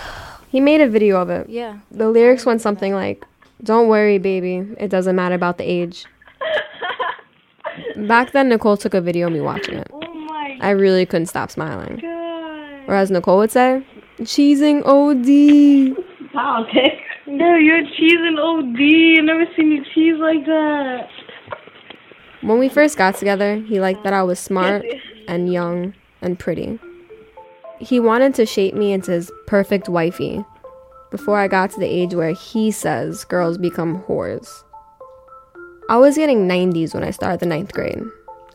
He 0.49 0.59
made 0.59 0.81
a 0.81 0.87
video 0.87 1.21
of 1.21 1.29
it. 1.29 1.49
Yeah. 1.49 1.79
The 1.91 2.09
lyrics 2.09 2.45
went 2.45 2.61
something 2.61 2.93
like, 2.93 3.25
Don't 3.63 3.87
worry, 3.87 4.17
baby, 4.17 4.67
it 4.79 4.89
doesn't 4.89 5.15
matter 5.15 5.35
about 5.35 5.57
the 5.57 5.65
age. 5.65 6.05
Back 8.07 8.31
then, 8.31 8.49
Nicole 8.49 8.77
took 8.77 8.93
a 8.93 9.01
video 9.01 9.27
of 9.27 9.33
me 9.33 9.41
watching 9.41 9.75
it. 9.75 9.87
Oh 9.91 10.13
my! 10.13 10.57
I 10.61 10.71
really 10.71 11.05
couldn't 11.05 11.27
stop 11.27 11.51
smiling. 11.51 12.03
Or 12.87 12.95
as 12.95 13.11
Nicole 13.11 13.37
would 13.39 13.51
say, 13.51 13.85
cheesing 14.21 14.81
OD. 14.85 15.95
Politics. 16.33 17.03
No, 17.25 17.55
you're 17.55 17.83
cheesing 17.83 18.39
OD. 18.39 19.19
I've 19.19 19.25
never 19.25 19.45
seen 19.55 19.71
you 19.71 19.83
cheese 19.93 20.15
like 20.19 20.45
that. 20.45 21.09
When 22.41 22.59
we 22.59 22.69
first 22.69 22.97
got 22.97 23.15
together, 23.15 23.57
he 23.57 23.81
liked 23.81 24.03
that 24.03 24.13
I 24.13 24.23
was 24.23 24.39
smart 24.39 24.85
and 25.27 25.51
young 25.51 25.93
and 26.21 26.39
pretty. 26.39 26.79
He 27.79 27.99
wanted 27.99 28.33
to 28.35 28.45
shape 28.45 28.73
me 28.73 28.93
into 28.93 29.11
his 29.11 29.31
perfect 29.45 29.89
wifey 29.89 30.43
before 31.11 31.37
I 31.37 31.47
got 31.47 31.71
to 31.71 31.79
the 31.79 31.85
age 31.85 32.13
where 32.13 32.33
he 32.33 32.71
says 32.71 33.23
girls 33.25 33.57
become 33.57 34.01
whores. 34.03 34.63
I 35.89 35.95
was 35.95 36.17
getting 36.17 36.49
90s 36.49 36.93
when 36.93 37.05
I 37.05 37.11
started 37.11 37.39
the 37.39 37.45
ninth 37.45 37.71
grade. 37.71 38.01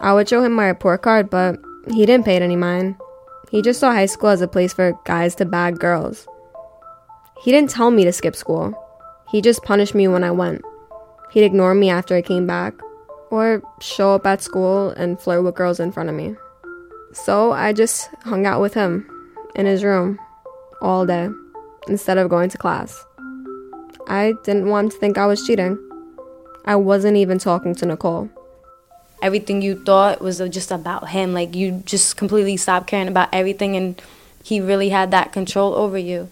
I 0.00 0.12
would 0.12 0.28
show 0.28 0.44
him 0.44 0.52
my 0.52 0.66
report 0.66 1.00
card, 1.00 1.30
but 1.30 1.58
he 1.88 2.04
didn't 2.04 2.26
pay 2.26 2.36
it 2.36 2.42
any 2.42 2.56
mind. 2.56 2.96
He 3.50 3.62
just 3.62 3.80
saw 3.80 3.90
high 3.90 4.06
school 4.06 4.28
as 4.28 4.42
a 4.42 4.48
place 4.48 4.74
for 4.74 4.98
guys 5.04 5.34
to 5.36 5.46
bag 5.46 5.78
girls. 5.78 6.26
He 7.42 7.50
didn't 7.50 7.70
tell 7.70 7.90
me 7.90 8.04
to 8.04 8.12
skip 8.12 8.36
school. 8.36 8.74
He 9.30 9.40
just 9.40 9.62
punished 9.62 9.94
me 9.94 10.08
when 10.08 10.24
I 10.24 10.30
went. 10.30 10.62
He'd 11.30 11.44
ignore 11.44 11.74
me 11.74 11.88
after 11.88 12.14
I 12.14 12.20
came 12.20 12.46
back, 12.46 12.74
or 13.30 13.62
show 13.80 14.14
up 14.14 14.26
at 14.26 14.42
school 14.42 14.90
and 14.90 15.18
flirt 15.18 15.42
with 15.42 15.54
girls 15.54 15.80
in 15.80 15.90
front 15.90 16.10
of 16.10 16.14
me. 16.14 16.36
So 17.14 17.52
I 17.52 17.72
just 17.72 18.10
hung 18.24 18.44
out 18.44 18.60
with 18.60 18.74
him 18.74 19.08
in 19.54 19.64
his 19.64 19.84
room 19.84 20.18
all 20.82 21.06
day 21.06 21.30
instead 21.88 22.18
of 22.18 22.28
going 22.28 22.50
to 22.50 22.58
class. 22.58 23.06
I 24.06 24.34
didn't 24.44 24.68
want 24.68 24.92
to 24.92 24.98
think 24.98 25.16
I 25.16 25.26
was 25.26 25.46
cheating. 25.46 25.78
I 26.64 26.76
wasn't 26.76 27.16
even 27.16 27.38
talking 27.38 27.74
to 27.76 27.86
Nicole. 27.86 28.30
Everything 29.20 29.62
you 29.62 29.82
thought 29.82 30.20
was 30.20 30.38
just 30.38 30.70
about 30.70 31.10
him. 31.10 31.32
Like 31.32 31.54
you 31.54 31.82
just 31.84 32.16
completely 32.16 32.56
stopped 32.56 32.86
caring 32.86 33.08
about 33.08 33.28
everything, 33.32 33.76
and 33.76 34.00
he 34.42 34.60
really 34.60 34.88
had 34.90 35.10
that 35.10 35.32
control 35.32 35.74
over 35.74 35.98
you. 35.98 36.28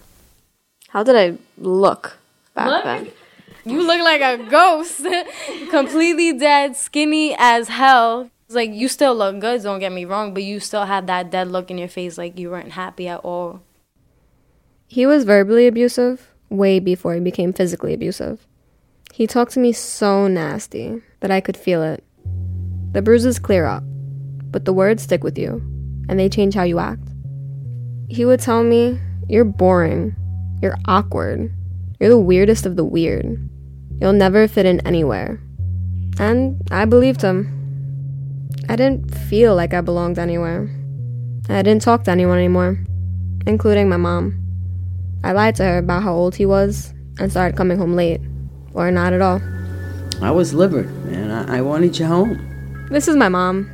How 0.89 1.03
did 1.03 1.15
I 1.15 1.37
look 1.57 2.17
back 2.53 2.67
Look? 2.67 2.83
then? 2.83 3.11
You 3.63 3.85
look 3.85 4.01
like 4.01 4.21
a 4.21 4.43
ghost. 4.49 5.05
completely 5.69 6.33
dead, 6.37 6.75
skinny 6.75 7.35
as 7.37 7.69
hell. 7.69 8.29
It's 8.45 8.55
like 8.55 8.73
you 8.73 8.89
still 8.89 9.15
look 9.15 9.39
good, 9.39 9.63
don't 9.63 9.79
get 9.79 9.93
me 9.93 10.03
wrong, 10.03 10.33
but 10.33 10.43
you 10.43 10.59
still 10.59 10.85
had 10.85 11.07
that 11.07 11.31
dead 11.31 11.47
look 11.47 11.71
in 11.71 11.77
your 11.77 11.87
face 11.87 12.17
like 12.17 12.37
you 12.37 12.49
weren't 12.49 12.73
happy 12.73 13.07
at 13.07 13.19
all. 13.19 13.61
He 14.87 15.05
was 15.05 15.23
verbally 15.23 15.67
abusive 15.67 16.27
way 16.49 16.79
before 16.79 17.13
he 17.13 17.21
became 17.21 17.53
physically 17.53 17.93
abusive. 17.93 18.45
He 19.13 19.27
talked 19.27 19.51
to 19.53 19.59
me 19.59 19.73
so 19.73 20.27
nasty 20.27 21.01
that 21.19 21.31
I 21.31 21.41
could 21.41 21.57
feel 21.57 21.83
it. 21.83 22.03
The 22.93 23.01
bruises 23.01 23.39
clear 23.39 23.65
up, 23.65 23.83
but 24.51 24.65
the 24.65 24.73
words 24.73 25.03
stick 25.03 25.23
with 25.23 25.37
you, 25.37 25.61
and 26.09 26.19
they 26.19 26.29
change 26.29 26.55
how 26.55 26.63
you 26.63 26.79
act. 26.79 27.07
He 28.09 28.25
would 28.25 28.39
tell 28.39 28.63
me, 28.63 28.99
You're 29.27 29.45
boring. 29.45 30.15
You're 30.61 30.77
awkward. 30.85 31.51
You're 31.99 32.09
the 32.09 32.19
weirdest 32.19 32.65
of 32.65 32.75
the 32.75 32.83
weird. 32.83 33.49
You'll 33.99 34.13
never 34.13 34.47
fit 34.47 34.65
in 34.65 34.85
anywhere. 34.87 35.41
And 36.19 36.61
I 36.71 36.85
believed 36.85 37.21
him. 37.21 37.57
I 38.69 38.75
didn't 38.75 39.13
feel 39.13 39.55
like 39.55 39.73
I 39.73 39.81
belonged 39.81 40.19
anywhere. 40.19 40.69
I 41.49 41.61
didn't 41.61 41.81
talk 41.81 42.03
to 42.05 42.11
anyone 42.11 42.37
anymore, 42.37 42.79
including 43.45 43.89
my 43.89 43.97
mom. 43.97 44.37
I 45.23 45.33
lied 45.33 45.55
to 45.55 45.63
her 45.63 45.77
about 45.79 46.03
how 46.03 46.13
old 46.13 46.35
he 46.35 46.45
was 46.45 46.93
and 47.19 47.29
started 47.29 47.57
coming 47.57 47.77
home 47.77 47.95
late, 47.95 48.21
or 48.73 48.91
not 48.91 49.13
at 49.13 49.21
all. 49.21 49.41
I 50.21 50.31
was 50.31 50.53
livid, 50.53 50.89
man. 51.05 51.31
I, 51.31 51.57
I 51.57 51.61
wanted 51.61 51.97
you 51.97 52.05
home. 52.05 52.87
This 52.91 53.07
is 53.07 53.15
my 53.15 53.29
mom. 53.29 53.69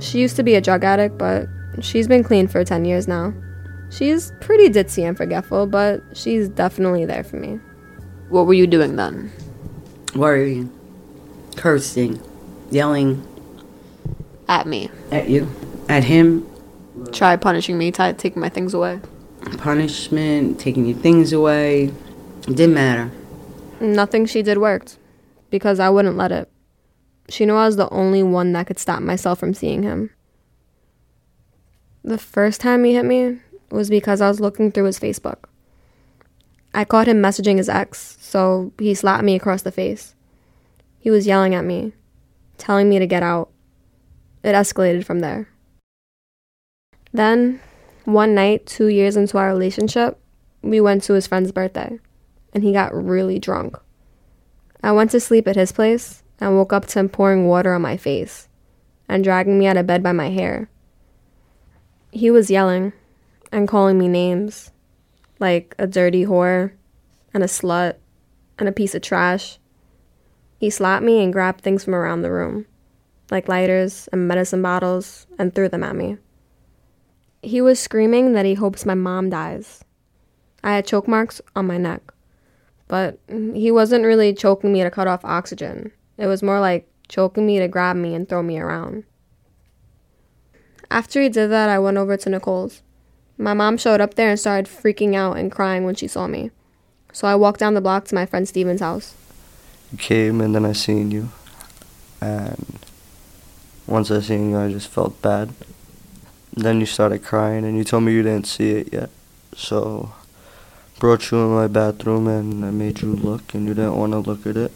She 0.00 0.20
used 0.20 0.36
to 0.36 0.42
be 0.42 0.54
a 0.54 0.60
drug 0.60 0.84
addict, 0.84 1.16
but 1.16 1.48
she's 1.80 2.06
been 2.06 2.22
clean 2.22 2.48
for 2.48 2.62
10 2.64 2.84
years 2.84 3.08
now. 3.08 3.32
She's 3.90 4.32
pretty 4.40 4.68
ditzy 4.68 5.06
and 5.08 5.16
forgetful, 5.16 5.66
but 5.68 6.02
she's 6.12 6.48
definitely 6.48 7.04
there 7.06 7.24
for 7.24 7.36
me. 7.36 7.60
What 8.28 8.46
were 8.46 8.54
you 8.54 8.66
doing 8.66 8.96
then? 8.96 9.30
Worrying, 10.14 10.70
cursing, 11.56 12.20
yelling 12.70 13.26
At 14.48 14.66
me. 14.66 14.90
at 15.10 15.28
you, 15.30 15.48
at 15.88 16.04
him, 16.04 16.46
Try 17.12 17.36
punishing 17.36 17.76
me, 17.78 17.92
t- 17.92 18.12
taking 18.14 18.40
my 18.40 18.48
things 18.48 18.74
away. 18.74 19.00
punishment, 19.58 20.58
taking 20.58 20.86
your 20.86 20.96
things 20.98 21.32
away. 21.32 21.84
It 22.48 22.56
didn't 22.56 22.74
matter. 22.74 23.10
Nothing 23.80 24.26
she 24.26 24.42
did 24.42 24.58
worked, 24.58 24.98
because 25.50 25.78
I 25.78 25.90
wouldn't 25.90 26.16
let 26.16 26.32
it. 26.32 26.50
She 27.28 27.44
knew 27.44 27.54
I 27.54 27.66
was 27.66 27.76
the 27.76 27.90
only 27.90 28.22
one 28.22 28.52
that 28.52 28.66
could 28.66 28.78
stop 28.78 29.02
myself 29.02 29.38
from 29.38 29.54
seeing 29.54 29.82
him. 29.82 30.10
The 32.02 32.18
first 32.18 32.60
time 32.60 32.84
he 32.84 32.94
hit 32.94 33.04
me 33.04 33.40
was 33.70 33.90
because 33.90 34.20
I 34.20 34.28
was 34.28 34.40
looking 34.40 34.70
through 34.70 34.84
his 34.84 34.98
Facebook. 34.98 35.44
I 36.72 36.84
caught 36.84 37.08
him 37.08 37.20
messaging 37.20 37.56
his 37.56 37.68
ex, 37.68 38.16
so 38.20 38.72
he 38.78 38.94
slapped 38.94 39.24
me 39.24 39.34
across 39.34 39.62
the 39.62 39.72
face. 39.72 40.14
He 41.00 41.10
was 41.10 41.26
yelling 41.26 41.54
at 41.54 41.64
me, 41.64 41.92
telling 42.58 42.88
me 42.88 42.98
to 42.98 43.06
get 43.06 43.22
out. 43.22 43.50
It 44.42 44.52
escalated 44.52 45.04
from 45.04 45.20
there. 45.20 45.48
Then, 47.12 47.60
one 48.04 48.34
night, 48.34 48.66
two 48.66 48.86
years 48.86 49.16
into 49.16 49.38
our 49.38 49.48
relationship, 49.48 50.18
we 50.62 50.80
went 50.80 51.02
to 51.04 51.14
his 51.14 51.26
friend's 51.26 51.50
birthday, 51.50 51.98
and 52.56 52.64
he 52.64 52.72
got 52.72 52.94
really 52.94 53.38
drunk. 53.38 53.76
I 54.82 54.90
went 54.90 55.10
to 55.10 55.20
sleep 55.20 55.46
at 55.46 55.56
his 55.56 55.72
place 55.72 56.22
and 56.40 56.56
woke 56.56 56.72
up 56.72 56.86
to 56.86 56.98
him 56.98 57.10
pouring 57.10 57.46
water 57.46 57.74
on 57.74 57.82
my 57.82 57.98
face 57.98 58.48
and 59.10 59.22
dragging 59.22 59.58
me 59.58 59.66
out 59.66 59.76
of 59.76 59.86
bed 59.86 60.02
by 60.02 60.12
my 60.12 60.30
hair. 60.30 60.70
He 62.12 62.30
was 62.30 62.50
yelling 62.50 62.94
and 63.52 63.68
calling 63.68 63.98
me 63.98 64.08
names 64.08 64.70
like 65.38 65.74
a 65.78 65.86
dirty 65.86 66.24
whore 66.24 66.72
and 67.34 67.44
a 67.44 67.46
slut 67.46 67.96
and 68.58 68.70
a 68.70 68.72
piece 68.72 68.94
of 68.94 69.02
trash. 69.02 69.58
He 70.58 70.70
slapped 70.70 71.04
me 71.04 71.22
and 71.22 71.34
grabbed 71.34 71.60
things 71.60 71.84
from 71.84 71.94
around 71.94 72.22
the 72.22 72.32
room, 72.32 72.64
like 73.30 73.48
lighters 73.48 74.08
and 74.14 74.26
medicine 74.26 74.62
bottles, 74.62 75.26
and 75.38 75.54
threw 75.54 75.68
them 75.68 75.84
at 75.84 75.94
me. 75.94 76.16
He 77.42 77.60
was 77.60 77.78
screaming 77.78 78.32
that 78.32 78.46
he 78.46 78.54
hopes 78.54 78.86
my 78.86 78.94
mom 78.94 79.28
dies. 79.28 79.84
I 80.64 80.74
had 80.76 80.86
choke 80.86 81.06
marks 81.06 81.42
on 81.54 81.66
my 81.66 81.76
neck, 81.76 82.00
but 82.88 83.18
he 83.28 83.70
wasn't 83.70 84.04
really 84.04 84.32
choking 84.32 84.72
me 84.72 84.82
to 84.82 84.90
cut 84.90 85.08
off 85.08 85.24
oxygen. 85.24 85.92
It 86.18 86.26
was 86.26 86.42
more 86.42 86.60
like 86.60 86.88
choking 87.08 87.46
me 87.46 87.58
to 87.58 87.68
grab 87.68 87.96
me 87.96 88.14
and 88.14 88.28
throw 88.28 88.42
me 88.42 88.58
around. 88.58 89.04
After 90.90 91.20
he 91.20 91.28
did 91.28 91.50
that, 91.50 91.68
I 91.68 91.78
went 91.78 91.96
over 91.96 92.16
to 92.16 92.30
Nicole's. 92.30 92.82
My 93.38 93.54
mom 93.54 93.76
showed 93.76 94.00
up 94.00 94.14
there 94.14 94.30
and 94.30 94.40
started 94.40 94.66
freaking 94.66 95.14
out 95.14 95.36
and 95.36 95.52
crying 95.52 95.84
when 95.84 95.94
she 95.94 96.08
saw 96.08 96.26
me. 96.26 96.50
So 97.12 97.26
I 97.26 97.34
walked 97.34 97.60
down 97.60 97.74
the 97.74 97.80
block 97.80 98.04
to 98.06 98.14
my 98.14 98.24
friend 98.24 98.48
Steven's 98.48 98.80
house. 98.80 99.14
You 99.92 99.98
came 99.98 100.40
and 100.40 100.54
then 100.54 100.64
I 100.64 100.72
seen 100.72 101.10
you. 101.10 101.30
And 102.20 102.78
once 103.86 104.10
I 104.10 104.20
seen 104.20 104.50
you, 104.50 104.58
I 104.58 104.70
just 104.70 104.88
felt 104.88 105.20
bad. 105.22 105.52
Then 106.54 106.80
you 106.80 106.86
started 106.86 107.22
crying 107.22 107.64
and 107.64 107.76
you 107.76 107.84
told 107.84 108.04
me 108.04 108.12
you 108.12 108.22
didn't 108.22 108.46
see 108.46 108.70
it 108.70 108.92
yet. 108.92 109.10
So 109.54 110.12
brought 110.98 111.30
you 111.30 111.38
in 111.38 111.50
my 111.50 111.66
bathroom 111.66 112.26
and 112.26 112.64
I 112.64 112.70
made 112.70 113.02
you 113.02 113.14
look 113.14 113.52
and 113.54 113.66
you 113.66 113.74
didn't 113.74 113.96
want 113.96 114.12
to 114.12 114.18
look 114.18 114.46
at 114.46 114.56
it. 114.56 114.72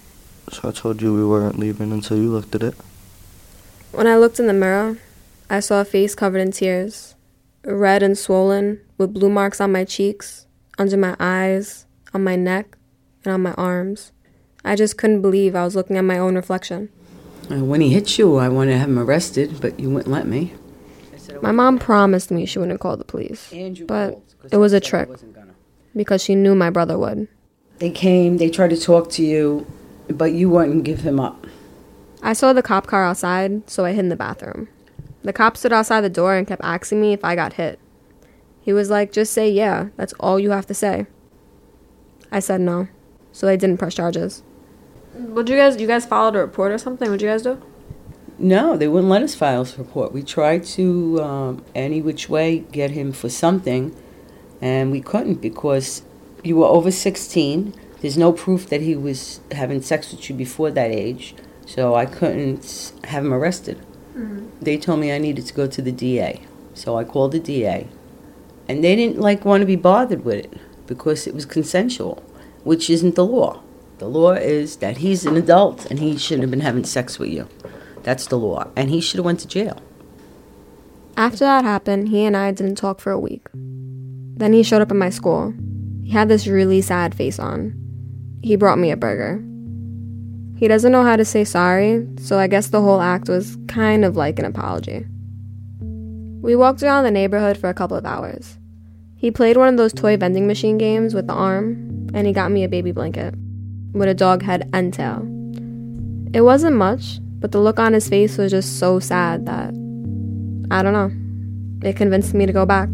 So 0.53 0.69
I 0.69 0.73
told 0.73 1.01
you 1.01 1.15
we 1.15 1.25
weren't 1.25 1.59
leaving 1.59 1.93
until 1.93 2.19
you 2.19 2.31
looked 2.31 2.55
at 2.55 2.63
it. 2.63 2.75
When 3.93 4.07
I 4.07 4.17
looked 4.17 4.39
in 4.39 4.47
the 4.47 4.53
mirror, 4.53 4.99
I 5.49 5.61
saw 5.61 5.81
a 5.81 5.85
face 5.85 6.15
covered 6.15 6.39
in 6.41 6.53
tears, 6.53 7.15
red 7.65 8.03
and 8.03 8.17
swollen, 8.17 8.81
with 8.99 9.15
blue 9.15 9.31
marks 9.31 9.61
on 9.61 9.73
my 9.73 9.85
cheeks, 9.85 10.47
under 10.79 10.97
my 10.97 11.17
eyes, 11.19 11.87
on 12.13 12.23
my 12.23 12.37
neck, 12.37 12.77
and 13.25 13.33
on 13.33 13.43
my 13.43 13.53
arms. 13.55 14.13
I 14.65 14.77
just 14.77 14.99
couldn't 14.99 15.23
believe 15.23 15.57
I 15.57 15.65
was 15.65 15.75
looking 15.75 15.97
at 15.97 16.05
my 16.05 16.19
own 16.19 16.37
reflection. 16.37 16.91
When 17.49 17.81
he 17.81 17.89
hit 17.91 18.19
you, 18.19 18.37
I 18.37 18.49
wanted 18.49 18.73
to 18.73 18.79
have 18.79 18.89
him 18.89 18.99
arrested, 18.99 19.61
but 19.61 19.81
you 19.81 19.91
wouldn't 19.91 20.13
let 20.13 20.27
me. 20.27 20.53
My 21.43 21.53
mom 21.53 21.79
promised 21.79 22.31
me 22.31 22.45
she 22.45 22.59
wouldn't 22.59 22.81
call 22.81 22.97
the 22.97 23.05
police, 23.05 23.53
but 23.87 24.21
it 24.53 24.59
was 24.59 24.73
a 24.73 24.81
trick 24.81 25.09
because 25.95 26.23
she 26.23 26.35
knew 26.35 26.55
my 26.55 26.71
brother 26.71 26.99
would. 26.99 27.29
They 27.79 27.91
came, 27.91 28.37
they 28.37 28.51
tried 28.51 28.71
to 28.71 28.77
talk 28.77 29.11
to 29.11 29.25
you, 29.25 29.67
but 30.09 30.33
you 30.33 30.51
wouldn't 30.51 30.85
give 30.85 31.01
him 31.01 31.19
up. 31.19 31.47
I 32.23 32.35
saw 32.35 32.53
the 32.53 32.63
cop 32.63 32.87
car 32.87 33.05
outside, 33.05 33.69
so 33.71 33.85
I 33.85 33.93
hid 33.93 34.01
in 34.01 34.09
the 34.11 34.17
bathroom. 34.17 34.69
The 35.23 35.33
cop 35.33 35.57
stood 35.57 35.73
outside 35.73 36.03
the 36.03 36.11
door 36.11 36.35
and 36.35 36.47
kept 36.47 36.63
asking 36.63 37.01
me 37.01 37.13
if 37.13 37.25
I 37.25 37.35
got 37.35 37.55
hit. 37.55 37.79
He 38.61 38.73
was 38.73 38.91
like, 38.91 39.13
just 39.13 39.33
say 39.33 39.51
yeah, 39.51 39.89
that's 39.97 40.13
all 40.21 40.39
you 40.39 40.51
have 40.51 40.67
to 40.67 40.75
say. 40.75 41.07
I 42.31 42.41
said 42.41 42.61
no, 42.61 42.89
so 43.33 43.47
they 43.47 43.57
didn't 43.57 43.79
press 43.79 43.95
charges. 43.95 44.43
Would 45.15 45.49
you 45.49 45.57
guys, 45.57 45.81
you 45.81 45.87
guys 45.87 46.07
filed 46.07 46.37
a 46.37 46.41
report 46.41 46.73
or 46.73 46.79
something? 46.79 47.09
What'd 47.09 47.23
you 47.23 47.29
guys 47.29 47.43
do? 47.43 47.61
No, 48.39 48.77
they 48.77 48.89
wouldn't 48.89 49.11
let 49.11 49.23
us 49.23 49.35
file 49.35 49.63
a 49.63 49.77
report. 49.77 50.13
We 50.13 50.23
tried 50.23 50.65
to, 50.65 51.21
um, 51.23 51.65
any 51.75 52.01
which 52.01 52.29
way, 52.29 52.61
get 52.61 52.91
him 52.93 53.13
for 53.13 53.29
something, 53.29 53.95
and 54.61 54.91
we 54.91 55.01
couldn't 55.01 55.41
because 55.41 56.03
you 56.43 56.57
were 56.57 56.67
over 56.67 56.91
16. 56.91 57.75
There's 58.01 58.19
no 58.19 58.33
proof 58.33 58.69
that 58.69 58.81
he 58.81 58.97
was 58.97 59.41
having 59.53 59.83
sex 59.83 60.11
with 60.11 60.29
you 60.29 60.37
before 60.37 60.71
that 60.71 60.91
age, 60.91 61.35
so 61.67 61.95
I 61.95 62.07
couldn't 62.07 62.93
have 63.05 63.25
him 63.25 63.33
arrested. 63.33 63.79
Mm-hmm. 64.15 64.47
They 64.61 64.79
told 64.79 65.01
me 65.01 65.13
I 65.13 65.19
needed 65.19 65.47
to 65.47 65.55
go 65.55 65.67
to 65.67 65.83
the 65.83 65.93
DA, 65.93 66.43
so 66.75 66.97
I 66.97 67.05
called 67.05 67.33
the 67.33 67.41
DA, 67.41 67.89
and 68.69 68.83
they 68.83 68.97
didn't 68.97 69.21
like 69.21 69.45
want 69.45 69.61
to 69.61 69.67
be 69.67 69.77
bothered 69.77 70.25
with 70.25 70.37
it 70.37 70.55
because 70.87 71.27
it 71.27 71.35
was 71.35 71.45
consensual, 71.45 72.23
which 72.65 72.91
isn't 72.91 73.15
the 73.15 73.25
law. 73.25 73.63
The 73.99 74.09
law 74.09 74.33
is 74.33 74.77
that 74.77 74.99
he's 74.99 75.27
an 75.27 75.37
adult 75.37 75.85
and 75.91 75.99
he 75.99 76.17
shouldn't 76.17 76.43
have 76.43 76.51
been 76.51 76.61
having 76.61 76.85
sex 76.85 77.19
with 77.19 77.29
you. 77.29 77.49
That's 78.03 78.27
the 78.27 78.39
law, 78.39 78.69
and 78.75 78.89
he 78.89 79.01
should 79.01 79.19
have 79.19 79.27
went 79.27 79.41
to 79.41 79.49
jail. 79.49 79.83
After 81.17 81.41
that 81.41 81.65
happened, 81.65 82.09
he 82.09 82.25
and 82.25 82.35
I 82.35 82.51
didn't 82.51 82.77
talk 82.77 82.99
for 82.99 83.13
a 83.13 83.21
week. 83.21 83.47
Then 84.41 84.55
he 84.55 84.63
showed 84.63 84.81
up 84.81 84.91
at 84.91 84.97
my 84.97 85.11
school. 85.11 85.53
He 86.03 86.13
had 86.13 86.31
this 86.31 86.47
really 86.47 86.81
sad 86.81 87.15
face 87.15 87.39
on. 87.39 87.75
He 88.43 88.57
brought 88.57 88.79
me 88.79 88.91
a 88.91 88.97
burger. 88.97 89.45
He 90.59 90.67
doesn't 90.67 90.93
know 90.93 91.05
how 91.05 91.17
to 91.17 91.27
say 91.27 91.45
sorry, 91.45 92.07
so 92.19 92.39
I 92.39 92.47
guess 92.47 92.69
the 92.69 92.81
whole 92.81 93.03
act 93.03 93.29
was 93.29 93.59
kind 93.69 94.03
of 94.03 94.17
like 94.17 94.39
an 94.39 94.47
apology. 94.47 95.05
We 96.41 96.57
walked 96.57 96.83
around 96.83 97.05
the 97.05 97.11
neighborhood 97.11 97.59
for 97.59 97.69
a 97.69 97.75
couple 97.75 97.99
of 97.99 98.07
hours. 98.07 98.57
He 99.15 99.31
played 99.31 99.59
one 99.59 99.69
of 99.69 99.77
those 99.77 99.93
toy 99.93 100.17
vending 100.17 100.47
machine 100.47 100.79
games 100.79 101.13
with 101.13 101.27
the 101.27 101.35
arm, 101.35 102.09
and 102.15 102.27
he 102.27 102.33
got 102.33 102.51
me 102.51 102.65
a 102.65 102.69
baby 102.69 102.93
blanket 102.93 103.35
with 103.93 104.09
a 104.09 104.15
dog 104.15 104.43
head 104.43 104.71
and 104.73 104.95
tail. 104.95 105.21
It 106.33 106.41
wasn't 106.41 106.77
much, 106.77 107.19
but 107.41 107.53
the 107.53 107.61
look 107.61 107.79
on 107.79 107.93
his 107.93 108.09
face 108.09 108.39
was 108.39 108.53
just 108.53 108.79
so 108.79 109.01
sad 109.01 109.45
that 109.45 109.75
I 110.71 110.83
don't 110.83 110.95
know. 110.95 111.11
It 111.87 111.97
convinced 111.97 112.33
me 112.33 112.47
to 112.47 112.55
go 112.55 112.65
back. 112.65 112.89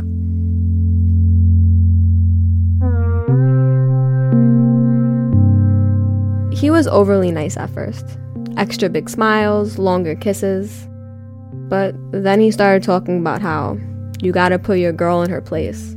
He 6.57 6.71
was 6.71 6.87
overly 6.87 7.31
nice 7.31 7.59
at 7.59 7.69
first. 7.69 8.19
Extra 8.57 8.89
big 8.89 9.11
smiles, 9.11 9.79
longer 9.79 10.15
kisses. 10.15 10.89
But 11.69 11.95
then 12.13 12.41
he 12.41 12.51
started 12.51 12.83
talking 12.83 13.19
about 13.19 13.43
how 13.43 13.79
you 14.23 14.33
gotta 14.33 14.59
put 14.59 14.79
your 14.79 14.93
girl 14.93 15.21
in 15.21 15.29
her 15.29 15.43
place. 15.43 15.95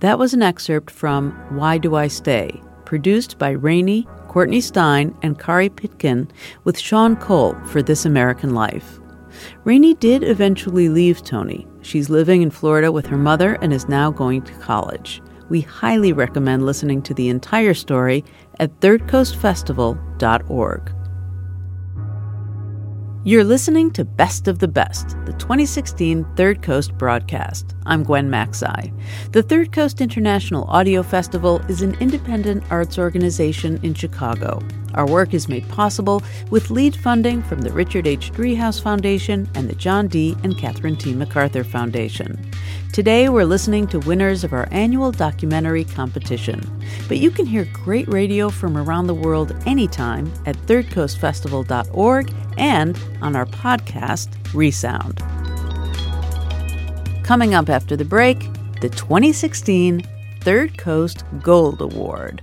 That 0.00 0.18
was 0.18 0.32
an 0.32 0.42
excerpt 0.42 0.90
from 0.90 1.32
Why 1.50 1.76
Do 1.76 1.94
I 1.94 2.08
Stay, 2.08 2.58
produced 2.86 3.38
by 3.38 3.50
Rainey, 3.50 4.08
Courtney 4.28 4.62
Stein, 4.62 5.14
and 5.22 5.38
Kari 5.38 5.68
Pitkin 5.68 6.28
with 6.64 6.78
Sean 6.78 7.14
Cole 7.16 7.54
for 7.66 7.82
This 7.82 8.06
American 8.06 8.54
Life. 8.54 8.98
Rainey 9.64 9.92
did 9.94 10.24
eventually 10.24 10.88
leave 10.88 11.22
Tony. 11.22 11.66
She's 11.82 12.08
living 12.08 12.42
in 12.42 12.50
Florida 12.50 12.90
with 12.90 13.06
her 13.06 13.18
mother 13.18 13.58
and 13.60 13.72
is 13.72 13.88
now 13.88 14.10
going 14.10 14.42
to 14.42 14.52
college. 14.54 15.22
We 15.48 15.60
highly 15.60 16.12
recommend 16.12 16.64
listening 16.64 17.02
to 17.02 17.14
the 17.14 17.28
entire 17.28 17.74
story 17.74 18.24
at 18.58 18.80
thirdcoastfestival.org. 18.80 20.92
You're 23.24 23.44
listening 23.44 23.92
to 23.92 24.04
Best 24.04 24.48
of 24.48 24.58
the 24.58 24.66
Best, 24.66 25.10
the 25.26 25.32
2016 25.34 26.26
Third 26.34 26.60
Coast 26.60 26.98
broadcast. 26.98 27.76
I'm 27.86 28.02
Gwen 28.02 28.28
Macsai. 28.28 28.92
The 29.30 29.44
Third 29.44 29.70
Coast 29.70 30.00
International 30.00 30.64
Audio 30.64 31.04
Festival 31.04 31.60
is 31.68 31.82
an 31.82 31.94
independent 32.00 32.64
arts 32.68 32.98
organization 32.98 33.78
in 33.84 33.94
Chicago. 33.94 34.60
Our 34.94 35.06
work 35.06 35.34
is 35.34 35.48
made 35.48 35.68
possible 35.68 36.22
with 36.50 36.70
lead 36.70 36.94
funding 36.96 37.42
from 37.42 37.60
the 37.60 37.72
Richard 37.72 38.06
H. 38.06 38.32
Driehaus 38.32 38.82
Foundation 38.82 39.48
and 39.54 39.68
the 39.68 39.74
John 39.74 40.08
D. 40.08 40.36
and 40.42 40.56
Catherine 40.58 40.96
T. 40.96 41.14
MacArthur 41.14 41.64
Foundation. 41.64 42.50
Today, 42.92 43.28
we're 43.30 43.44
listening 43.44 43.86
to 43.88 44.00
winners 44.00 44.44
of 44.44 44.52
our 44.52 44.68
annual 44.70 45.12
documentary 45.12 45.84
competition. 45.84 46.60
But 47.08 47.18
you 47.18 47.30
can 47.30 47.46
hear 47.46 47.66
great 47.72 48.06
radio 48.08 48.50
from 48.50 48.76
around 48.76 49.06
the 49.06 49.14
world 49.14 49.56
anytime 49.66 50.30
at 50.44 50.56
thirdcoastfestival.org 50.56 52.34
and 52.58 52.98
on 53.22 53.34
our 53.34 53.46
podcast, 53.46 54.28
Resound. 54.52 55.22
Coming 57.24 57.54
up 57.54 57.70
after 57.70 57.96
the 57.96 58.04
break, 58.04 58.40
the 58.82 58.90
2016 58.90 60.02
Third 60.42 60.76
Coast 60.76 61.24
Gold 61.40 61.80
Award. 61.80 62.42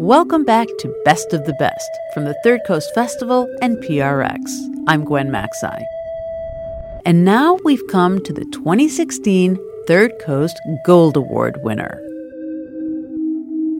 Welcome 0.00 0.44
back 0.44 0.66
to 0.78 1.02
Best 1.04 1.34
of 1.34 1.44
the 1.44 1.52
Best 1.58 1.90
from 2.14 2.24
the 2.24 2.32
Third 2.42 2.62
Coast 2.66 2.94
Festival 2.94 3.46
and 3.60 3.76
PRX. 3.84 4.38
I'm 4.88 5.04
Gwen 5.04 5.28
Macsai. 5.28 5.84
And 7.04 7.22
now 7.22 7.58
we've 7.64 7.86
come 7.90 8.18
to 8.24 8.32
the 8.32 8.46
2016 8.46 9.58
Third 9.86 10.18
Coast 10.18 10.58
Gold 10.86 11.18
Award 11.18 11.58
winner. 11.62 12.00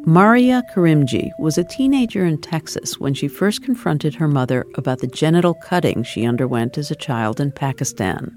Maria 0.05 0.63
Karimjee 0.75 1.31
was 1.39 1.57
a 1.57 1.65
teenager 1.65 2.27
in 2.27 2.39
Texas 2.43 3.01
when 3.01 3.15
she 3.15 3.27
first 3.27 3.63
confronted 3.63 4.15
her 4.17 4.29
mother 4.29 4.67
about 4.75 4.99
the 4.99 5.07
genital 5.07 5.55
cutting 5.55 6.03
she 6.03 6.27
underwent 6.27 6.77
as 6.77 6.91
a 6.91 6.97
child 6.97 7.41
in 7.41 7.51
Pakistan. 7.51 8.31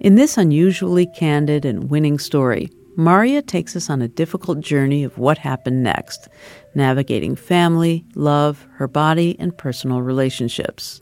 In 0.00 0.14
this 0.14 0.38
unusually 0.38 1.06
candid 1.14 1.66
and 1.66 1.90
winning 1.90 2.18
story, 2.18 2.70
Maria 2.96 3.42
takes 3.42 3.74
us 3.74 3.90
on 3.90 4.00
a 4.00 4.08
difficult 4.08 4.60
journey 4.60 5.02
of 5.02 5.18
what 5.18 5.38
happened 5.38 5.82
next, 5.82 6.28
navigating 6.74 7.34
family, 7.34 8.04
love, 8.14 8.66
her 8.74 8.86
body, 8.86 9.36
and 9.40 9.56
personal 9.56 10.00
relationships. 10.00 11.00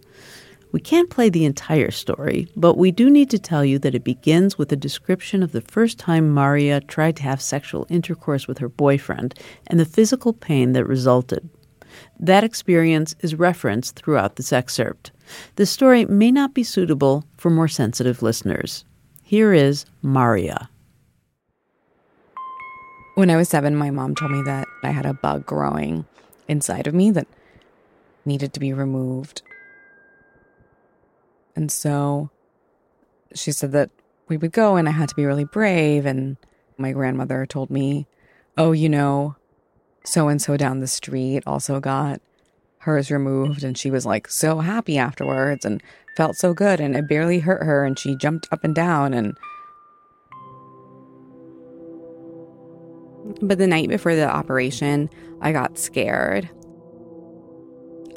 We 0.72 0.80
can't 0.80 1.10
play 1.10 1.28
the 1.28 1.44
entire 1.44 1.90
story, 1.90 2.48
but 2.56 2.78
we 2.78 2.92
do 2.92 3.10
need 3.10 3.28
to 3.28 3.38
tell 3.38 3.62
you 3.62 3.78
that 3.80 3.94
it 3.94 4.04
begins 4.04 4.56
with 4.56 4.72
a 4.72 4.76
description 4.76 5.42
of 5.42 5.52
the 5.52 5.60
first 5.60 5.98
time 5.98 6.30
Maria 6.32 6.80
tried 6.80 7.16
to 7.16 7.24
have 7.24 7.42
sexual 7.42 7.86
intercourse 7.90 8.48
with 8.48 8.56
her 8.56 8.70
boyfriend 8.70 9.34
and 9.66 9.78
the 9.78 9.84
physical 9.84 10.32
pain 10.32 10.72
that 10.72 10.86
resulted. 10.86 11.50
That 12.18 12.42
experience 12.42 13.14
is 13.20 13.34
referenced 13.34 13.96
throughout 13.96 14.36
this 14.36 14.50
excerpt. 14.50 15.12
The 15.56 15.66
story 15.66 16.06
may 16.06 16.32
not 16.32 16.54
be 16.54 16.62
suitable 16.62 17.26
for 17.36 17.50
more 17.50 17.68
sensitive 17.68 18.22
listeners. 18.22 18.86
Here 19.22 19.52
is 19.52 19.84
Maria. 20.00 20.70
When 23.14 23.28
I 23.28 23.36
was 23.36 23.50
seven, 23.50 23.76
my 23.76 23.90
mom 23.90 24.14
told 24.14 24.30
me 24.30 24.42
that 24.44 24.66
I 24.82 24.90
had 24.90 25.04
a 25.04 25.12
bug 25.12 25.44
growing 25.44 26.06
inside 26.48 26.86
of 26.86 26.94
me 26.94 27.10
that 27.10 27.26
needed 28.24 28.54
to 28.54 28.60
be 28.60 28.72
removed. 28.72 29.42
And 31.54 31.70
so 31.70 32.30
she 33.34 33.52
said 33.52 33.72
that 33.72 33.90
we 34.28 34.38
would 34.38 34.52
go 34.52 34.76
and 34.76 34.88
I 34.88 34.92
had 34.92 35.10
to 35.10 35.14
be 35.14 35.26
really 35.26 35.44
brave. 35.44 36.06
And 36.06 36.38
my 36.78 36.92
grandmother 36.92 37.44
told 37.44 37.68
me, 37.68 38.06
oh, 38.56 38.72
you 38.72 38.88
know, 38.88 39.36
so 40.04 40.28
and 40.28 40.40
so 40.40 40.56
down 40.56 40.80
the 40.80 40.86
street 40.86 41.42
also 41.46 41.80
got 41.80 42.22
hers 42.78 43.10
removed. 43.10 43.62
And 43.62 43.76
she 43.76 43.90
was 43.90 44.06
like 44.06 44.26
so 44.26 44.60
happy 44.60 44.96
afterwards 44.96 45.66
and 45.66 45.82
felt 46.16 46.36
so 46.36 46.54
good. 46.54 46.80
And 46.80 46.96
it 46.96 47.08
barely 47.08 47.40
hurt 47.40 47.62
her. 47.62 47.84
And 47.84 47.98
she 47.98 48.16
jumped 48.16 48.48
up 48.50 48.64
and 48.64 48.74
down. 48.74 49.12
And 49.12 49.36
but 53.40 53.58
the 53.58 53.66
night 53.66 53.88
before 53.88 54.14
the 54.14 54.28
operation, 54.28 55.10
I 55.40 55.52
got 55.52 55.78
scared. 55.78 56.48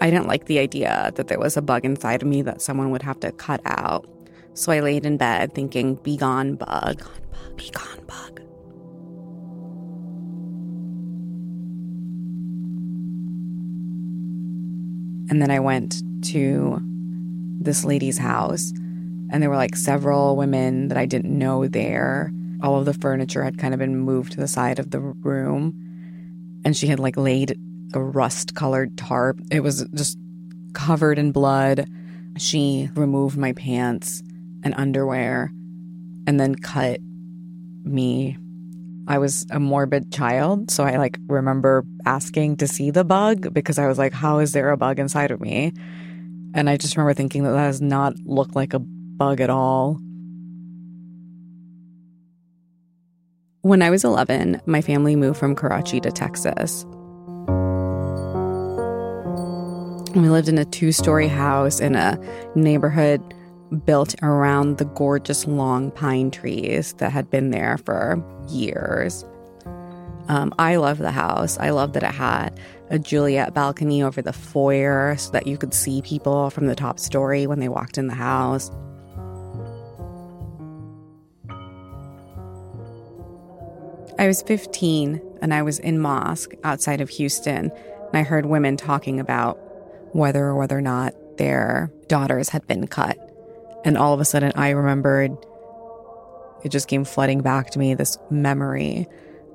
I 0.01 0.09
didn't 0.09 0.27
like 0.27 0.45
the 0.45 0.59
idea 0.59 1.11
that 1.15 1.27
there 1.27 1.39
was 1.39 1.57
a 1.57 1.61
bug 1.61 1.85
inside 1.85 2.21
of 2.21 2.27
me 2.27 2.41
that 2.41 2.61
someone 2.61 2.91
would 2.91 3.01
have 3.01 3.19
to 3.21 3.31
cut 3.31 3.61
out. 3.65 4.07
So 4.53 4.71
I 4.71 4.79
laid 4.79 5.05
in 5.05 5.17
bed 5.17 5.53
thinking, 5.53 5.95
be 5.95 6.17
gone, 6.17 6.55
bug. 6.55 7.03
Be 7.55 7.69
gone, 7.71 8.05
bug. 8.05 8.41
And 15.29 15.41
then 15.41 15.49
I 15.51 15.59
went 15.59 16.03
to 16.31 16.79
this 17.59 17.83
lady's 17.83 18.17
house, 18.17 18.71
and 19.31 19.41
there 19.41 19.49
were 19.49 19.55
like 19.55 19.75
several 19.75 20.35
women 20.35 20.89
that 20.89 20.97
I 20.97 21.05
didn't 21.05 21.37
know 21.37 21.67
there. 21.67 22.31
All 22.61 22.77
of 22.77 22.85
the 22.85 22.93
furniture 22.93 23.43
had 23.43 23.57
kind 23.57 23.73
of 23.73 23.79
been 23.79 23.97
moved 23.97 24.33
to 24.33 24.39
the 24.39 24.47
side 24.47 24.79
of 24.79 24.91
the 24.91 24.99
room, 24.99 25.73
and 26.63 26.75
she 26.75 26.87
had 26.87 26.99
like 26.99 27.17
laid 27.17 27.57
a 27.93 28.01
rust 28.01 28.55
colored 28.55 28.97
tarp. 28.97 29.39
It 29.51 29.61
was 29.61 29.85
just 29.93 30.17
covered 30.73 31.17
in 31.17 31.31
blood. 31.31 31.87
She 32.37 32.89
removed 32.95 33.37
my 33.37 33.53
pants 33.53 34.21
and 34.63 34.73
underwear 34.75 35.51
and 36.27 36.39
then 36.39 36.55
cut 36.55 36.99
me. 37.83 38.37
I 39.07 39.19
was 39.19 39.45
a 39.51 39.59
morbid 39.59 40.11
child, 40.11 40.71
so 40.71 40.83
I 40.83 40.97
like 40.97 41.19
remember 41.27 41.85
asking 42.05 42.57
to 42.57 42.67
see 42.67 42.89
the 42.89 43.03
bug 43.03 43.53
because 43.53 43.77
I 43.77 43.87
was 43.87 43.99
like, 43.99 44.13
how 44.13 44.39
is 44.39 44.51
there 44.51 44.71
a 44.71 44.77
bug 44.77 44.99
inside 44.99 45.29
of 45.29 45.39
me? 45.39 45.73
And 46.55 46.69
I 46.69 46.77
just 46.77 46.97
remember 46.97 47.13
thinking 47.13 47.43
that 47.43 47.51
that 47.51 47.67
does 47.67 47.81
not 47.81 48.15
look 48.25 48.55
like 48.55 48.73
a 48.73 48.79
bug 48.79 49.41
at 49.41 49.51
all. 49.51 49.99
When 53.65 53.81
I 53.81 53.89
was 53.89 54.03
11, 54.03 54.61
my 54.67 54.79
family 54.79 55.15
moved 55.15 55.39
from 55.39 55.55
Karachi 55.55 55.99
to 56.01 56.11
Texas. 56.11 56.85
We 60.13 60.29
lived 60.29 60.47
in 60.49 60.59
a 60.59 60.65
two 60.65 60.91
story 60.91 61.27
house 61.27 61.79
in 61.79 61.95
a 61.95 62.19
neighborhood 62.53 63.23
built 63.83 64.13
around 64.21 64.77
the 64.77 64.85
gorgeous 64.85 65.47
long 65.47 65.89
pine 65.89 66.29
trees 66.29 66.93
that 66.99 67.11
had 67.11 67.31
been 67.31 67.49
there 67.49 67.79
for 67.79 68.23
years. 68.47 69.25
Um, 70.27 70.53
I 70.59 70.75
loved 70.75 71.01
the 71.01 71.09
house. 71.09 71.57
I 71.57 71.71
loved 71.71 71.95
that 71.95 72.03
it 72.03 72.13
had 72.13 72.59
a 72.91 72.99
Juliet 72.99 73.55
balcony 73.55 74.03
over 74.03 74.21
the 74.21 74.31
foyer 74.31 75.15
so 75.17 75.31
that 75.31 75.47
you 75.47 75.57
could 75.57 75.73
see 75.73 76.03
people 76.03 76.51
from 76.51 76.67
the 76.67 76.75
top 76.75 76.99
story 76.99 77.47
when 77.47 77.59
they 77.59 77.69
walked 77.69 77.97
in 77.97 78.05
the 78.05 78.13
house. 78.13 78.69
I 84.17 84.27
was 84.27 84.41
15 84.43 85.21
and 85.41 85.53
I 85.53 85.61
was 85.61 85.79
in 85.79 85.99
mosque 85.99 86.53
outside 86.63 87.01
of 87.01 87.09
Houston, 87.09 87.71
and 87.71 88.13
I 88.13 88.23
heard 88.23 88.45
women 88.45 88.77
talking 88.77 89.19
about 89.19 89.57
whether 90.13 90.45
or 90.45 90.55
whether 90.55 90.77
or 90.77 90.81
not 90.81 91.13
their 91.37 91.91
daughters 92.07 92.49
had 92.49 92.65
been 92.67 92.87
cut. 92.87 93.17
And 93.83 93.97
all 93.97 94.13
of 94.13 94.19
a 94.19 94.25
sudden, 94.25 94.53
I 94.55 94.69
remembered 94.69 95.31
it 96.63 96.69
just 96.69 96.87
came 96.87 97.03
flooding 97.03 97.41
back 97.41 97.71
to 97.71 97.79
me 97.79 97.93
this 97.93 98.17
memory 98.29 99.07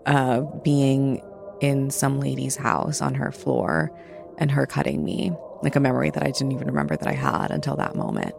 of 0.07 0.63
being 0.63 1.23
in 1.61 1.91
some 1.91 2.21
lady's 2.21 2.57
house 2.57 3.01
on 3.01 3.15
her 3.15 3.33
floor 3.33 3.91
and 4.39 4.51
her 4.51 4.67
cutting 4.67 5.05
me, 5.05 5.33
like 5.63 5.77
a 5.77 5.81
memory 5.81 6.11
that 6.11 6.23
I 6.23 6.31
didn't 6.31 6.53
even 6.53 6.69
remember 6.69 6.97
that 6.97 7.09
I 7.09 7.13
had 7.13 7.51
until 7.51 7.77
that 7.77 7.95
moment. 7.97 8.35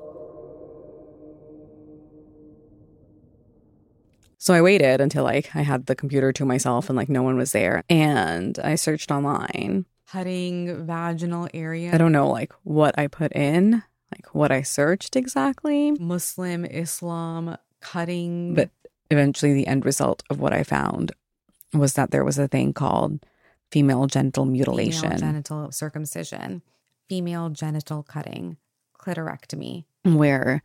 So 4.42 4.56
I 4.56 4.62
waited 4.64 5.02
until 5.02 5.24
like 5.24 5.56
I 5.56 5.62
had 5.62 5.86
the 5.86 5.94
computer 5.94 6.34
to 6.34 6.46
myself 6.46 6.89
and 6.89 6.98
like 6.98 7.10
no 7.10 7.22
one 7.22 7.38
was 7.38 7.52
there 7.52 7.84
and 7.92 8.58
I 8.64 8.74
searched 8.74 9.12
online 9.12 9.86
cutting 10.12 10.84
vaginal 10.88 11.48
area. 11.54 11.94
I 11.94 12.00
don't 12.00 12.12
know 12.12 12.28
like 12.28 12.52
what 12.64 12.98
I 12.98 13.06
put 13.06 13.34
in, 13.34 13.84
like 14.12 14.34
what 14.34 14.52
I 14.52 14.64
searched 14.64 15.16
exactly. 15.16 15.92
Muslim, 15.92 16.66
Islam, 16.66 17.56
cutting. 17.82 18.56
But 18.56 18.72
eventually 19.12 19.54
the 19.54 19.68
end 19.68 19.86
result 19.86 20.24
of 20.32 20.39
what 20.39 20.54
I 20.54 20.64
found 20.64 21.12
was 21.72 21.94
that 21.94 22.10
there 22.10 22.26
was 22.26 22.39
a 22.39 22.48
thing 22.48 22.74
called 22.74 23.24
female 23.70 24.08
genital 24.08 24.46
mutilation, 24.46 25.04
female 25.04 25.20
genital 25.20 25.72
circumcision, 25.72 26.64
female 27.08 27.50
genital 27.50 28.02
cutting, 28.02 28.58
clitorectomy, 29.00 29.86
where 30.04 30.64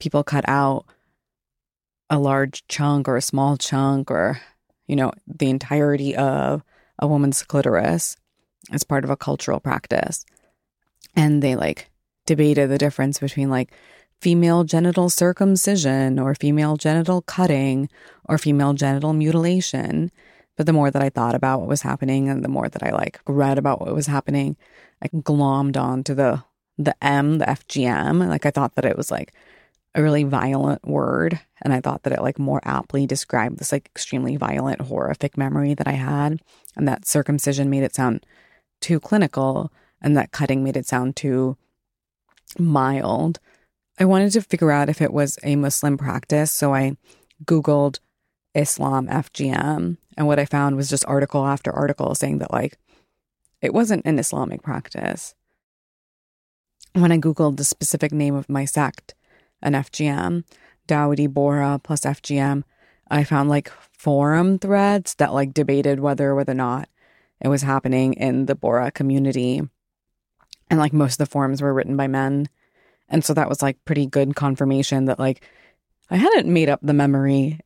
people 0.00 0.24
cut 0.24 0.44
out 0.48 0.86
a 2.10 2.18
large 2.18 2.66
chunk 2.68 3.08
or 3.08 3.16
a 3.16 3.22
small 3.22 3.56
chunk 3.56 4.10
or 4.10 4.40
you 4.86 4.96
know 4.96 5.12
the 5.26 5.50
entirety 5.50 6.14
of 6.14 6.62
a 6.98 7.06
woman's 7.06 7.42
clitoris 7.42 8.16
as 8.72 8.84
part 8.84 9.04
of 9.04 9.10
a 9.10 9.16
cultural 9.16 9.60
practice. 9.60 10.24
And 11.14 11.42
they 11.42 11.56
like 11.56 11.90
debated 12.26 12.70
the 12.70 12.78
difference 12.78 13.18
between 13.18 13.50
like 13.50 13.72
female 14.20 14.64
genital 14.64 15.08
circumcision 15.10 16.18
or 16.18 16.34
female 16.34 16.76
genital 16.76 17.22
cutting 17.22 17.88
or 18.24 18.38
female 18.38 18.72
genital 18.72 19.12
mutilation. 19.12 20.10
But 20.56 20.66
the 20.66 20.72
more 20.72 20.90
that 20.90 21.02
I 21.02 21.10
thought 21.10 21.34
about 21.34 21.60
what 21.60 21.68
was 21.68 21.82
happening 21.82 22.28
and 22.28 22.42
the 22.42 22.48
more 22.48 22.68
that 22.68 22.82
I 22.82 22.90
like 22.90 23.20
read 23.26 23.58
about 23.58 23.80
what 23.80 23.94
was 23.94 24.06
happening, 24.06 24.56
I 25.02 25.08
glommed 25.08 25.76
on 25.76 26.02
to 26.04 26.14
the 26.14 26.44
the 26.78 26.94
M, 27.02 27.38
the 27.38 27.46
FGM. 27.46 28.26
Like 28.28 28.46
I 28.46 28.50
thought 28.50 28.74
that 28.74 28.84
it 28.84 28.96
was 28.96 29.10
like 29.10 29.32
a 29.96 30.02
really 30.02 30.22
violent 30.22 30.86
word. 30.86 31.40
And 31.62 31.72
I 31.72 31.80
thought 31.80 32.04
that 32.04 32.12
it 32.12 32.22
like 32.22 32.38
more 32.38 32.60
aptly 32.64 33.06
described 33.06 33.58
this 33.58 33.72
like 33.72 33.86
extremely 33.86 34.36
violent, 34.36 34.82
horrific 34.82 35.36
memory 35.36 35.74
that 35.74 35.88
I 35.88 35.92
had. 35.92 36.40
And 36.76 36.86
that 36.86 37.06
circumcision 37.06 37.70
made 37.70 37.82
it 37.82 37.94
sound 37.94 38.24
too 38.80 39.00
clinical 39.00 39.72
and 40.00 40.16
that 40.16 40.30
cutting 40.30 40.62
made 40.62 40.76
it 40.76 40.86
sound 40.86 41.16
too 41.16 41.56
mild. 42.58 43.40
I 43.98 44.04
wanted 44.04 44.32
to 44.32 44.42
figure 44.42 44.70
out 44.70 44.90
if 44.90 45.00
it 45.00 45.12
was 45.12 45.38
a 45.42 45.56
Muslim 45.56 45.96
practice, 45.96 46.52
so 46.52 46.74
I 46.74 46.96
Googled 47.44 47.98
Islam 48.54 49.08
FGM, 49.08 49.96
and 50.16 50.26
what 50.26 50.38
I 50.38 50.44
found 50.44 50.76
was 50.76 50.88
just 50.88 51.04
article 51.06 51.46
after 51.46 51.72
article 51.72 52.14
saying 52.14 52.38
that, 52.38 52.52
like, 52.52 52.78
it 53.60 53.74
wasn't 53.74 54.06
an 54.06 54.18
Islamic 54.18 54.62
practice. 54.62 55.34
When 56.92 57.12
I 57.12 57.18
Googled 57.18 57.56
the 57.56 57.64
specific 57.64 58.12
name 58.12 58.34
of 58.34 58.48
my 58.48 58.64
sect, 58.64 59.14
an 59.62 59.72
FGM, 59.72 60.44
Dawoodi 60.88 61.28
Bohra 61.28 61.82
plus 61.82 62.00
FGM, 62.02 62.62
I 63.10 63.24
found 63.24 63.48
like 63.48 63.70
forum 63.92 64.58
threads 64.58 65.14
that 65.16 65.34
like 65.34 65.54
debated 65.54 66.00
whether 66.00 66.30
or 66.30 66.34
whether 66.34 66.52
or 66.52 66.56
not 66.56 66.88
it 67.40 67.48
was 67.48 67.62
happening 67.62 68.14
in 68.14 68.46
the 68.46 68.56
Bohra 68.56 68.92
community. 68.92 69.62
And 70.68 70.80
like 70.80 70.92
most 70.92 71.14
of 71.14 71.18
the 71.18 71.30
forums 71.30 71.62
were 71.62 71.74
written 71.74 71.96
by 71.96 72.08
men. 72.08 72.48
And 73.08 73.24
so 73.24 73.34
that 73.34 73.48
was 73.48 73.62
like 73.62 73.84
pretty 73.84 74.06
good 74.06 74.34
confirmation 74.34 75.04
that 75.04 75.18
like 75.18 75.44
I 76.10 76.16
hadn't 76.16 76.52
made 76.52 76.68
up 76.68 76.80
the 76.82 76.92
memory. 76.92 77.60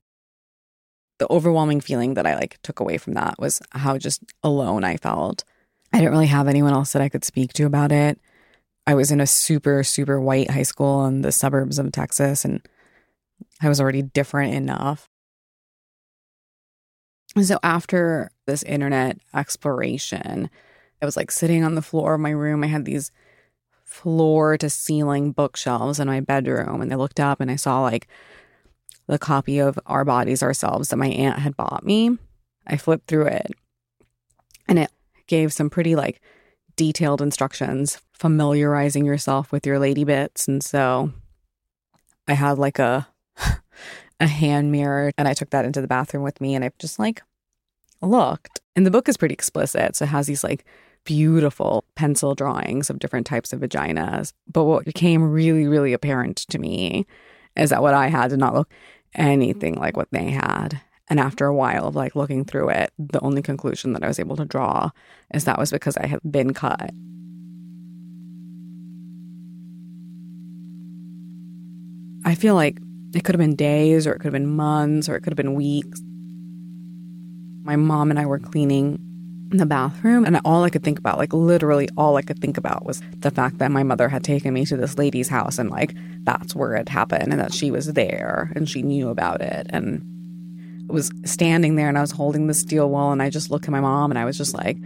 The 1.19 1.31
overwhelming 1.31 1.81
feeling 1.81 2.15
that 2.15 2.27
I 2.27 2.35
like 2.35 2.59
took 2.63 2.81
away 2.81 2.99
from 2.99 3.15
that 3.15 3.39
was 3.39 3.61
how 3.71 3.99
just 3.99 4.23
alone 4.43 4.85
I 4.85 4.97
felt. 4.97 5.45
I 5.93 5.99
didn't 5.99 6.13
really 6.13 6.27
have 6.27 6.49
anyone 6.49 6.73
else 6.73 6.93
that 6.93 7.03
I 7.03 7.09
could 7.09 7.25
speak 7.25 7.53
to 7.55 7.67
about 7.67 7.93
it. 7.93 8.19
I 8.87 8.95
was 8.95 9.11
in 9.11 9.21
a 9.21 9.27
super, 9.27 9.85
super 9.85 10.21
white 10.21 10.51
high 10.51 10.63
school 10.63 11.07
in 11.07 11.23
the 11.23 11.33
suburbs 11.33 11.79
of 11.79 11.93
Texas, 11.93 12.45
and 12.45 12.61
I 13.61 13.69
was 13.69 13.81
already 13.81 14.03
different 14.03 14.55
enough. 14.55 15.09
So 17.41 17.59
after 17.63 18.31
this 18.47 18.63
internet 18.65 19.19
exploration, 19.35 20.51
I 21.01 21.05
was 21.05 21.17
like 21.17 21.31
sitting 21.31 21.65
on 21.65 21.77
the 21.77 21.83
floor 21.83 22.15
of 22.15 22.21
my 22.21 22.31
room. 22.31 22.65
I 22.65 22.67
had 22.67 22.85
these 22.85 23.13
floor 23.85 24.57
to 24.57 24.71
ceiling 24.71 25.33
bookshelves 25.33 25.99
in 25.99 26.07
my 26.07 26.21
bedroom. 26.21 26.81
And 26.81 26.93
I 26.93 26.97
looked 26.97 27.21
up 27.21 27.41
and 27.41 27.51
I 27.51 27.57
saw 27.57 27.83
like 27.83 28.09
the 29.07 29.19
copy 29.19 29.59
of 29.59 29.79
Our 29.87 30.05
Bodies 30.05 30.43
Ourselves 30.43 30.89
that 30.89 30.97
my 30.97 31.09
aunt 31.09 31.41
had 31.41 31.57
bought 31.57 31.85
me. 31.85 32.17
I 32.67 32.77
flipped 32.77 33.09
through 33.09 33.27
it 33.27 33.51
and 34.69 34.79
it 34.79 34.91
gave 35.27 35.53
some 35.53 35.71
pretty 35.71 35.97
like 35.97 36.21
detailed 36.77 37.23
instructions 37.23 38.01
familiarizing 38.21 39.07
yourself 39.07 39.51
with 39.51 39.67
your 39.67 39.79
lady 39.79 40.05
bits. 40.05 40.47
And 40.47 40.63
so 40.63 41.11
I 42.29 42.35
had 42.35 42.59
like 42.59 42.79
a 42.79 43.09
a 44.21 44.27
hand 44.27 44.71
mirror 44.71 45.11
and 45.17 45.27
I 45.27 45.33
took 45.33 45.51
that 45.51 45.65
into 45.65 45.81
the 45.81 45.87
bathroom 45.87 46.23
with 46.23 46.39
me 46.39 46.55
and 46.55 46.63
I 46.63 46.71
just 46.79 46.99
like 46.99 47.23
looked. 48.03 48.61
And 48.77 48.85
the 48.85 48.91
book 48.91 49.09
is 49.09 49.17
pretty 49.17 49.33
explicit. 49.33 49.97
So 49.97 50.05
it 50.05 50.09
has 50.09 50.27
these 50.27 50.45
like 50.45 50.67
beautiful 51.05 51.85
pencil 51.95 52.35
drawings 52.35 52.91
of 52.91 52.99
different 52.99 53.27
types 53.27 53.55
of 53.55 53.61
vaginas. 53.61 54.35
But 54.47 54.65
what 54.65 54.85
became 54.85 55.31
really, 55.31 55.67
really 55.67 55.95
apparent 55.95 56.37
to 56.51 56.59
me 56.59 57.07
is 57.57 57.71
that 57.71 57.81
what 57.81 57.95
I 57.95 58.09
had 58.09 58.29
did 58.29 58.39
not 58.39 58.55
look 58.55 58.71
anything 59.15 59.77
like 59.77 59.97
what 59.97 60.09
they 60.11 60.31
had. 60.31 60.81
And 61.11 61.19
after 61.19 61.47
a 61.47 61.55
while 61.55 61.89
of 61.89 61.97
like 61.97 62.15
looking 62.15 62.45
through 62.45 62.71
it, 62.71 62.93
the 62.99 63.21
only 63.21 63.43
conclusion 63.43 63.93
that 63.95 64.05
I 64.05 64.09
was 64.09 64.21
able 64.21 64.37
to 64.37 64.45
draw 64.45 64.91
is 65.35 65.45
that 65.45 65.59
was 65.59 65.73
because 65.73 65.97
I 65.97 66.07
had 66.07 66.21
been 66.31 66.55
cut. 66.55 66.91
I 72.25 72.37
feel 72.37 72.55
like 72.55 72.79
it 73.13 73.25
could 73.25 73.35
have 73.35 73.41
been 73.41 73.57
days 73.57 74.07
or 74.07 74.13
it 74.13 74.19
could 74.19 74.27
have 74.27 74.33
been 74.33 74.55
months 74.55 75.09
or 75.09 75.17
it 75.17 75.23
could 75.23 75.33
have 75.33 75.37
been 75.37 75.55
weeks. 75.55 76.01
My 77.65 77.75
mom 77.75 78.11
and 78.11 78.21
I 78.21 78.27
were 78.27 78.39
cleaning 78.39 79.01
in 79.51 79.59
the 79.59 79.67
bathroom 79.67 80.25
and 80.25 80.41
all 80.45 80.63
I 80.63 80.71
could 80.71 80.85
think 80.85 81.01
about, 81.01 81.19
like 81.19 81.33
literally 81.33 81.89
all 81.97 82.17
I 82.17 82.23
could 82.23 82.39
think 82.39 82.57
about 82.57 82.87
was 82.87 83.03
the 83.19 83.33
fact 83.33 83.59
that 83.59 83.73
my 83.73 83.83
mother 83.83 84.09
had 84.09 84.23
taken 84.23 84.55
me 84.55 84.65
to 84.67 84.77
this 84.77 84.97
lady's 84.97 85.29
house 85.29 85.59
and 85.59 85.71
like 85.71 85.97
that's 86.23 86.55
where 86.55 86.77
it 86.77 86.89
happened 86.89 87.33
and 87.33 87.41
that 87.41 87.53
she 87.53 87.73
was 87.73 87.95
there 87.95 88.53
and 88.55 88.69
she 88.69 88.83
knew 88.83 89.09
about 89.09 89.41
it 89.41 89.67
and 89.71 90.05
was 90.93 91.11
standing 91.25 91.77
there 91.77 91.89
and 91.89 91.99
I 91.99 92.01
was 92.01 92.11
holding 92.11 92.47
the 92.47 92.55
steel 92.55 92.91
wall 92.91 93.13
and 93.13 93.23
I 93.23 93.31
just 93.31 93.51
looked 93.51 93.67
at 93.67 93.71
my 93.71 93.81
mom 93.81 94.11
and 94.11 94.19
I 94.19 94.25
was 94.25 94.37
just 94.37 94.55
like 94.55 94.79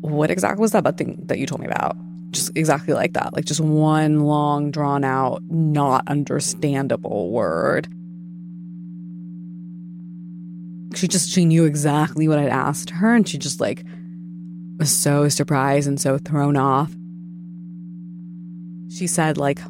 what 0.00 0.30
exactly 0.30 0.62
was 0.62 0.72
that 0.72 0.96
thing 0.96 1.22
that 1.26 1.38
you 1.38 1.46
told 1.46 1.60
me 1.60 1.66
about? 1.66 1.96
just 2.30 2.56
exactly 2.56 2.94
like 2.94 3.14
that. 3.14 3.32
Like 3.34 3.44
just 3.44 3.60
one 3.60 4.20
long 4.20 4.70
drawn 4.70 5.04
out 5.04 5.42
not 5.48 6.04
understandable 6.06 7.30
word. 7.30 7.88
She 10.94 11.08
just 11.08 11.30
she 11.30 11.44
knew 11.44 11.64
exactly 11.64 12.26
what 12.26 12.38
i'd 12.38 12.48
asked 12.48 12.90
her 12.90 13.14
and 13.14 13.28
she 13.28 13.38
just 13.38 13.60
like 13.60 13.84
was 14.78 14.90
so 14.90 15.28
surprised 15.28 15.86
and 15.86 16.00
so 16.00 16.18
thrown 16.18 16.56
off. 16.56 16.92
She 18.92 19.06
said 19.06 19.38
like 19.38 19.60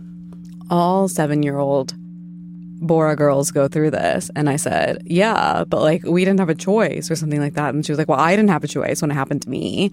all 0.70 1.08
seven 1.08 1.42
year 1.42 1.58
old 1.58 1.94
Bohra 2.80 3.16
girls 3.16 3.50
go 3.50 3.68
through 3.68 3.90
this 3.90 4.30
and 4.34 4.48
i 4.48 4.56
said 4.56 5.02
yeah 5.04 5.64
but 5.64 5.82
like 5.82 6.02
we 6.04 6.24
didn't 6.24 6.40
have 6.40 6.48
a 6.48 6.54
choice 6.54 7.10
or 7.10 7.16
something 7.16 7.40
like 7.40 7.52
that 7.54 7.74
and 7.74 7.84
she 7.84 7.92
was 7.92 7.98
like 7.98 8.08
well 8.08 8.18
i 8.18 8.34
didn't 8.34 8.48
have 8.48 8.64
a 8.64 8.68
choice 8.68 9.02
when 9.02 9.10
it 9.10 9.14
happened 9.14 9.42
to 9.42 9.50
me 9.50 9.90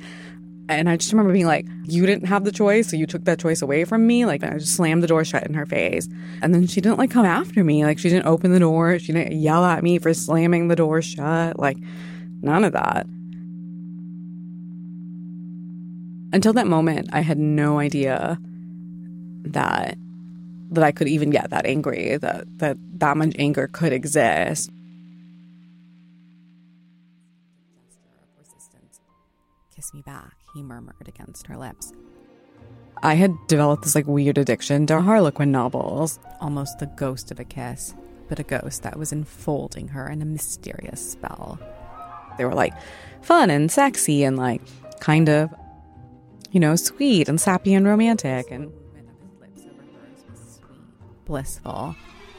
and 0.69 0.89
I 0.89 0.97
just 0.97 1.11
remember 1.13 1.31
being 1.31 1.45
like, 1.45 1.65
You 1.85 2.05
didn't 2.05 2.27
have 2.27 2.43
the 2.43 2.51
choice, 2.51 2.89
so 2.89 2.97
you 2.97 3.05
took 3.05 3.23
that 3.25 3.39
choice 3.39 3.61
away 3.61 3.85
from 3.85 4.05
me. 4.05 4.25
Like, 4.25 4.43
I 4.43 4.57
just 4.57 4.75
slammed 4.75 5.01
the 5.01 5.07
door 5.07 5.23
shut 5.23 5.47
in 5.47 5.53
her 5.53 5.65
face. 5.65 6.09
And 6.41 6.53
then 6.53 6.67
she 6.67 6.81
didn't 6.81 6.97
like 6.97 7.11
come 7.11 7.25
after 7.25 7.63
me. 7.63 7.85
Like, 7.85 7.99
she 7.99 8.09
didn't 8.09 8.25
open 8.25 8.51
the 8.51 8.59
door. 8.59 8.99
She 8.99 9.13
didn't 9.13 9.39
yell 9.39 9.63
at 9.63 9.83
me 9.83 9.97
for 9.99 10.13
slamming 10.13 10.67
the 10.67 10.75
door 10.75 11.01
shut. 11.01 11.57
Like, 11.57 11.77
none 12.41 12.63
of 12.63 12.73
that. 12.73 13.07
Until 16.33 16.53
that 16.53 16.67
moment, 16.67 17.09
I 17.13 17.21
had 17.21 17.37
no 17.37 17.79
idea 17.79 18.37
that 19.45 19.97
that 20.71 20.83
I 20.83 20.91
could 20.91 21.07
even 21.07 21.29
get 21.29 21.49
that 21.49 21.65
angry, 21.65 22.17
that 22.17 22.45
that 22.59 22.77
that 22.99 23.17
much 23.17 23.35
anger 23.37 23.67
could 23.67 23.93
exist. 23.93 24.69
Kiss 29.75 29.93
me 29.93 30.01
back 30.01 30.37
he 30.57 30.63
murmured 30.63 31.07
against 31.07 31.47
her 31.47 31.55
lips. 31.55 31.93
I 33.03 33.13
had 33.13 33.35
developed 33.47 33.83
this 33.83 33.93
like 33.93 34.07
weird 34.07 34.39
addiction 34.39 34.87
to 34.87 35.01
Harlequin 35.01 35.51
novels, 35.51 36.19
almost 36.41 36.79
the 36.79 36.87
ghost 36.87 37.31
of 37.31 37.39
a 37.39 37.43
kiss, 37.43 37.93
but 38.27 38.39
a 38.39 38.43
ghost 38.43 38.81
that 38.81 38.97
was 38.97 39.13
enfolding 39.13 39.89
her 39.89 40.09
in 40.09 40.21
a 40.21 40.25
mysterious 40.25 41.11
spell. 41.11 41.59
They 42.37 42.45
were 42.45 42.55
like 42.55 42.73
fun 43.21 43.51
and 43.51 43.71
sexy 43.71 44.23
and 44.23 44.35
like 44.35 44.61
kind 44.99 45.29
of, 45.29 45.53
you 46.51 46.59
know, 46.59 46.75
sweet 46.75 47.29
and 47.29 47.39
sappy 47.39 47.75
and 47.75 47.85
romantic 47.85 48.49
and 48.49 48.71
blissful, 51.27 51.95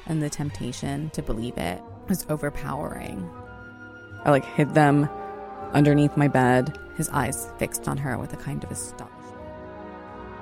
and 0.07 0.23
the 0.23 0.31
temptation 0.31 1.11
to 1.11 1.23
believe 1.23 1.57
it 1.59 1.81
was 2.09 2.27
overpowering. 2.29 3.31
I 4.25 4.31
like 4.31 4.45
hid 4.45 4.75
them 4.75 5.09
underneath 5.73 6.17
my 6.17 6.27
bed 6.27 6.77
his 6.97 7.09
eyes 7.11 7.53
fixed 7.59 7.87
on 7.87 7.99
her 7.99 8.19
with 8.19 8.33
a 8.33 8.37
kind 8.37 8.65
of 8.65 8.71
astonishment. 8.73 9.15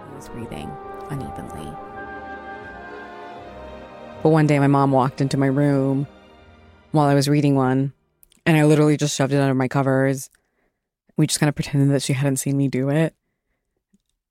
He 0.09 0.17
was 0.17 0.29
breathing 0.31 0.71
unevenly. 1.11 1.71
But 4.23 4.31
one 4.31 4.47
day, 4.47 4.59
my 4.59 4.67
mom 4.67 4.93
walked 4.93 5.21
into 5.21 5.37
my 5.37 5.47
room 5.47 6.07
while 6.93 7.09
I 7.09 7.15
was 7.15 7.29
reading 7.29 7.57
one, 7.57 7.93
and 8.47 8.57
I 8.57 8.65
literally 8.65 8.97
just 8.97 9.15
shoved 9.15 9.33
it 9.33 9.41
under 9.41 9.55
my 9.55 9.69
covers. 9.69 10.31
We 11.17 11.27
just 11.27 11.41
kind 11.41 11.49
of 11.49 11.55
pretended 11.55 11.95
that 11.95 12.03
she 12.03 12.15
hadn't 12.15 12.39
seen 12.39 12.57
me 12.57 12.69
do 12.69 12.89
it. 12.89 13.15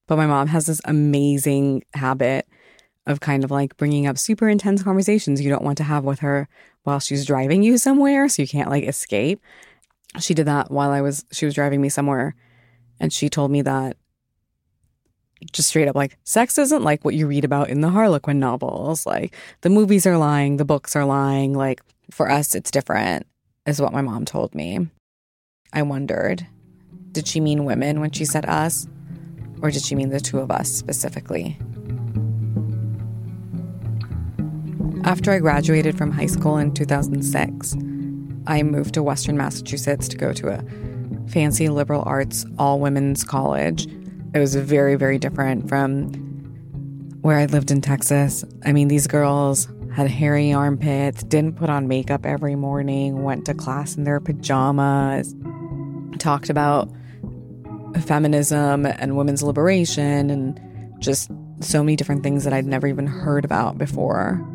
But 0.07 0.18
my 0.18 0.26
mom 0.26 0.47
has 0.47 0.66
this 0.66 0.82
amazing 0.86 1.84
habit 1.93 2.47
of 3.08 3.20
kind 3.20 3.43
of 3.43 3.51
like 3.51 3.78
bringing 3.78 4.08
up 4.08 4.18
super 4.18 4.49
intense 4.49 4.84
conversations 4.84 5.41
you 5.41 5.49
don't 5.49 5.64
want 5.64 5.78
to 5.78 5.84
have 5.84 6.03
with 6.03 6.20
her 6.20 6.47
while 6.84 6.99
she's 6.99 7.26
driving 7.26 7.64
you 7.64 7.78
somewhere 7.78 8.28
so 8.28 8.41
you 8.41 8.47
can't 8.47 8.70
like 8.70 8.84
escape. 8.84 9.41
She 10.20 10.34
did 10.34 10.47
that 10.47 10.72
while 10.72 10.91
I 10.91 11.01
was 11.01 11.26
she 11.32 11.45
was 11.45 11.53
driving 11.53 11.82
me 11.82 11.89
somewhere 11.89 12.36
and 12.99 13.12
she 13.12 13.30
told 13.30 13.51
me 13.51 13.62
that 13.64 13.97
just 15.51 15.70
straight 15.70 15.88
up 15.88 15.95
like 15.95 16.18
sex 16.24 16.58
isn't 16.58 16.84
like 16.84 17.03
what 17.03 17.14
you 17.14 17.28
read 17.28 17.45
about 17.45 17.70
in 17.70 17.82
the 17.82 17.89
Harlequin 17.89 18.39
novels. 18.39 19.06
Like 19.06 19.36
the 19.62 19.70
movies 19.70 20.08
are 20.08 20.18
lying 20.18 20.58
the 20.58 20.66
books 20.66 20.95
are 20.95 21.06
lying. 21.06 21.53
Like 21.53 21.82
for 22.12 22.30
us 22.30 22.56
it's 22.56 22.72
different 22.72 23.28
is 23.66 23.82
what 23.82 23.93
my 23.93 24.01
mom 24.01 24.26
told 24.26 24.56
me. 24.56 24.88
I 25.74 25.84
wondered 25.84 26.47
did 27.12 27.28
she 27.28 27.39
mean 27.39 27.66
women 27.66 27.99
when 27.99 28.12
she 28.12 28.26
said 28.26 28.45
us 28.45 28.88
or 29.62 29.70
did 29.70 29.84
she 29.84 29.95
mean 29.95 30.10
the 30.10 30.20
two 30.20 30.39
of 30.39 30.51
us 30.51 30.72
specifically 30.72 31.58
after 35.04 35.32
I 35.32 35.39
graduated 35.39 35.98
from 35.98 36.12
high 36.12 36.26
school 36.26 36.58
in 36.58 36.74
2006 36.74 37.76
I 38.48 38.64
moved 38.64 38.93
to 38.93 39.04
Western 39.04 39.38
Massachusetts 39.38 40.08
to 40.10 40.18
go 40.18 40.32
to 40.34 40.50
a 40.50 40.64
fancy 41.30 41.70
liberal 41.70 42.04
arts 42.06 42.46
all 42.60 42.80
women's 42.80 43.24
college. 43.24 43.88
It 44.34 44.39
was 44.39 44.56
very, 44.56 44.96
very 44.96 45.18
different 45.18 45.68
from 45.68 46.14
where 47.22 47.38
I 47.38 47.46
lived 47.46 47.72
in 47.72 47.82
Texas. 47.82 48.46
I 48.64 48.72
mean, 48.72 48.88
these 48.88 49.08
girls 49.08 49.68
had 49.93 50.10
hairy 50.10 50.54
armpits, 50.54 51.24
didn't 51.24 51.56
put 51.56 51.70
on 51.70 51.88
makeup 51.88 52.26
every 52.26 52.56
morning, 52.56 53.24
went 53.24 53.46
to 53.46 53.54
class 53.54 53.96
in 53.96 54.04
their 54.04 54.20
pajamas, 54.20 55.34
talked 56.20 56.50
about 56.50 56.91
feminism 58.06 58.86
and 58.86 59.18
women's 59.18 59.41
liberation 59.41 60.30
and 60.30 60.60
just 61.00 61.32
so 61.62 61.82
many 61.82 61.96
different 61.96 62.24
things 62.24 62.43
that 62.43 62.54
I'd 62.54 62.66
never 62.66 62.88
even 62.88 63.08
heard 63.08 63.46
about 63.46 63.78
before. 63.78 64.46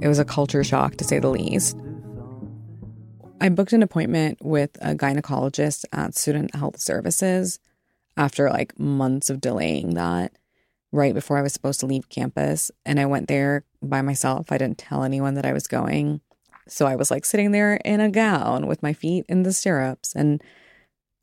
It 0.00 0.08
was 0.08 0.18
a 0.18 0.24
culture 0.24 0.64
shock 0.64 0.96
to 0.96 1.04
say 1.04 1.18
the 1.18 1.28
least. 1.28 1.76
I 3.40 3.48
booked 3.50 3.72
an 3.72 3.82
appointment 3.82 4.38
with 4.42 4.76
a 4.80 4.94
gynecologist 4.94 5.84
at 5.92 6.14
Student 6.14 6.54
Health 6.54 6.80
Services 6.80 7.58
after 8.16 8.50
like 8.50 8.78
months 8.78 9.30
of 9.30 9.40
delaying 9.40 9.94
that 9.94 10.32
right 10.92 11.14
before 11.14 11.38
I 11.38 11.42
was 11.42 11.52
supposed 11.52 11.80
to 11.80 11.86
leave 11.86 12.08
campus. 12.08 12.70
And 12.84 12.98
I 12.98 13.06
went 13.06 13.28
there 13.28 13.64
by 13.82 14.02
myself. 14.02 14.50
I 14.50 14.58
didn't 14.58 14.78
tell 14.78 15.04
anyone 15.04 15.34
that 15.34 15.46
I 15.46 15.52
was 15.52 15.66
going. 15.66 16.20
So 16.66 16.86
I 16.86 16.96
was 16.96 17.10
like 17.10 17.24
sitting 17.24 17.52
there 17.52 17.76
in 17.84 18.00
a 18.00 18.10
gown 18.10 18.66
with 18.66 18.82
my 18.82 18.92
feet 18.92 19.24
in 19.28 19.42
the 19.42 19.52
stirrups. 19.52 20.14
And 20.14 20.42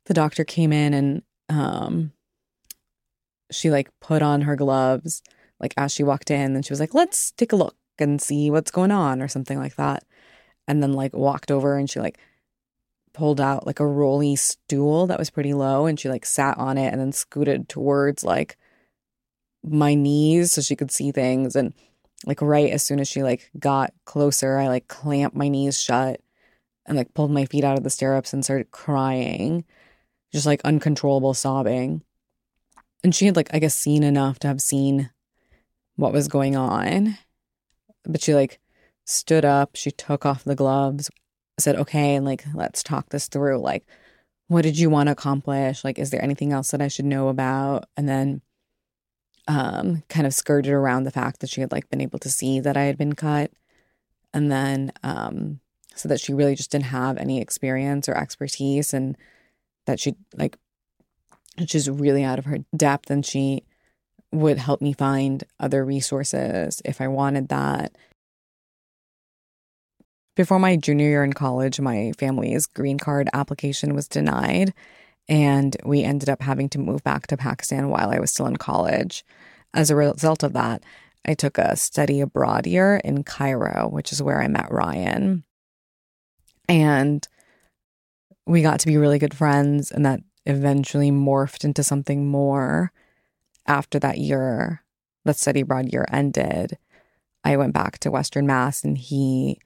the 0.06 0.14
doctor 0.14 0.44
came 0.44 0.72
in 0.72 0.94
and 0.94 1.22
um, 1.48 2.12
she 3.50 3.70
like 3.70 3.90
put 4.00 4.22
on 4.22 4.42
her 4.42 4.56
gloves 4.56 5.22
like 5.60 5.74
as 5.76 5.92
she 5.92 6.02
walked 6.02 6.30
in 6.30 6.54
and 6.54 6.64
she 6.64 6.72
was 6.72 6.80
like, 6.80 6.94
let's 6.94 7.32
take 7.32 7.52
a 7.52 7.56
look 7.56 7.76
and 8.00 8.20
see 8.20 8.50
what's 8.50 8.70
going 8.70 8.90
on 8.90 9.22
or 9.22 9.28
something 9.28 9.58
like 9.58 9.76
that. 9.76 10.04
And 10.66 10.82
then 10.82 10.92
like 10.92 11.14
walked 11.14 11.50
over 11.50 11.76
and 11.76 11.88
she 11.88 12.00
like 12.00 12.18
pulled 13.12 13.40
out 13.40 13.66
like 13.66 13.80
a 13.80 13.86
rolly 13.86 14.36
stool 14.36 15.06
that 15.06 15.18
was 15.18 15.30
pretty 15.30 15.54
low 15.54 15.86
and 15.86 15.98
she 15.98 16.08
like 16.08 16.26
sat 16.26 16.56
on 16.58 16.78
it 16.78 16.92
and 16.92 17.00
then 17.00 17.12
scooted 17.12 17.68
towards 17.68 18.22
like 18.22 18.56
my 19.64 19.94
knees 19.94 20.52
so 20.52 20.60
she 20.60 20.76
could 20.76 20.90
see 20.90 21.10
things. 21.10 21.56
And 21.56 21.72
like 22.26 22.42
right 22.42 22.70
as 22.70 22.82
soon 22.82 23.00
as 23.00 23.08
she 23.08 23.22
like 23.22 23.50
got 23.58 23.92
closer 24.04 24.58
I 24.58 24.68
like 24.68 24.88
clamped 24.88 25.36
my 25.36 25.48
knees 25.48 25.80
shut 25.80 26.20
and 26.86 26.96
like 26.96 27.14
pulled 27.14 27.30
my 27.30 27.44
feet 27.44 27.64
out 27.64 27.78
of 27.78 27.84
the 27.84 27.90
stirrups 27.90 28.32
and 28.32 28.44
started 28.44 28.70
crying 28.70 29.64
just 30.32 30.46
like 30.46 30.60
uncontrollable 30.64 31.34
sobbing. 31.34 32.02
And 33.02 33.14
she 33.14 33.26
had 33.26 33.36
like 33.36 33.48
I 33.52 33.58
guess 33.58 33.74
seen 33.74 34.02
enough 34.02 34.38
to 34.40 34.48
have 34.48 34.60
seen 34.60 35.10
what 35.96 36.12
was 36.12 36.28
going 36.28 36.56
on. 36.56 37.18
But 38.08 38.22
she 38.22 38.34
like 38.34 38.58
stood 39.04 39.44
up, 39.44 39.76
she 39.76 39.90
took 39.90 40.26
off 40.26 40.44
the 40.44 40.54
gloves, 40.56 41.10
said, 41.58 41.76
"Okay, 41.76 42.14
and 42.14 42.24
like 42.24 42.44
let's 42.54 42.82
talk 42.82 43.10
this 43.10 43.28
through. 43.28 43.58
Like 43.58 43.86
what 44.48 44.62
did 44.62 44.78
you 44.78 44.90
want 44.90 45.08
to 45.08 45.12
accomplish? 45.12 45.84
Like 45.84 45.98
is 45.98 46.10
there 46.10 46.22
anything 46.22 46.52
else 46.52 46.70
that 46.72 46.82
I 46.82 46.88
should 46.88 47.04
know 47.06 47.28
about?" 47.28 47.86
And 47.96 48.08
then 48.08 48.42
um 49.48 50.02
kind 50.08 50.26
of 50.26 50.34
skirted 50.34 50.72
around 50.72 51.04
the 51.04 51.10
fact 51.10 51.40
that 51.40 51.50
she 51.50 51.60
had 51.60 51.72
like 51.72 51.88
been 51.90 52.00
able 52.00 52.18
to 52.20 52.30
see 52.30 52.60
that 52.60 52.76
I 52.76 52.84
had 52.84 52.98
been 52.98 53.14
cut. 53.14 53.52
And 54.34 54.50
then 54.52 54.92
um 55.02 55.60
so 55.94 56.08
that 56.08 56.20
she 56.20 56.32
really 56.32 56.54
just 56.54 56.70
didn't 56.70 56.86
have 56.86 57.16
any 57.18 57.40
experience 57.40 58.08
or 58.08 58.16
expertise 58.16 58.94
and 58.94 59.16
that 59.86 59.98
she 60.00 60.14
like 60.36 60.58
she's 61.66 61.90
really 61.90 62.24
out 62.24 62.38
of 62.38 62.44
her 62.44 62.58
depth 62.76 63.10
and 63.10 63.24
she 63.26 63.64
would 64.32 64.58
help 64.58 64.80
me 64.80 64.92
find 64.92 65.44
other 65.58 65.84
resources 65.84 66.82
if 66.84 67.00
I 67.00 67.08
wanted 67.08 67.48
that. 67.48 67.96
Before 70.36 70.58
my 70.58 70.76
junior 70.76 71.08
year 71.08 71.24
in 71.24 71.32
college, 71.32 71.80
my 71.80 72.12
family's 72.16 72.66
green 72.66 72.98
card 72.98 73.28
application 73.32 73.94
was 73.94 74.06
denied, 74.06 74.72
and 75.28 75.76
we 75.84 76.04
ended 76.04 76.28
up 76.28 76.42
having 76.42 76.68
to 76.70 76.78
move 76.78 77.02
back 77.02 77.26
to 77.26 77.36
Pakistan 77.36 77.88
while 77.88 78.10
I 78.10 78.20
was 78.20 78.30
still 78.30 78.46
in 78.46 78.56
college. 78.56 79.24
As 79.74 79.90
a 79.90 79.96
result 79.96 80.42
of 80.42 80.52
that, 80.52 80.84
I 81.26 81.34
took 81.34 81.58
a 81.58 81.76
study 81.76 82.20
abroad 82.20 82.66
year 82.66 83.00
in 83.04 83.24
Cairo, 83.24 83.88
which 83.90 84.12
is 84.12 84.22
where 84.22 84.40
I 84.40 84.48
met 84.48 84.70
Ryan. 84.70 85.44
And 86.68 87.26
we 88.46 88.62
got 88.62 88.80
to 88.80 88.86
be 88.86 88.96
really 88.96 89.18
good 89.18 89.34
friends, 89.34 89.90
and 89.90 90.06
that 90.06 90.20
eventually 90.46 91.10
morphed 91.10 91.64
into 91.64 91.82
something 91.82 92.28
more 92.28 92.92
after 93.68 93.98
that 94.00 94.18
year, 94.18 94.82
that 95.24 95.36
study 95.36 95.60
abroad 95.60 95.92
year 95.92 96.06
ended. 96.10 96.78
I 97.44 97.56
went 97.56 97.74
back 97.74 97.98
to 98.00 98.10
Western 98.10 98.46
Mass 98.46 98.82
and 98.82 98.98
he 98.98 99.60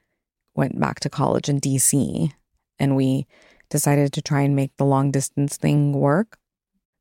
went 0.55 0.79
back 0.79 1.01
to 1.01 1.11
college 1.11 1.49
in 1.49 1.61
DC. 1.61 2.33
And 2.79 2.97
we 2.97 3.27
decided 3.71 4.13
to 4.13 4.23
try 4.23 4.43
and 4.43 4.57
make 4.57 4.77
the 4.77 4.85
long 4.85 5.11
distance 5.11 5.57
thing 5.57 5.93
work. 5.93 6.37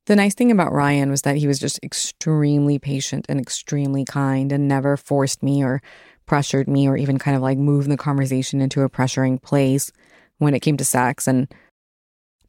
The 0.05 0.15
nice 0.15 0.33
thing 0.33 0.51
about 0.51 0.71
Ryan 0.71 1.09
was 1.09 1.23
that 1.23 1.37
he 1.37 1.47
was 1.47 1.59
just 1.59 1.79
extremely 1.83 2.79
patient 2.79 3.25
and 3.29 3.39
extremely 3.39 4.05
kind 4.05 4.51
and 4.51 4.67
never 4.67 4.97
forced 4.97 5.43
me 5.43 5.63
or 5.63 5.81
pressured 6.25 6.67
me 6.67 6.87
or 6.87 6.97
even 6.97 7.19
kind 7.19 7.35
of 7.35 7.43
like 7.43 7.57
moved 7.57 7.89
the 7.89 7.97
conversation 7.97 8.61
into 8.61 8.81
a 8.81 8.89
pressuring 8.89 9.41
place 9.41 9.91
when 10.37 10.53
it 10.53 10.61
came 10.61 10.77
to 10.77 10.85
sex. 10.85 11.27
And 11.27 11.53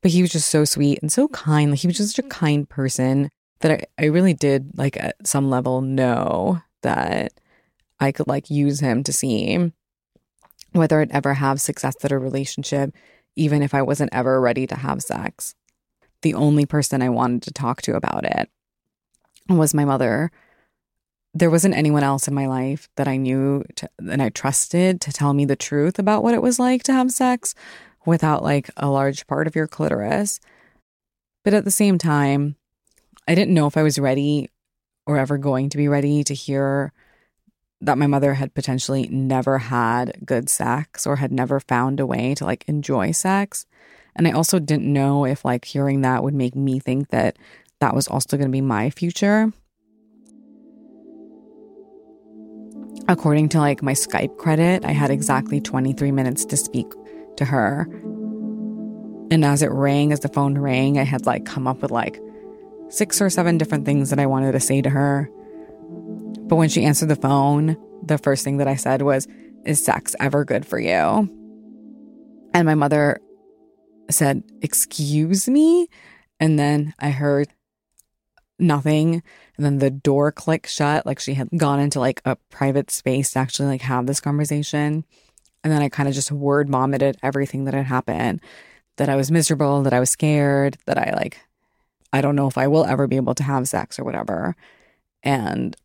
but 0.00 0.10
he 0.10 0.22
was 0.22 0.32
just 0.32 0.48
so 0.48 0.64
sweet 0.64 1.00
and 1.02 1.12
so 1.12 1.28
kind. 1.28 1.70
Like 1.70 1.80
he 1.80 1.86
was 1.86 1.96
just 1.96 2.16
such 2.16 2.24
a 2.24 2.28
kind 2.28 2.68
person 2.68 3.28
that 3.62 3.86
I, 3.98 4.04
I 4.04 4.06
really 4.06 4.34
did 4.34 4.76
like 4.76 4.96
at 4.96 5.26
some 5.26 5.48
level 5.48 5.80
know 5.80 6.60
that 6.82 7.32
I 7.98 8.12
could 8.12 8.26
like 8.28 8.50
use 8.50 8.80
him 8.80 9.02
to 9.04 9.12
see 9.12 9.72
whether 10.72 11.00
I'd 11.00 11.10
ever 11.10 11.34
have 11.34 11.60
success 11.60 11.96
at 12.02 12.12
a 12.12 12.18
relationship, 12.18 12.94
even 13.36 13.62
if 13.62 13.74
I 13.74 13.82
wasn't 13.82 14.12
ever 14.12 14.40
ready 14.40 14.66
to 14.66 14.76
have 14.76 15.02
sex. 15.02 15.54
The 16.22 16.34
only 16.34 16.66
person 16.66 17.02
I 17.02 17.08
wanted 17.08 17.42
to 17.42 17.52
talk 17.52 17.82
to 17.82 17.94
about 17.94 18.24
it 18.24 18.50
was 19.48 19.74
my 19.74 19.84
mother. 19.84 20.30
There 21.34 21.50
wasn't 21.50 21.76
anyone 21.76 22.02
else 22.02 22.28
in 22.28 22.34
my 22.34 22.46
life 22.46 22.88
that 22.96 23.08
I 23.08 23.16
knew 23.16 23.64
to, 23.76 23.88
and 23.98 24.22
I 24.22 24.28
trusted 24.28 25.00
to 25.00 25.12
tell 25.12 25.32
me 25.32 25.44
the 25.44 25.56
truth 25.56 25.98
about 25.98 26.22
what 26.22 26.34
it 26.34 26.42
was 26.42 26.58
like 26.58 26.82
to 26.84 26.92
have 26.92 27.10
sex 27.10 27.54
without 28.04 28.42
like 28.42 28.70
a 28.76 28.90
large 28.90 29.26
part 29.26 29.46
of 29.46 29.56
your 29.56 29.66
clitoris. 29.66 30.40
But 31.44 31.54
at 31.54 31.64
the 31.64 31.70
same 31.70 31.98
time, 31.98 32.56
I 33.26 33.34
didn't 33.34 33.54
know 33.54 33.66
if 33.66 33.76
I 33.76 33.82
was 33.82 33.98
ready 33.98 34.50
or 35.06 35.16
ever 35.16 35.38
going 35.38 35.68
to 35.70 35.76
be 35.76 35.88
ready 35.88 36.24
to 36.24 36.34
hear 36.34 36.92
that 37.80 37.98
my 37.98 38.06
mother 38.06 38.34
had 38.34 38.54
potentially 38.54 39.08
never 39.08 39.58
had 39.58 40.16
good 40.24 40.48
sex 40.48 41.06
or 41.06 41.16
had 41.16 41.32
never 41.32 41.58
found 41.60 41.98
a 41.98 42.06
way 42.06 42.34
to 42.34 42.44
like 42.44 42.64
enjoy 42.68 43.10
sex. 43.10 43.66
And 44.14 44.28
I 44.28 44.32
also 44.32 44.58
didn't 44.58 44.92
know 44.92 45.24
if 45.24 45.44
like 45.44 45.64
hearing 45.64 46.02
that 46.02 46.22
would 46.22 46.34
make 46.34 46.54
me 46.54 46.78
think 46.78 47.08
that 47.08 47.36
that 47.80 47.94
was 47.94 48.06
also 48.06 48.36
going 48.36 48.48
to 48.48 48.52
be 48.52 48.60
my 48.60 48.90
future. 48.90 49.52
According 53.08 53.48
to 53.50 53.58
like 53.58 53.82
my 53.82 53.94
Skype 53.94 54.36
credit, 54.36 54.84
I 54.84 54.92
had 54.92 55.10
exactly 55.10 55.60
23 55.60 56.12
minutes 56.12 56.44
to 56.46 56.56
speak 56.56 56.86
to 57.36 57.44
her. 57.44 57.88
And 59.32 59.44
as 59.44 59.62
it 59.62 59.72
rang, 59.72 60.12
as 60.12 60.20
the 60.20 60.28
phone 60.28 60.56
rang, 60.56 60.98
I 60.98 61.04
had 61.04 61.26
like 61.26 61.44
come 61.44 61.66
up 61.66 61.82
with 61.82 61.90
like 61.90 62.20
six 62.92 63.20
or 63.20 63.30
seven 63.30 63.58
different 63.58 63.86
things 63.86 64.10
that 64.10 64.18
I 64.18 64.26
wanted 64.26 64.52
to 64.52 64.60
say 64.60 64.82
to 64.82 64.90
her. 64.90 65.30
But 66.42 66.56
when 66.56 66.68
she 66.68 66.84
answered 66.84 67.08
the 67.08 67.16
phone, 67.16 67.76
the 68.04 68.18
first 68.18 68.44
thing 68.44 68.58
that 68.58 68.68
I 68.68 68.76
said 68.76 69.02
was, 69.02 69.26
Is 69.64 69.84
sex 69.84 70.14
ever 70.20 70.44
good 70.44 70.66
for 70.66 70.78
you? 70.78 71.28
And 72.54 72.66
my 72.66 72.74
mother 72.74 73.18
said, 74.10 74.42
Excuse 74.60 75.48
me? 75.48 75.88
And 76.38 76.58
then 76.58 76.92
I 76.98 77.10
heard 77.10 77.48
nothing. 78.58 79.22
And 79.56 79.64
then 79.64 79.78
the 79.78 79.90
door 79.90 80.30
clicked 80.30 80.68
shut, 80.68 81.06
like 81.06 81.18
she 81.18 81.34
had 81.34 81.48
gone 81.56 81.80
into 81.80 82.00
like 82.00 82.20
a 82.24 82.36
private 82.50 82.90
space 82.90 83.32
to 83.32 83.38
actually 83.38 83.68
like 83.68 83.82
have 83.82 84.06
this 84.06 84.20
conversation. 84.20 85.04
And 85.64 85.72
then 85.72 85.82
I 85.82 85.88
kind 85.88 86.08
of 86.08 86.14
just 86.14 86.32
word 86.32 86.68
vomited 86.68 87.16
everything 87.22 87.64
that 87.64 87.74
had 87.74 87.86
happened 87.86 88.40
that 88.96 89.08
I 89.08 89.16
was 89.16 89.30
miserable, 89.30 89.82
that 89.82 89.92
I 89.92 90.00
was 90.00 90.10
scared, 90.10 90.76
that 90.86 90.98
I 90.98 91.12
like, 91.14 91.38
I 92.12 92.20
don't 92.20 92.36
know 92.36 92.46
if 92.46 92.58
I 92.58 92.68
will 92.68 92.84
ever 92.84 93.06
be 93.06 93.16
able 93.16 93.34
to 93.36 93.42
have 93.42 93.68
sex 93.68 93.98
or 93.98 94.04
whatever. 94.04 94.54
And 95.22 95.76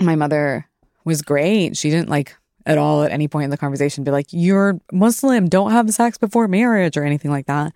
my 0.00 0.16
mother 0.16 0.68
was 1.04 1.22
great. 1.22 1.76
She 1.76 1.90
didn't 1.90 2.08
like 2.08 2.36
at 2.66 2.78
all 2.78 3.02
at 3.02 3.12
any 3.12 3.28
point 3.28 3.44
in 3.44 3.50
the 3.50 3.58
conversation 3.58 4.04
be 4.04 4.10
like, 4.10 4.26
You're 4.30 4.80
Muslim, 4.92 5.48
don't 5.48 5.72
have 5.72 5.92
sex 5.92 6.18
before 6.18 6.48
marriage 6.48 6.96
or 6.96 7.04
anything 7.04 7.30
like 7.30 7.46
that. 7.46 7.72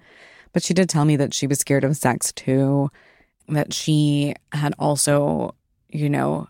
But 0.52 0.62
she 0.62 0.74
did 0.74 0.88
tell 0.88 1.04
me 1.04 1.16
that 1.16 1.34
she 1.34 1.46
was 1.46 1.58
scared 1.58 1.84
of 1.84 1.96
sex 1.96 2.32
too, 2.32 2.90
that 3.48 3.74
she 3.74 4.34
had 4.52 4.74
also, 4.78 5.54
you 5.88 6.08
know, 6.08 6.48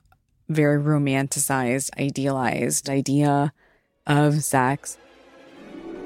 very 0.48 0.80
romanticized, 0.80 1.90
idealized 1.98 2.88
idea 2.88 3.52
of 4.06 4.42
sex. 4.42 4.98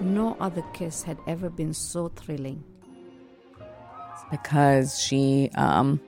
No 0.01 0.37
other 0.41 0.63
kiss 0.73 1.03
had 1.03 1.19
ever 1.27 1.49
been 1.49 1.75
so 1.75 2.09
thrilling. 2.09 2.65
Because 4.33 4.99
she 4.99 5.51
um, 5.55 6.01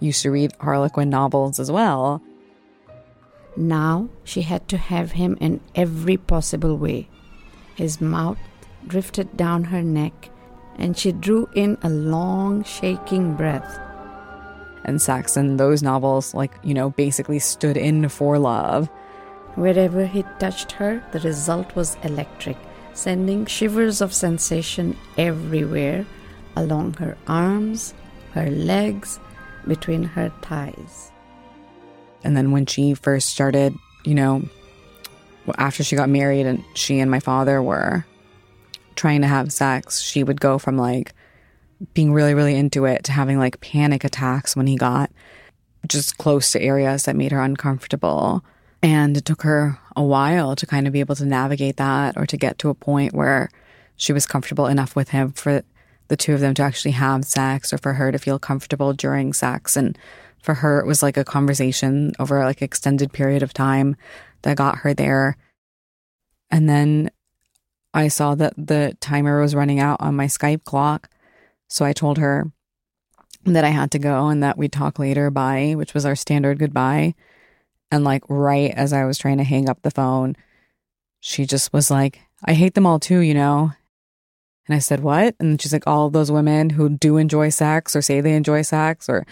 used 0.00 0.22
to 0.22 0.30
read 0.30 0.52
Harlequin 0.60 1.08
novels 1.08 1.58
as 1.58 1.72
well. 1.72 2.22
Now 3.56 4.10
she 4.22 4.42
had 4.42 4.68
to 4.68 4.76
have 4.76 5.12
him 5.12 5.38
in 5.40 5.60
every 5.74 6.18
possible 6.18 6.76
way. 6.76 7.08
His 7.74 7.98
mouth 7.98 8.38
drifted 8.86 9.34
down 9.34 9.64
her 9.64 9.82
neck, 9.82 10.28
and 10.76 10.96
she 10.96 11.10
drew 11.10 11.48
in 11.54 11.78
a 11.82 11.88
long, 11.88 12.64
shaking 12.64 13.34
breath. 13.34 13.80
And 14.84 15.00
sex 15.00 15.38
in 15.38 15.56
those 15.56 15.82
novels, 15.82 16.34
like, 16.34 16.52
you 16.62 16.74
know, 16.74 16.90
basically 16.90 17.38
stood 17.38 17.78
in 17.78 18.10
for 18.10 18.38
love. 18.38 18.88
Wherever 19.54 20.04
he 20.04 20.22
touched 20.38 20.72
her, 20.72 21.02
the 21.12 21.20
result 21.20 21.74
was 21.74 21.96
electric, 22.02 22.58
sending 22.92 23.46
shivers 23.46 24.02
of 24.02 24.12
sensation 24.12 24.96
everywhere 25.16 26.04
along 26.56 26.94
her 26.94 27.16
arms, 27.26 27.94
her 28.32 28.50
legs, 28.50 29.18
between 29.66 30.02
her 30.02 30.32
thighs. 30.42 31.10
And 32.22 32.36
then 32.36 32.50
when 32.52 32.66
she 32.66 32.94
first 32.94 33.28
started, 33.28 33.74
you 34.04 34.14
know, 34.14 34.42
after 35.58 35.82
she 35.82 35.96
got 35.96 36.08
married 36.08 36.46
and 36.46 36.62
she 36.74 37.00
and 37.00 37.10
my 37.10 37.20
father 37.20 37.62
were 37.62 38.04
trying 38.94 39.22
to 39.22 39.26
have 39.26 39.52
sex, 39.52 40.00
she 40.00 40.22
would 40.22 40.40
go 40.40 40.58
from 40.58 40.76
like 40.76 41.14
being 41.94 42.12
really, 42.12 42.34
really 42.34 42.54
into 42.54 42.84
it 42.84 43.04
to 43.04 43.12
having 43.12 43.38
like 43.38 43.60
panic 43.60 44.04
attacks 44.04 44.54
when 44.54 44.66
he 44.66 44.76
got 44.76 45.10
just 45.86 46.18
close 46.18 46.52
to 46.52 46.60
areas 46.60 47.04
that 47.04 47.16
made 47.16 47.32
her 47.32 47.40
uncomfortable. 47.40 48.44
And 48.82 49.16
it 49.16 49.24
took 49.24 49.42
her 49.42 49.78
a 49.96 50.02
while 50.02 50.56
to 50.56 50.66
kind 50.66 50.86
of 50.86 50.92
be 50.92 51.00
able 51.00 51.16
to 51.16 51.24
navigate 51.24 51.76
that 51.78 52.16
or 52.16 52.26
to 52.26 52.36
get 52.36 52.58
to 52.58 52.68
a 52.68 52.74
point 52.74 53.14
where 53.14 53.50
she 53.96 54.12
was 54.12 54.26
comfortable 54.26 54.66
enough 54.66 54.96
with 54.96 55.10
him 55.10 55.32
for 55.32 55.62
the 56.10 56.16
two 56.16 56.34
of 56.34 56.40
them 56.40 56.54
to 56.54 56.62
actually 56.62 56.90
have 56.90 57.24
sex 57.24 57.72
or 57.72 57.78
for 57.78 57.94
her 57.94 58.10
to 58.10 58.18
feel 58.18 58.40
comfortable 58.40 58.92
during 58.92 59.32
sex. 59.32 59.76
And 59.76 59.96
for 60.42 60.54
her, 60.54 60.80
it 60.80 60.86
was 60.86 61.04
like 61.04 61.16
a 61.16 61.24
conversation 61.24 62.12
over 62.18 62.44
like 62.44 62.60
extended 62.60 63.12
period 63.12 63.44
of 63.44 63.54
time 63.54 63.94
that 64.42 64.56
got 64.56 64.78
her 64.78 64.92
there. 64.92 65.36
And 66.50 66.68
then 66.68 67.12
I 67.94 68.08
saw 68.08 68.34
that 68.34 68.54
the 68.56 68.96
timer 69.00 69.40
was 69.40 69.54
running 69.54 69.78
out 69.78 70.00
on 70.00 70.16
my 70.16 70.26
Skype 70.26 70.64
clock. 70.64 71.08
So 71.68 71.84
I 71.84 71.92
told 71.92 72.18
her 72.18 72.50
that 73.44 73.64
I 73.64 73.70
had 73.70 73.92
to 73.92 74.00
go 74.00 74.26
and 74.26 74.42
that 74.42 74.58
we'd 74.58 74.72
talk 74.72 74.98
later. 74.98 75.30
Bye, 75.30 75.74
which 75.76 75.94
was 75.94 76.04
our 76.04 76.16
standard 76.16 76.58
goodbye. 76.58 77.14
And 77.92 78.02
like 78.02 78.24
right 78.28 78.72
as 78.72 78.92
I 78.92 79.04
was 79.04 79.16
trying 79.16 79.38
to 79.38 79.44
hang 79.44 79.68
up 79.68 79.82
the 79.82 79.92
phone, 79.92 80.34
she 81.20 81.46
just 81.46 81.72
was 81.72 81.88
like, 81.88 82.20
I 82.44 82.54
hate 82.54 82.74
them 82.74 82.86
all 82.86 82.98
too, 82.98 83.20
you 83.20 83.34
know? 83.34 83.70
And 84.66 84.74
I 84.74 84.78
said, 84.78 85.00
What? 85.00 85.34
And 85.40 85.60
she's 85.60 85.72
like, 85.72 85.86
All 85.86 86.10
those 86.10 86.30
women 86.30 86.70
who 86.70 86.88
do 86.88 87.16
enjoy 87.16 87.48
sex 87.50 87.96
or 87.96 88.02
say 88.02 88.20
they 88.20 88.34
enjoy 88.34 88.62
sex 88.62 89.08
or 89.08 89.26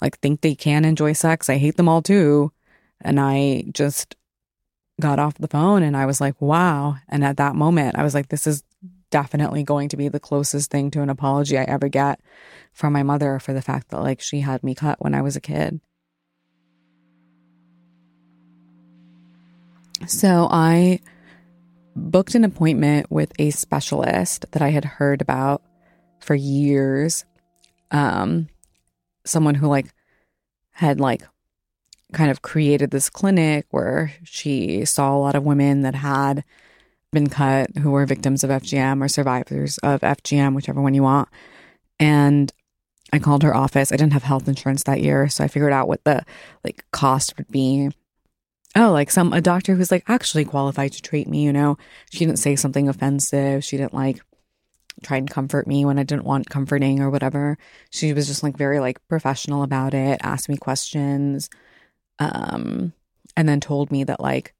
like 0.00 0.18
think 0.18 0.40
they 0.40 0.54
can 0.54 0.84
enjoy 0.84 1.12
sex, 1.12 1.48
I 1.48 1.58
hate 1.58 1.76
them 1.76 1.88
all 1.88 2.02
too. 2.02 2.52
And 3.00 3.20
I 3.20 3.64
just 3.72 4.16
got 5.00 5.18
off 5.18 5.34
the 5.38 5.48
phone 5.48 5.82
and 5.82 5.96
I 5.96 6.06
was 6.06 6.20
like, 6.20 6.40
Wow. 6.40 6.96
And 7.08 7.24
at 7.24 7.36
that 7.36 7.54
moment, 7.54 7.96
I 7.96 8.02
was 8.02 8.14
like, 8.14 8.28
This 8.28 8.46
is 8.46 8.64
definitely 9.10 9.62
going 9.62 9.88
to 9.90 9.96
be 9.96 10.08
the 10.08 10.18
closest 10.18 10.70
thing 10.70 10.90
to 10.90 11.02
an 11.02 11.10
apology 11.10 11.56
I 11.58 11.64
ever 11.64 11.88
get 11.88 12.18
from 12.72 12.92
my 12.92 13.02
mother 13.02 13.38
for 13.38 13.52
the 13.52 13.62
fact 13.62 13.90
that 13.90 14.00
like 14.00 14.20
she 14.20 14.40
had 14.40 14.64
me 14.64 14.74
cut 14.74 15.00
when 15.00 15.14
I 15.14 15.22
was 15.22 15.36
a 15.36 15.40
kid. 15.40 15.80
So 20.06 20.48
I 20.50 21.00
booked 21.94 22.34
an 22.34 22.44
appointment 22.44 23.10
with 23.10 23.32
a 23.38 23.50
specialist 23.50 24.46
that 24.52 24.62
I 24.62 24.70
had 24.70 24.84
heard 24.84 25.20
about 25.20 25.62
for 26.20 26.34
years. 26.34 27.24
Um, 27.90 28.48
someone 29.24 29.54
who 29.54 29.66
like 29.68 29.92
had 30.72 31.00
like 31.00 31.22
kind 32.12 32.30
of 32.30 32.42
created 32.42 32.90
this 32.90 33.10
clinic 33.10 33.66
where 33.70 34.12
she 34.24 34.84
saw 34.84 35.14
a 35.14 35.18
lot 35.18 35.34
of 35.34 35.44
women 35.44 35.82
that 35.82 35.94
had 35.94 36.44
been 37.10 37.28
cut 37.28 37.76
who 37.78 37.90
were 37.90 38.06
victims 38.06 38.42
of 38.42 38.50
FGM 38.50 39.02
or 39.02 39.08
survivors 39.08 39.78
of 39.78 40.00
FGM, 40.00 40.54
whichever 40.54 40.80
one 40.80 40.94
you 40.94 41.02
want. 41.02 41.28
And 42.00 42.52
I 43.12 43.18
called 43.18 43.42
her 43.42 43.54
office. 43.54 43.92
I 43.92 43.96
didn't 43.96 44.14
have 44.14 44.22
health 44.22 44.48
insurance 44.48 44.84
that 44.84 45.02
year, 45.02 45.28
so 45.28 45.44
I 45.44 45.48
figured 45.48 45.72
out 45.72 45.88
what 45.88 46.04
the 46.04 46.24
like 46.64 46.84
cost 46.92 47.36
would 47.36 47.48
be 47.48 47.90
oh, 48.76 48.92
like 48.92 49.10
some 49.10 49.32
a 49.32 49.40
doctor 49.40 49.74
who's 49.74 49.90
like 49.90 50.04
actually 50.08 50.44
qualified 50.44 50.92
to 50.92 51.02
treat 51.02 51.28
me, 51.28 51.44
you 51.44 51.52
know. 51.52 51.76
She 52.10 52.20
didn't 52.20 52.38
say 52.38 52.56
something 52.56 52.88
offensive. 52.88 53.64
She 53.64 53.76
didn't 53.76 53.94
like 53.94 54.20
try 55.02 55.16
and 55.16 55.30
comfort 55.30 55.66
me 55.66 55.84
when 55.84 55.98
I 55.98 56.02
didn't 56.04 56.24
want 56.24 56.50
comforting 56.50 57.00
or 57.00 57.10
whatever. 57.10 57.58
She 57.90 58.12
was 58.12 58.26
just 58.26 58.42
like 58.42 58.56
very 58.56 58.80
like 58.80 59.06
professional 59.08 59.62
about 59.62 59.94
it, 59.94 60.20
asked 60.22 60.48
me 60.48 60.56
questions, 60.56 61.48
um, 62.18 62.92
and 63.36 63.48
then 63.48 63.60
told 63.60 63.90
me 63.90 64.04
that 64.04 64.20
like 64.20 64.54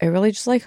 it 0.00 0.06
really 0.06 0.32
just 0.32 0.46
like 0.46 0.66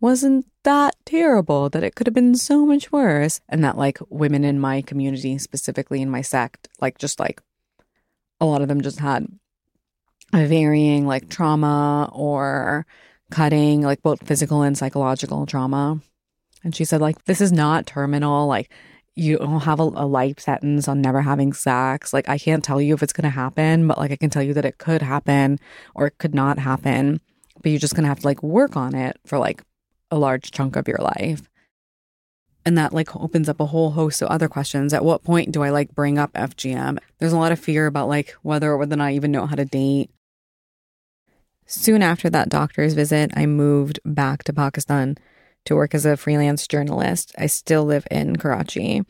wasn't 0.00 0.46
that 0.64 0.94
terrible, 1.06 1.70
that 1.70 1.82
it 1.82 1.94
could 1.94 2.06
have 2.06 2.14
been 2.14 2.34
so 2.34 2.66
much 2.66 2.92
worse. 2.92 3.40
And 3.48 3.64
that 3.64 3.78
like 3.78 3.98
women 4.08 4.44
in 4.44 4.60
my 4.60 4.82
community, 4.82 5.38
specifically 5.38 6.02
in 6.02 6.10
my 6.10 6.20
sect, 6.20 6.68
like 6.80 6.98
just 6.98 7.18
like 7.18 7.40
a 8.40 8.46
lot 8.46 8.62
of 8.62 8.68
them 8.68 8.82
just 8.82 9.00
had 9.00 9.26
varying 10.34 11.06
like 11.06 11.28
trauma 11.28 12.10
or 12.12 12.86
cutting, 13.30 13.82
like 13.82 14.02
both 14.02 14.26
physical 14.26 14.62
and 14.62 14.76
psychological 14.76 15.46
trauma. 15.46 16.00
And 16.62 16.74
she 16.74 16.84
said, 16.84 17.00
like, 17.00 17.24
this 17.24 17.40
is 17.40 17.52
not 17.52 17.86
terminal. 17.86 18.46
Like, 18.46 18.70
you 19.16 19.38
don't 19.38 19.60
have 19.60 19.80
a, 19.80 19.84
a 19.84 20.06
life 20.06 20.40
sentence 20.40 20.88
on 20.88 21.00
never 21.00 21.22
having 21.22 21.52
sex. 21.52 22.12
Like, 22.12 22.28
I 22.28 22.38
can't 22.38 22.64
tell 22.64 22.80
you 22.80 22.94
if 22.94 23.02
it's 23.02 23.12
going 23.12 23.24
to 23.24 23.30
happen, 23.30 23.86
but 23.86 23.98
like, 23.98 24.10
I 24.10 24.16
can 24.16 24.30
tell 24.30 24.42
you 24.42 24.54
that 24.54 24.64
it 24.64 24.78
could 24.78 25.02
happen 25.02 25.58
or 25.94 26.06
it 26.06 26.18
could 26.18 26.34
not 26.34 26.58
happen. 26.58 27.20
But 27.62 27.70
you're 27.70 27.78
just 27.78 27.94
going 27.94 28.02
to 28.02 28.08
have 28.08 28.20
to 28.20 28.26
like 28.26 28.42
work 28.42 28.76
on 28.76 28.94
it 28.94 29.18
for 29.24 29.38
like 29.38 29.62
a 30.10 30.18
large 30.18 30.50
chunk 30.50 30.76
of 30.76 30.88
your 30.88 30.98
life. 30.98 31.42
And 32.66 32.78
that 32.78 32.94
like 32.94 33.14
opens 33.14 33.48
up 33.48 33.60
a 33.60 33.66
whole 33.66 33.90
host 33.90 34.22
of 34.22 34.28
other 34.28 34.48
questions. 34.48 34.94
At 34.94 35.04
what 35.04 35.22
point 35.22 35.52
do 35.52 35.62
I 35.62 35.70
like 35.70 35.94
bring 35.94 36.18
up 36.18 36.32
FGM? 36.32 36.98
There's 37.18 37.32
a 37.32 37.38
lot 37.38 37.52
of 37.52 37.60
fear 37.60 37.86
about 37.86 38.08
like 38.08 38.30
whether 38.42 38.70
or 38.70 38.78
whether 38.78 38.94
or 38.94 38.96
not 38.96 39.08
I 39.08 39.12
even 39.12 39.30
know 39.30 39.46
how 39.46 39.54
to 39.54 39.66
date. 39.66 40.10
Soon 41.66 42.02
after 42.02 42.28
that 42.30 42.48
doctor's 42.48 42.94
visit, 42.94 43.30
I 43.34 43.46
moved 43.46 44.00
back 44.04 44.44
to 44.44 44.52
Pakistan 44.52 45.16
to 45.64 45.74
work 45.74 45.94
as 45.94 46.04
a 46.04 46.16
freelance 46.16 46.66
journalist. 46.66 47.34
I 47.38 47.46
still 47.46 47.84
live 47.84 48.06
in 48.10 48.36
Karachi. 48.36 49.02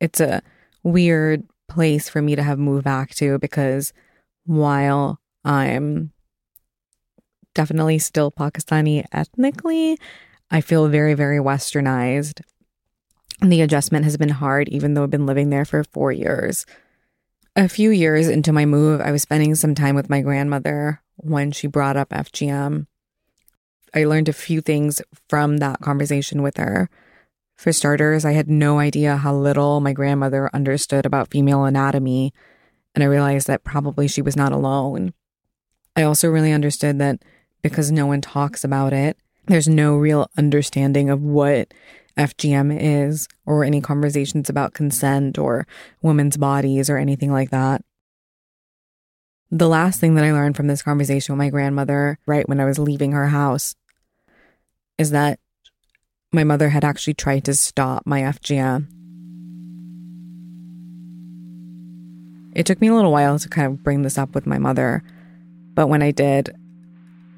It's 0.00 0.20
a 0.20 0.42
weird 0.82 1.44
place 1.68 2.08
for 2.08 2.22
me 2.22 2.36
to 2.36 2.42
have 2.42 2.58
moved 2.58 2.84
back 2.84 3.14
to 3.16 3.38
because 3.38 3.92
while 4.44 5.20
I'm 5.44 6.12
definitely 7.54 7.98
still 7.98 8.30
Pakistani 8.30 9.04
ethnically, 9.12 9.98
I 10.50 10.60
feel 10.60 10.88
very, 10.88 11.14
very 11.14 11.38
westernized. 11.38 12.40
And 13.40 13.52
the 13.52 13.60
adjustment 13.60 14.04
has 14.04 14.16
been 14.16 14.28
hard, 14.30 14.68
even 14.68 14.94
though 14.94 15.04
I've 15.04 15.10
been 15.10 15.26
living 15.26 15.50
there 15.50 15.64
for 15.64 15.84
four 15.84 16.12
years. 16.12 16.66
A 17.58 17.68
few 17.68 17.90
years 17.90 18.28
into 18.28 18.52
my 18.52 18.66
move, 18.66 19.00
I 19.00 19.10
was 19.10 19.22
spending 19.22 19.56
some 19.56 19.74
time 19.74 19.96
with 19.96 20.08
my 20.08 20.20
grandmother 20.20 21.02
when 21.16 21.50
she 21.50 21.66
brought 21.66 21.96
up 21.96 22.10
FGM. 22.10 22.86
I 23.92 24.04
learned 24.04 24.28
a 24.28 24.32
few 24.32 24.60
things 24.60 25.02
from 25.28 25.56
that 25.56 25.80
conversation 25.80 26.42
with 26.42 26.56
her. 26.56 26.88
For 27.56 27.72
starters, 27.72 28.24
I 28.24 28.30
had 28.30 28.48
no 28.48 28.78
idea 28.78 29.16
how 29.16 29.34
little 29.34 29.80
my 29.80 29.92
grandmother 29.92 30.48
understood 30.54 31.04
about 31.04 31.32
female 31.32 31.64
anatomy, 31.64 32.32
and 32.94 33.02
I 33.02 33.08
realized 33.08 33.48
that 33.48 33.64
probably 33.64 34.06
she 34.06 34.22
was 34.22 34.36
not 34.36 34.52
alone. 34.52 35.12
I 35.96 36.04
also 36.04 36.28
really 36.28 36.52
understood 36.52 37.00
that 37.00 37.24
because 37.60 37.90
no 37.90 38.06
one 38.06 38.20
talks 38.20 38.62
about 38.62 38.92
it, 38.92 39.18
there's 39.46 39.66
no 39.66 39.96
real 39.96 40.30
understanding 40.38 41.10
of 41.10 41.22
what 41.22 41.74
FGM 42.18 42.76
is, 42.78 43.28
or 43.46 43.64
any 43.64 43.80
conversations 43.80 44.50
about 44.50 44.74
consent 44.74 45.38
or 45.38 45.66
women's 46.02 46.36
bodies 46.36 46.90
or 46.90 46.98
anything 46.98 47.32
like 47.32 47.50
that. 47.50 47.82
The 49.50 49.68
last 49.68 49.98
thing 50.00 50.14
that 50.14 50.24
I 50.24 50.32
learned 50.32 50.56
from 50.56 50.66
this 50.66 50.82
conversation 50.82 51.32
with 51.32 51.38
my 51.38 51.48
grandmother, 51.48 52.18
right 52.26 52.46
when 52.48 52.60
I 52.60 52.66
was 52.66 52.78
leaving 52.78 53.12
her 53.12 53.28
house, 53.28 53.74
is 54.98 55.10
that 55.10 55.38
my 56.32 56.44
mother 56.44 56.68
had 56.68 56.84
actually 56.84 57.14
tried 57.14 57.44
to 57.44 57.54
stop 57.54 58.02
my 58.04 58.20
FGM. 58.20 58.88
It 62.54 62.66
took 62.66 62.80
me 62.80 62.88
a 62.88 62.94
little 62.94 63.12
while 63.12 63.38
to 63.38 63.48
kind 63.48 63.66
of 63.68 63.82
bring 63.82 64.02
this 64.02 64.18
up 64.18 64.34
with 64.34 64.46
my 64.46 64.58
mother, 64.58 65.02
but 65.74 65.86
when 65.86 66.02
I 66.02 66.10
did, 66.10 66.54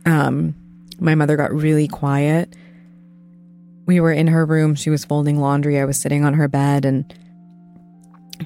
um, 0.06 0.54
my 0.98 1.14
mother 1.14 1.36
got 1.36 1.52
really 1.52 1.86
quiet 1.86 2.56
we 3.90 3.98
were 3.98 4.12
in 4.12 4.28
her 4.28 4.46
room. 4.46 4.76
She 4.76 4.88
was 4.88 5.04
folding 5.04 5.40
laundry. 5.40 5.80
I 5.80 5.84
was 5.84 5.98
sitting 5.98 6.24
on 6.24 6.34
her 6.34 6.46
bed 6.46 6.84
and 6.84 7.12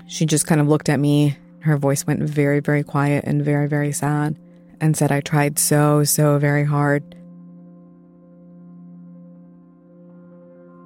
she 0.07 0.25
just 0.25 0.47
kind 0.47 0.59
of 0.59 0.69
looked 0.69 0.89
at 0.89 0.99
me. 0.99 1.37
Her 1.61 1.77
voice 1.77 2.07
went 2.07 2.23
very, 2.23 2.61
very 2.61 2.83
quiet 2.83 3.25
and 3.27 3.45
very, 3.45 3.69
very 3.69 3.93
sad 3.93 4.39
and 4.81 4.97
said, 4.97 5.13
I 5.13 5.21
tried 5.21 5.59
so, 5.59 6.03
so 6.03 6.39
very 6.39 6.65
hard. 6.65 7.15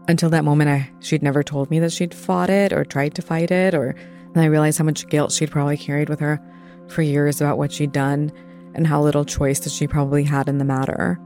Until 0.08 0.30
that 0.30 0.44
moment, 0.44 0.70
I 0.70 0.90
she'd 0.98 1.22
never 1.22 1.44
told 1.44 1.70
me 1.70 1.78
that 1.78 1.92
she'd 1.92 2.12
fought 2.12 2.50
it 2.50 2.72
or 2.72 2.84
tried 2.84 3.14
to 3.14 3.22
fight 3.22 3.52
it, 3.52 3.74
or 3.74 3.94
and 4.34 4.42
I 4.42 4.46
realized 4.46 4.78
how 4.78 4.84
much 4.84 5.06
guilt 5.08 5.30
she'd 5.30 5.52
probably 5.52 5.76
carried 5.76 6.08
with 6.08 6.18
her 6.18 6.40
for 6.88 7.02
years 7.02 7.40
about 7.40 7.58
what 7.58 7.70
she'd 7.70 7.92
done 7.92 8.32
and 8.74 8.88
how 8.88 9.02
little 9.02 9.24
choice 9.24 9.60
that 9.60 9.70
she 9.70 9.86
probably 9.86 10.24
had 10.24 10.48
in 10.48 10.58
the 10.58 10.64
matter. 10.64 11.20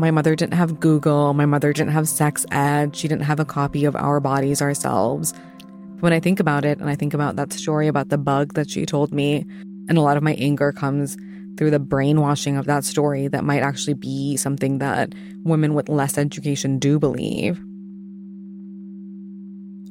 My 0.00 0.10
mother 0.10 0.34
didn't 0.34 0.54
have 0.54 0.80
Google. 0.80 1.34
My 1.34 1.44
mother 1.44 1.74
didn't 1.74 1.92
have 1.92 2.08
sex 2.08 2.46
ed. 2.50 2.96
She 2.96 3.06
didn't 3.06 3.24
have 3.24 3.38
a 3.38 3.44
copy 3.44 3.84
of 3.84 3.94
Our 3.94 4.18
Bodies 4.18 4.62
Ourselves. 4.62 5.34
When 6.00 6.14
I 6.14 6.20
think 6.20 6.40
about 6.40 6.64
it 6.64 6.80
and 6.80 6.88
I 6.88 6.96
think 6.96 7.12
about 7.12 7.36
that 7.36 7.52
story 7.52 7.86
about 7.86 8.08
the 8.08 8.16
bug 8.16 8.54
that 8.54 8.70
she 8.70 8.86
told 8.86 9.12
me, 9.12 9.44
and 9.90 9.98
a 9.98 10.00
lot 10.00 10.16
of 10.16 10.22
my 10.22 10.32
anger 10.36 10.72
comes 10.72 11.18
through 11.58 11.70
the 11.70 11.78
brainwashing 11.78 12.56
of 12.56 12.64
that 12.64 12.84
story 12.84 13.28
that 13.28 13.44
might 13.44 13.60
actually 13.60 13.92
be 13.92 14.38
something 14.38 14.78
that 14.78 15.14
women 15.44 15.74
with 15.74 15.90
less 15.90 16.16
education 16.16 16.78
do 16.78 16.98
believe. 16.98 17.60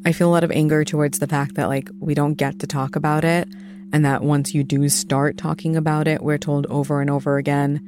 I 0.08 0.12
feel 0.12 0.30
a 0.30 0.34
lot 0.34 0.44
of 0.44 0.50
anger 0.50 0.84
towards 0.84 1.20
the 1.20 1.28
fact 1.28 1.54
that 1.54 1.68
like 1.68 1.88
we 2.00 2.16
don't 2.16 2.34
get 2.34 2.58
to 2.60 2.68
talk 2.68 2.96
about 2.96 3.24
it 3.24 3.48
and 3.94 4.04
that 4.06 4.24
once 4.24 4.56
you 4.56 4.64
do 4.64 4.90
start 4.90 5.38
talking 5.38 5.76
about 5.76 6.08
it, 6.08 6.24
we're 6.24 6.40
told 6.40 6.66
over 6.66 7.00
and 7.00 7.12
over 7.12 7.38
again 7.38 7.80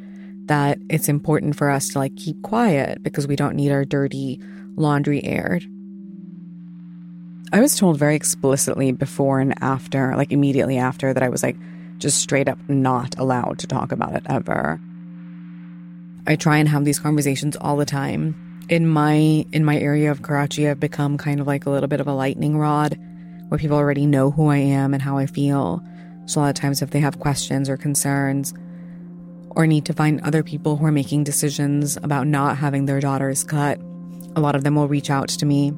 that 0.52 0.78
it's 0.90 1.08
important 1.08 1.56
for 1.56 1.70
us 1.70 1.88
to 1.88 1.98
like 1.98 2.14
keep 2.18 2.42
quiet 2.42 3.02
because 3.02 3.26
we 3.26 3.38
don't 3.38 3.56
need 3.56 3.72
our 3.72 3.86
dirty 3.86 4.38
laundry 4.76 5.24
aired. 5.24 5.64
I 7.54 7.62
was 7.62 7.78
told 7.78 7.98
very 7.98 8.18
explicitly 8.18 8.92
before 8.92 9.40
and 9.40 9.54
after, 9.64 10.14
like 10.18 10.34
immediately 10.34 10.78
after, 10.78 11.14
that 11.14 11.24
I 11.24 11.30
was 11.30 11.42
like 11.42 11.56
just 12.00 12.20
straight 12.20 12.50
up 12.50 12.60
not 12.68 13.18
allowed 13.18 13.60
to 13.60 13.68
talk 13.68 13.94
about 13.94 14.14
it 14.14 14.24
ever. 14.26 14.82
I 16.28 16.36
try 16.36 16.58
and 16.58 16.68
have 16.68 16.84
these 16.84 17.00
conversations 17.00 17.56
all 17.56 17.78
the 17.78 17.86
time. 17.86 18.36
In 18.68 18.86
my 18.86 19.46
in 19.54 19.64
my 19.64 19.80
area 19.80 20.12
of 20.12 20.22
Karachi, 20.22 20.68
I've 20.68 20.82
become 20.82 21.18
kind 21.18 21.40
of 21.40 21.48
like 21.48 21.66
a 21.66 21.70
little 21.70 21.88
bit 21.88 22.02
of 22.02 22.08
a 22.08 22.14
lightning 22.14 22.58
rod 22.58 23.00
where 23.48 23.58
people 23.58 23.78
already 23.78 24.06
know 24.06 24.32
who 24.32 24.50
I 24.50 24.58
am 24.58 24.94
and 24.94 25.02
how 25.02 25.18
I 25.18 25.28
feel. 25.28 25.82
So 26.26 26.40
a 26.40 26.44
lot 26.44 26.50
of 26.50 26.56
times 26.56 26.82
if 26.82 26.90
they 26.90 27.00
have 27.00 27.20
questions 27.20 27.70
or 27.70 27.78
concerns, 27.78 28.54
or 29.56 29.68
need 29.68 29.86
to 29.86 29.94
find 29.94 30.22
other 30.22 30.44
people 30.44 30.78
who 30.78 30.86
are 30.86 30.92
making 30.92 31.24
decisions 31.24 31.98
about 31.98 32.28
not 32.28 32.58
having 32.58 32.86
their 32.86 33.00
daughters 33.00 33.44
cut. 33.44 33.80
A 34.36 34.42
lot 34.42 34.56
of 34.56 34.64
them 34.64 34.76
will 34.76 34.88
reach 34.88 35.10
out 35.10 35.28
to 35.30 35.46
me. 35.46 35.74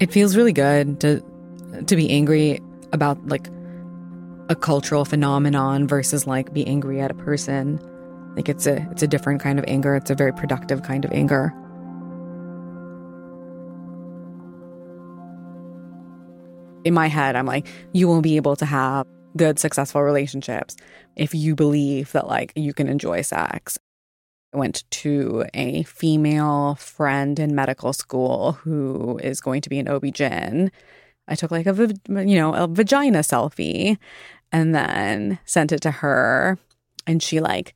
It 0.00 0.12
feels 0.12 0.36
really 0.36 0.52
good 0.52 1.00
to 1.00 1.22
to 1.86 1.96
be 1.96 2.08
angry 2.10 2.60
about 2.92 3.26
like 3.26 3.48
a 4.48 4.54
cultural 4.54 5.04
phenomenon 5.04 5.88
versus 5.88 6.26
like 6.26 6.52
be 6.52 6.66
angry 6.66 7.00
at 7.00 7.10
a 7.10 7.14
person. 7.14 7.80
Like 8.36 8.48
it's 8.48 8.66
a 8.66 8.86
it's 8.92 9.02
a 9.02 9.08
different 9.08 9.40
kind 9.40 9.58
of 9.58 9.64
anger. 9.66 9.96
It's 9.96 10.10
a 10.10 10.14
very 10.14 10.32
productive 10.32 10.82
kind 10.82 11.04
of 11.04 11.12
anger. 11.12 11.52
In 16.84 16.92
my 16.92 17.06
head, 17.06 17.34
I'm 17.34 17.46
like, 17.46 17.66
you 17.92 18.08
won't 18.08 18.22
be 18.22 18.36
able 18.36 18.56
to 18.56 18.66
have 18.66 19.06
good, 19.36 19.58
successful 19.58 20.02
relationships 20.02 20.76
if 21.16 21.34
you 21.34 21.54
believe 21.54 22.12
that 22.12 22.26
like 22.26 22.52
you 22.54 22.72
can 22.72 22.88
enjoy 22.88 23.22
sex. 23.22 23.78
I 24.52 24.58
went 24.58 24.84
to 24.90 25.44
a 25.52 25.82
female 25.82 26.76
friend 26.76 27.38
in 27.40 27.54
medical 27.54 27.92
school 27.92 28.52
who 28.52 29.18
is 29.18 29.40
going 29.40 29.62
to 29.62 29.68
be 29.68 29.80
an 29.80 29.88
OB-GYN. 29.88 30.70
I 31.26 31.34
took 31.34 31.50
like 31.50 31.66
a, 31.66 31.74
you 32.08 32.36
know, 32.36 32.54
a 32.54 32.68
vagina 32.68 33.20
selfie 33.20 33.98
and 34.52 34.74
then 34.74 35.40
sent 35.44 35.72
it 35.72 35.80
to 35.80 35.90
her. 35.90 36.58
And 37.06 37.22
she 37.22 37.40
like 37.40 37.74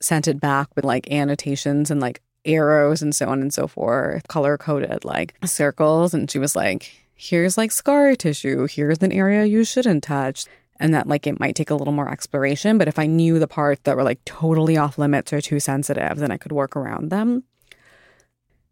sent 0.00 0.28
it 0.28 0.40
back 0.40 0.68
with 0.76 0.84
like 0.84 1.10
annotations 1.10 1.90
and 1.90 2.00
like 2.00 2.22
arrows 2.44 3.02
and 3.02 3.14
so 3.14 3.28
on 3.28 3.42
and 3.42 3.52
so 3.52 3.66
forth, 3.66 4.28
color 4.28 4.56
coded 4.56 5.04
like 5.04 5.34
circles. 5.44 6.14
And 6.14 6.30
she 6.30 6.38
was 6.38 6.54
like, 6.54 6.92
here's 7.14 7.58
like 7.58 7.72
scar 7.72 8.14
tissue, 8.14 8.66
here's 8.66 9.02
an 9.02 9.12
area 9.12 9.44
you 9.44 9.64
shouldn't 9.64 10.04
touch. 10.04 10.44
And 10.80 10.94
that 10.94 11.06
like 11.06 11.26
it 11.26 11.38
might 11.38 11.54
take 11.54 11.70
a 11.70 11.74
little 11.74 11.92
more 11.92 12.10
exploration. 12.10 12.78
But 12.78 12.88
if 12.88 12.98
I 12.98 13.06
knew 13.06 13.38
the 13.38 13.46
parts 13.46 13.82
that 13.84 13.96
were 13.96 14.02
like 14.02 14.24
totally 14.24 14.76
off 14.76 14.98
limits 14.98 15.32
or 15.32 15.40
too 15.40 15.60
sensitive, 15.60 16.16
then 16.16 16.32
I 16.32 16.38
could 16.38 16.52
work 16.52 16.74
around 16.74 17.10
them. 17.10 17.44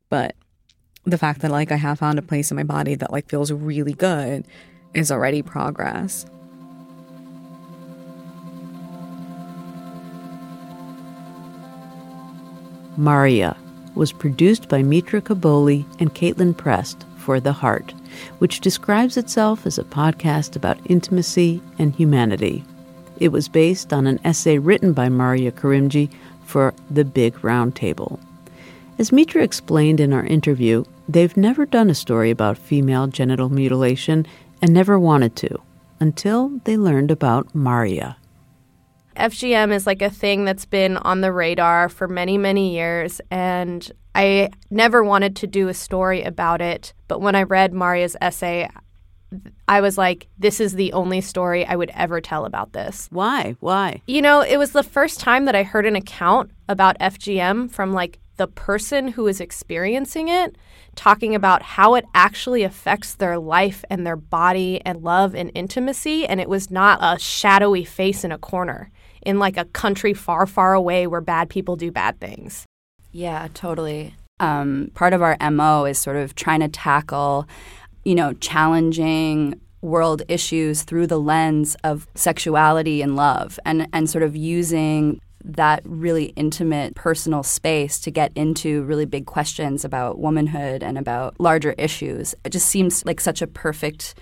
But 0.09 0.35
the 1.05 1.19
fact 1.19 1.43
that 1.43 1.51
like 1.51 1.71
I 1.71 1.77
have 1.77 1.99
found 1.99 2.19
a 2.19 2.23
place 2.23 2.51
in 2.51 2.57
my 2.57 2.65
body 2.65 2.95
that 2.95 3.13
like 3.13 3.29
feels 3.29 3.53
really 3.53 3.93
good 3.93 4.47
is 4.95 5.13
already 5.13 5.43
progress. 5.43 6.27
Maria 12.97 13.57
was 13.95 14.13
produced 14.13 14.69
by 14.69 14.83
Mitra 14.83 15.21
Kaboli 15.21 15.85
and 16.01 16.15
Caitlin 16.15 16.57
Prest 16.57 17.05
for 17.29 17.41
The 17.41 17.53
Heart, 17.53 17.93
which 18.39 18.63
describes 18.63 19.19
itself 19.19 19.67
as 19.67 19.77
a 19.77 19.85
podcast 19.85 20.57
about 20.57 20.81
intimacy 20.87 21.61
and 21.79 21.95
humanity. 21.95 22.65
It 23.21 23.29
was 23.29 23.51
based 23.51 23.93
on 23.93 24.07
an 24.07 24.19
essay 24.25 24.57
written 24.57 24.95
by 24.95 25.11
Maria 25.11 25.53
Karimjee 25.53 26.09
for 26.47 26.73
The 26.91 27.05
Big 27.05 27.45
Round 27.45 27.77
Table. 27.77 28.19
As 28.99 29.13
Mitra 29.13 29.43
explained 29.43 30.01
in 30.01 30.15
our 30.15 30.25
interview, 30.25 30.85
they've 31.07 31.37
never 31.37 31.67
done 31.67 31.91
a 31.91 31.95
story 31.95 32.31
about 32.31 32.57
female 32.57 33.09
genital 33.09 33.51
mutilation 33.51 34.27
and 34.63 34.73
never 34.73 34.99
wanted 34.99 35.37
to 35.37 35.61
until 36.01 36.49
they 36.65 36.79
learned 36.79 37.11
about 37.11 37.55
Maria. 37.55 38.17
FGM 39.19 39.73
is 39.73 39.87
like 39.87 40.03
a 40.03 40.11
thing 40.11 40.45
that's 40.45 40.65
been 40.65 40.97
on 40.99 41.21
the 41.21 41.33
radar 41.33 41.89
for 41.89 42.09
many, 42.09 42.39
many 42.39 42.75
years. 42.75 43.21
And 43.31 43.91
I 44.15 44.51
never 44.71 45.05
wanted 45.05 45.37
to 45.37 45.47
do 45.47 45.69
a 45.69 45.75
story 45.75 46.23
about 46.23 46.61
it. 46.61 46.95
But 47.09 47.21
when 47.21 47.35
I 47.35 47.43
read 47.43 47.73
Maria's 47.73 48.17
essay, 48.21 48.69
I 49.67 49.81
was 49.81 49.99
like, 49.99 50.29
this 50.39 50.61
is 50.61 50.75
the 50.75 50.93
only 50.93 51.21
story 51.21 51.67
I 51.67 51.77
would 51.77 51.91
ever 51.95 52.21
tell 52.21 52.45
about 52.45 52.73
this. 52.73 53.09
Why? 53.11 53.57
Why? 53.61 54.03
You 54.07 54.23
know, 54.23 54.41
it 54.41 54.57
was 54.57 54.73
the 54.73 54.83
first 54.83 55.21
time 55.21 55.45
that 55.45 55.55
I 55.55 55.63
heard 55.63 55.87
an 55.87 55.97
account 55.97 56.51
about 56.69 56.99
FGM 56.99 57.71
from 57.71 57.93
like 57.93 58.19
the 58.39 58.47
person 58.47 59.09
who 59.09 59.27
is 59.27 59.41
experiencing 59.41 60.29
it, 60.29 60.57
talking 60.95 61.35
about 61.35 61.63
how 61.63 61.95
it 61.95 62.07
actually 62.15 62.63
affects 62.63 63.15
their 63.15 63.39
life 63.39 63.85
and 63.91 64.07
their 64.07 64.17
body 64.17 64.81
and 64.87 65.03
love 65.03 65.35
and 65.35 65.51
intimacy. 65.55 66.27
And 66.27 66.41
it 66.41 66.49
was 66.49 66.71
not 66.71 66.99
a 67.03 67.19
shadowy 67.19 67.85
face 67.85 68.25
in 68.25 68.33
a 68.33 68.39
corner 68.39 68.91
in 69.23 69.39
like 69.39 69.57
a 69.57 69.65
country 69.67 70.15
far, 70.15 70.47
far 70.47 70.75
away 70.75 71.07
where 71.07 71.21
bad 71.21 71.49
people 71.49 71.77
do 71.77 71.91
bad 71.91 72.19
things. 72.21 72.65
Yeah, 73.13 73.49
totally. 73.55 74.15
Um, 74.41 74.91
part 74.95 75.13
of 75.13 75.23
our 75.23 75.37
MO 75.51 75.85
is 75.85 75.99
sort 75.99 76.17
of 76.17 76.35
trying 76.35 76.61
to 76.61 76.69
tackle, 76.69 77.49
you 78.05 78.15
know, 78.15 78.33
challenging 78.35 79.61
world 79.81 80.23
issues 80.29 80.83
through 80.83 81.07
the 81.07 81.19
lens 81.19 81.77
of 81.85 82.07
sexuality 82.15 83.01
and 83.03 83.17
love 83.17 83.59
and, 83.65 83.89
and 83.93 84.11
sort 84.11 84.25
of 84.25 84.37
using 84.37 85.21
that 85.45 85.83
really 85.85 86.27
intimate 86.37 86.95
personal 86.95 87.43
space 87.43 88.01
to 88.01 88.11
get 88.11 88.33
into 88.35 88.83
really 88.83 89.07
big 89.07 89.27
questions 89.27 89.85
about 89.85 90.19
womanhood 90.19 90.83
and 90.83 90.99
about 90.99 91.39
larger 91.41 91.75
issues. 91.79 92.35
It 92.45 92.51
just 92.51 92.67
seems 92.67 93.05
like 93.05 93.21
such 93.21 93.41
a 93.41 93.47
perfect 93.47 94.15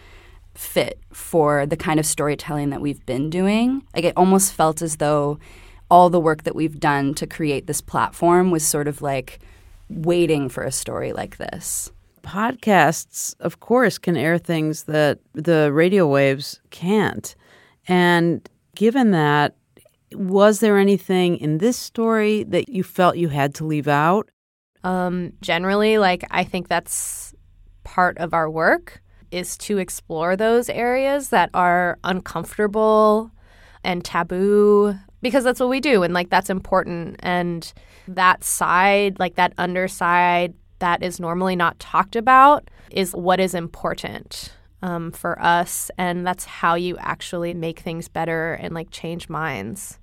fit 0.58 0.98
for 1.12 1.66
the 1.66 1.76
kind 1.76 2.00
of 2.00 2.06
storytelling 2.06 2.70
that 2.70 2.80
we've 2.80 3.04
been 3.06 3.30
doing. 3.30 3.82
Like 3.94 4.04
it 4.04 4.14
almost 4.16 4.52
felt 4.52 4.82
as 4.82 4.96
though 4.96 5.38
all 5.90 6.10
the 6.10 6.20
work 6.20 6.42
that 6.44 6.54
we've 6.54 6.80
done 6.80 7.14
to 7.14 7.26
create 7.26 7.66
this 7.66 7.80
platform 7.80 8.50
was 8.50 8.66
sort 8.66 8.88
of 8.88 9.02
like 9.02 9.40
waiting 9.88 10.48
for 10.48 10.64
a 10.64 10.72
story 10.72 11.12
like 11.12 11.36
this. 11.36 11.90
Podcasts, 12.22 13.36
of 13.38 13.60
course, 13.60 13.98
can 13.98 14.16
air 14.16 14.36
things 14.36 14.84
that 14.84 15.20
the 15.32 15.72
radio 15.72 16.06
waves 16.06 16.60
can't. 16.70 17.36
And 17.86 18.48
given 18.74 19.12
that, 19.12 19.54
was 20.12 20.60
there 20.60 20.78
anything 20.78 21.36
in 21.36 21.58
this 21.58 21.76
story 21.76 22.42
that 22.44 22.68
you 22.68 22.82
felt 22.82 23.16
you 23.16 23.28
had 23.28 23.54
to 23.56 23.64
leave 23.64 23.86
out? 23.86 24.28
Um, 24.82 25.32
generally, 25.40 25.98
like 25.98 26.24
I 26.30 26.42
think 26.42 26.68
that's 26.68 27.34
part 27.84 28.18
of 28.18 28.34
our 28.34 28.50
work 28.50 29.02
is 29.30 29.56
to 29.58 29.78
explore 29.78 30.36
those 30.36 30.68
areas 30.68 31.30
that 31.30 31.50
are 31.54 31.98
uncomfortable 32.04 33.30
and 33.84 34.04
taboo 34.04 34.94
because 35.22 35.44
that's 35.44 35.60
what 35.60 35.68
we 35.68 35.80
do 35.80 36.02
and 36.02 36.14
like 36.14 36.30
that's 36.30 36.50
important. 36.50 37.16
And 37.20 37.72
that 38.08 38.44
side 38.44 39.18
like 39.18 39.36
that 39.36 39.52
underside 39.58 40.54
that 40.78 41.02
is 41.02 41.18
normally 41.18 41.56
not 41.56 41.78
talked 41.78 42.16
about 42.16 42.68
is 42.90 43.12
what 43.12 43.40
is 43.40 43.54
important 43.54 44.52
um, 44.82 45.10
for 45.10 45.40
us 45.42 45.90
and 45.98 46.26
that's 46.26 46.44
how 46.44 46.74
you 46.74 46.96
actually 46.98 47.54
make 47.54 47.80
things 47.80 48.08
better 48.08 48.54
and 48.54 48.74
like 48.74 48.90
change 48.90 49.28
minds. 49.28 49.98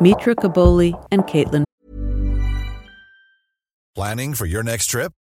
Mitra 0.00 0.34
kaboli 0.34 0.92
and 1.10 1.22
caitlin. 1.22 1.64
Planning 3.94 4.34
for 4.34 4.44
your 4.44 4.62
next 4.62 4.86
trip 4.86 5.12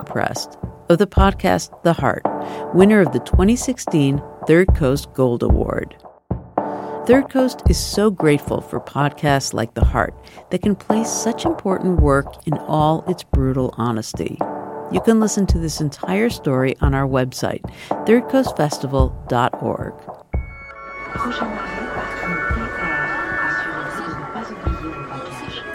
Of 0.00 0.98
the 0.98 1.06
podcast 1.06 1.82
The 1.82 1.94
Heart, 1.94 2.22
winner 2.74 3.00
of 3.00 3.12
the 3.12 3.20
2016 3.20 4.22
Third 4.46 4.74
Coast 4.74 5.12
Gold 5.14 5.42
Award. 5.42 5.96
Third 7.06 7.30
Coast 7.30 7.62
is 7.68 7.78
so 7.78 8.10
grateful 8.10 8.60
for 8.60 8.80
podcasts 8.80 9.52
like 9.52 9.74
The 9.74 9.84
Heart 9.84 10.14
that 10.50 10.62
can 10.62 10.76
place 10.76 11.10
such 11.10 11.44
important 11.44 12.00
work 12.00 12.46
in 12.46 12.54
all 12.54 13.04
its 13.08 13.24
brutal 13.24 13.74
honesty. 13.78 14.38
You 14.92 15.00
can 15.00 15.18
listen 15.18 15.46
to 15.46 15.58
this 15.58 15.80
entire 15.80 16.30
story 16.30 16.76
on 16.80 16.94
our 16.94 17.06
website, 17.06 17.62
thirdcoastfestival.org. 17.88 19.94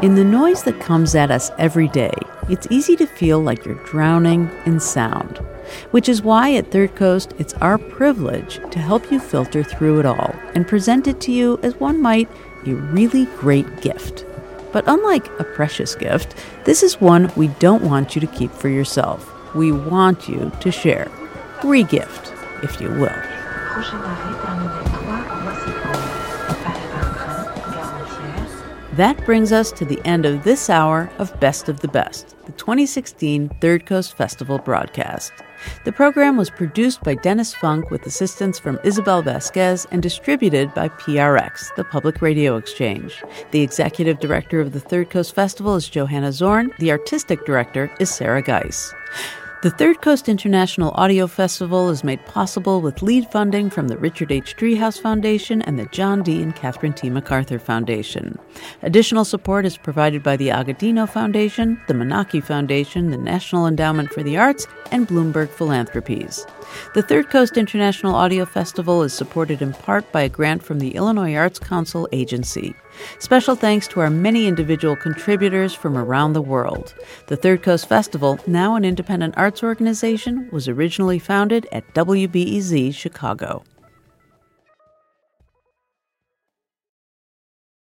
In 0.03 0.15
the 0.15 0.23
noise 0.23 0.63
that 0.63 0.79
comes 0.79 1.15
at 1.15 1.29
us 1.29 1.51
every 1.59 1.89
day, 1.89 2.13
it's 2.49 2.67
easy 2.69 2.95
to 2.97 3.05
feel 3.05 3.39
like 3.39 3.65
you're 3.65 3.83
drowning 3.85 4.49
in 4.65 4.79
sound. 4.79 5.37
Which 5.91 6.09
is 6.09 6.21
why 6.21 6.53
at 6.55 6.71
Third 6.71 6.95
Coast, 6.95 7.33
it's 7.37 7.53
our 7.55 7.77
privilege 7.77 8.59
to 8.71 8.79
help 8.79 9.11
you 9.11 9.19
filter 9.19 9.63
through 9.63 9.99
it 9.99 10.05
all 10.05 10.35
and 10.53 10.67
present 10.67 11.07
it 11.07 11.21
to 11.21 11.31
you 11.31 11.59
as 11.63 11.79
one 11.79 12.01
might 12.01 12.29
a 12.65 12.73
really 12.73 13.25
great 13.37 13.81
gift. 13.81 14.25
But 14.71 14.83
unlike 14.87 15.27
a 15.39 15.43
precious 15.43 15.95
gift, 15.95 16.35
this 16.65 16.83
is 16.83 17.01
one 17.01 17.31
we 17.35 17.47
don't 17.59 17.83
want 17.83 18.15
you 18.15 18.21
to 18.21 18.27
keep 18.27 18.51
for 18.51 18.69
yourself. 18.69 19.27
we 19.53 19.71
want 19.71 20.29
you 20.29 20.51
to 20.61 20.71
share. 20.71 21.11
Regift, 21.61 22.31
if 22.63 22.79
you 22.79 22.89
will. 22.89 23.11
That 28.95 29.23
brings 29.25 29.53
us 29.53 29.71
to 29.73 29.85
the 29.85 30.01
end 30.05 30.25
of 30.25 30.43
this 30.43 30.69
hour 30.69 31.09
of 31.17 31.39
Best 31.39 31.69
of 31.69 31.79
the 31.79 31.87
Best, 31.87 32.35
the 32.45 32.51
2016 32.51 33.47
Third 33.61 33.85
Coast 33.85 34.17
Festival 34.17 34.57
broadcast. 34.57 35.31
The 35.85 35.93
program 35.93 36.35
was 36.35 36.49
produced 36.49 37.01
by 37.01 37.15
Dennis 37.15 37.53
Funk 37.53 37.89
with 37.89 38.05
assistance 38.05 38.59
from 38.59 38.81
Isabel 38.83 39.21
Vasquez 39.21 39.87
and 39.91 40.03
distributed 40.03 40.73
by 40.73 40.89
PRX, 40.89 41.73
the 41.77 41.85
Public 41.85 42.21
Radio 42.21 42.57
Exchange. 42.57 43.23
The 43.51 43.61
executive 43.61 44.19
director 44.19 44.59
of 44.59 44.73
the 44.73 44.81
Third 44.81 45.09
Coast 45.09 45.33
Festival 45.33 45.75
is 45.75 45.87
Johanna 45.87 46.33
Zorn. 46.33 46.73
The 46.79 46.91
artistic 46.91 47.45
director 47.45 47.89
is 48.01 48.09
Sarah 48.09 48.41
Geis. 48.41 48.93
The 49.61 49.69
Third 49.69 50.01
Coast 50.01 50.27
International 50.27 50.89
Audio 50.95 51.27
Festival 51.27 51.89
is 51.89 52.03
made 52.03 52.25
possible 52.25 52.81
with 52.81 53.03
lead 53.03 53.27
funding 53.29 53.69
from 53.69 53.89
the 53.89 53.97
Richard 53.97 54.31
H. 54.31 54.55
Driehaus 54.57 54.99
Foundation 54.99 55.61
and 55.61 55.77
the 55.77 55.85
John 55.91 56.23
D. 56.23 56.41
and 56.41 56.55
Catherine 56.55 56.93
T. 56.93 57.11
MacArthur 57.11 57.59
Foundation. 57.59 58.39
Additional 58.81 59.23
support 59.23 59.67
is 59.67 59.77
provided 59.77 60.23
by 60.23 60.35
the 60.35 60.47
Agudino 60.47 61.07
Foundation, 61.07 61.79
the 61.87 61.93
Menaki 61.93 62.43
Foundation, 62.43 63.11
the 63.11 63.17
National 63.17 63.67
Endowment 63.67 64.11
for 64.11 64.23
the 64.23 64.35
Arts, 64.35 64.65
and 64.89 65.07
Bloomberg 65.07 65.49
Philanthropies. 65.49 66.43
The 66.93 67.01
Third 67.01 67.29
Coast 67.29 67.57
International 67.57 68.15
Audio 68.15 68.45
Festival 68.45 69.01
is 69.03 69.13
supported 69.13 69.61
in 69.61 69.73
part 69.73 70.11
by 70.11 70.21
a 70.21 70.29
grant 70.29 70.63
from 70.63 70.79
the 70.79 70.95
Illinois 70.95 71.35
Arts 71.35 71.59
Council 71.59 72.07
Agency. 72.11 72.75
Special 73.19 73.55
thanks 73.55 73.87
to 73.89 73.99
our 73.99 74.09
many 74.09 74.47
individual 74.47 74.95
contributors 74.95 75.73
from 75.73 75.97
around 75.97 76.33
the 76.33 76.41
world. 76.41 76.93
The 77.27 77.37
Third 77.37 77.63
Coast 77.63 77.87
Festival, 77.87 78.39
now 78.45 78.75
an 78.75 78.85
independent 78.85 79.35
arts 79.37 79.63
organization, 79.63 80.49
was 80.51 80.67
originally 80.67 81.19
founded 81.19 81.67
at 81.71 81.93
WBEZ 81.93 82.93
Chicago. 82.93 83.63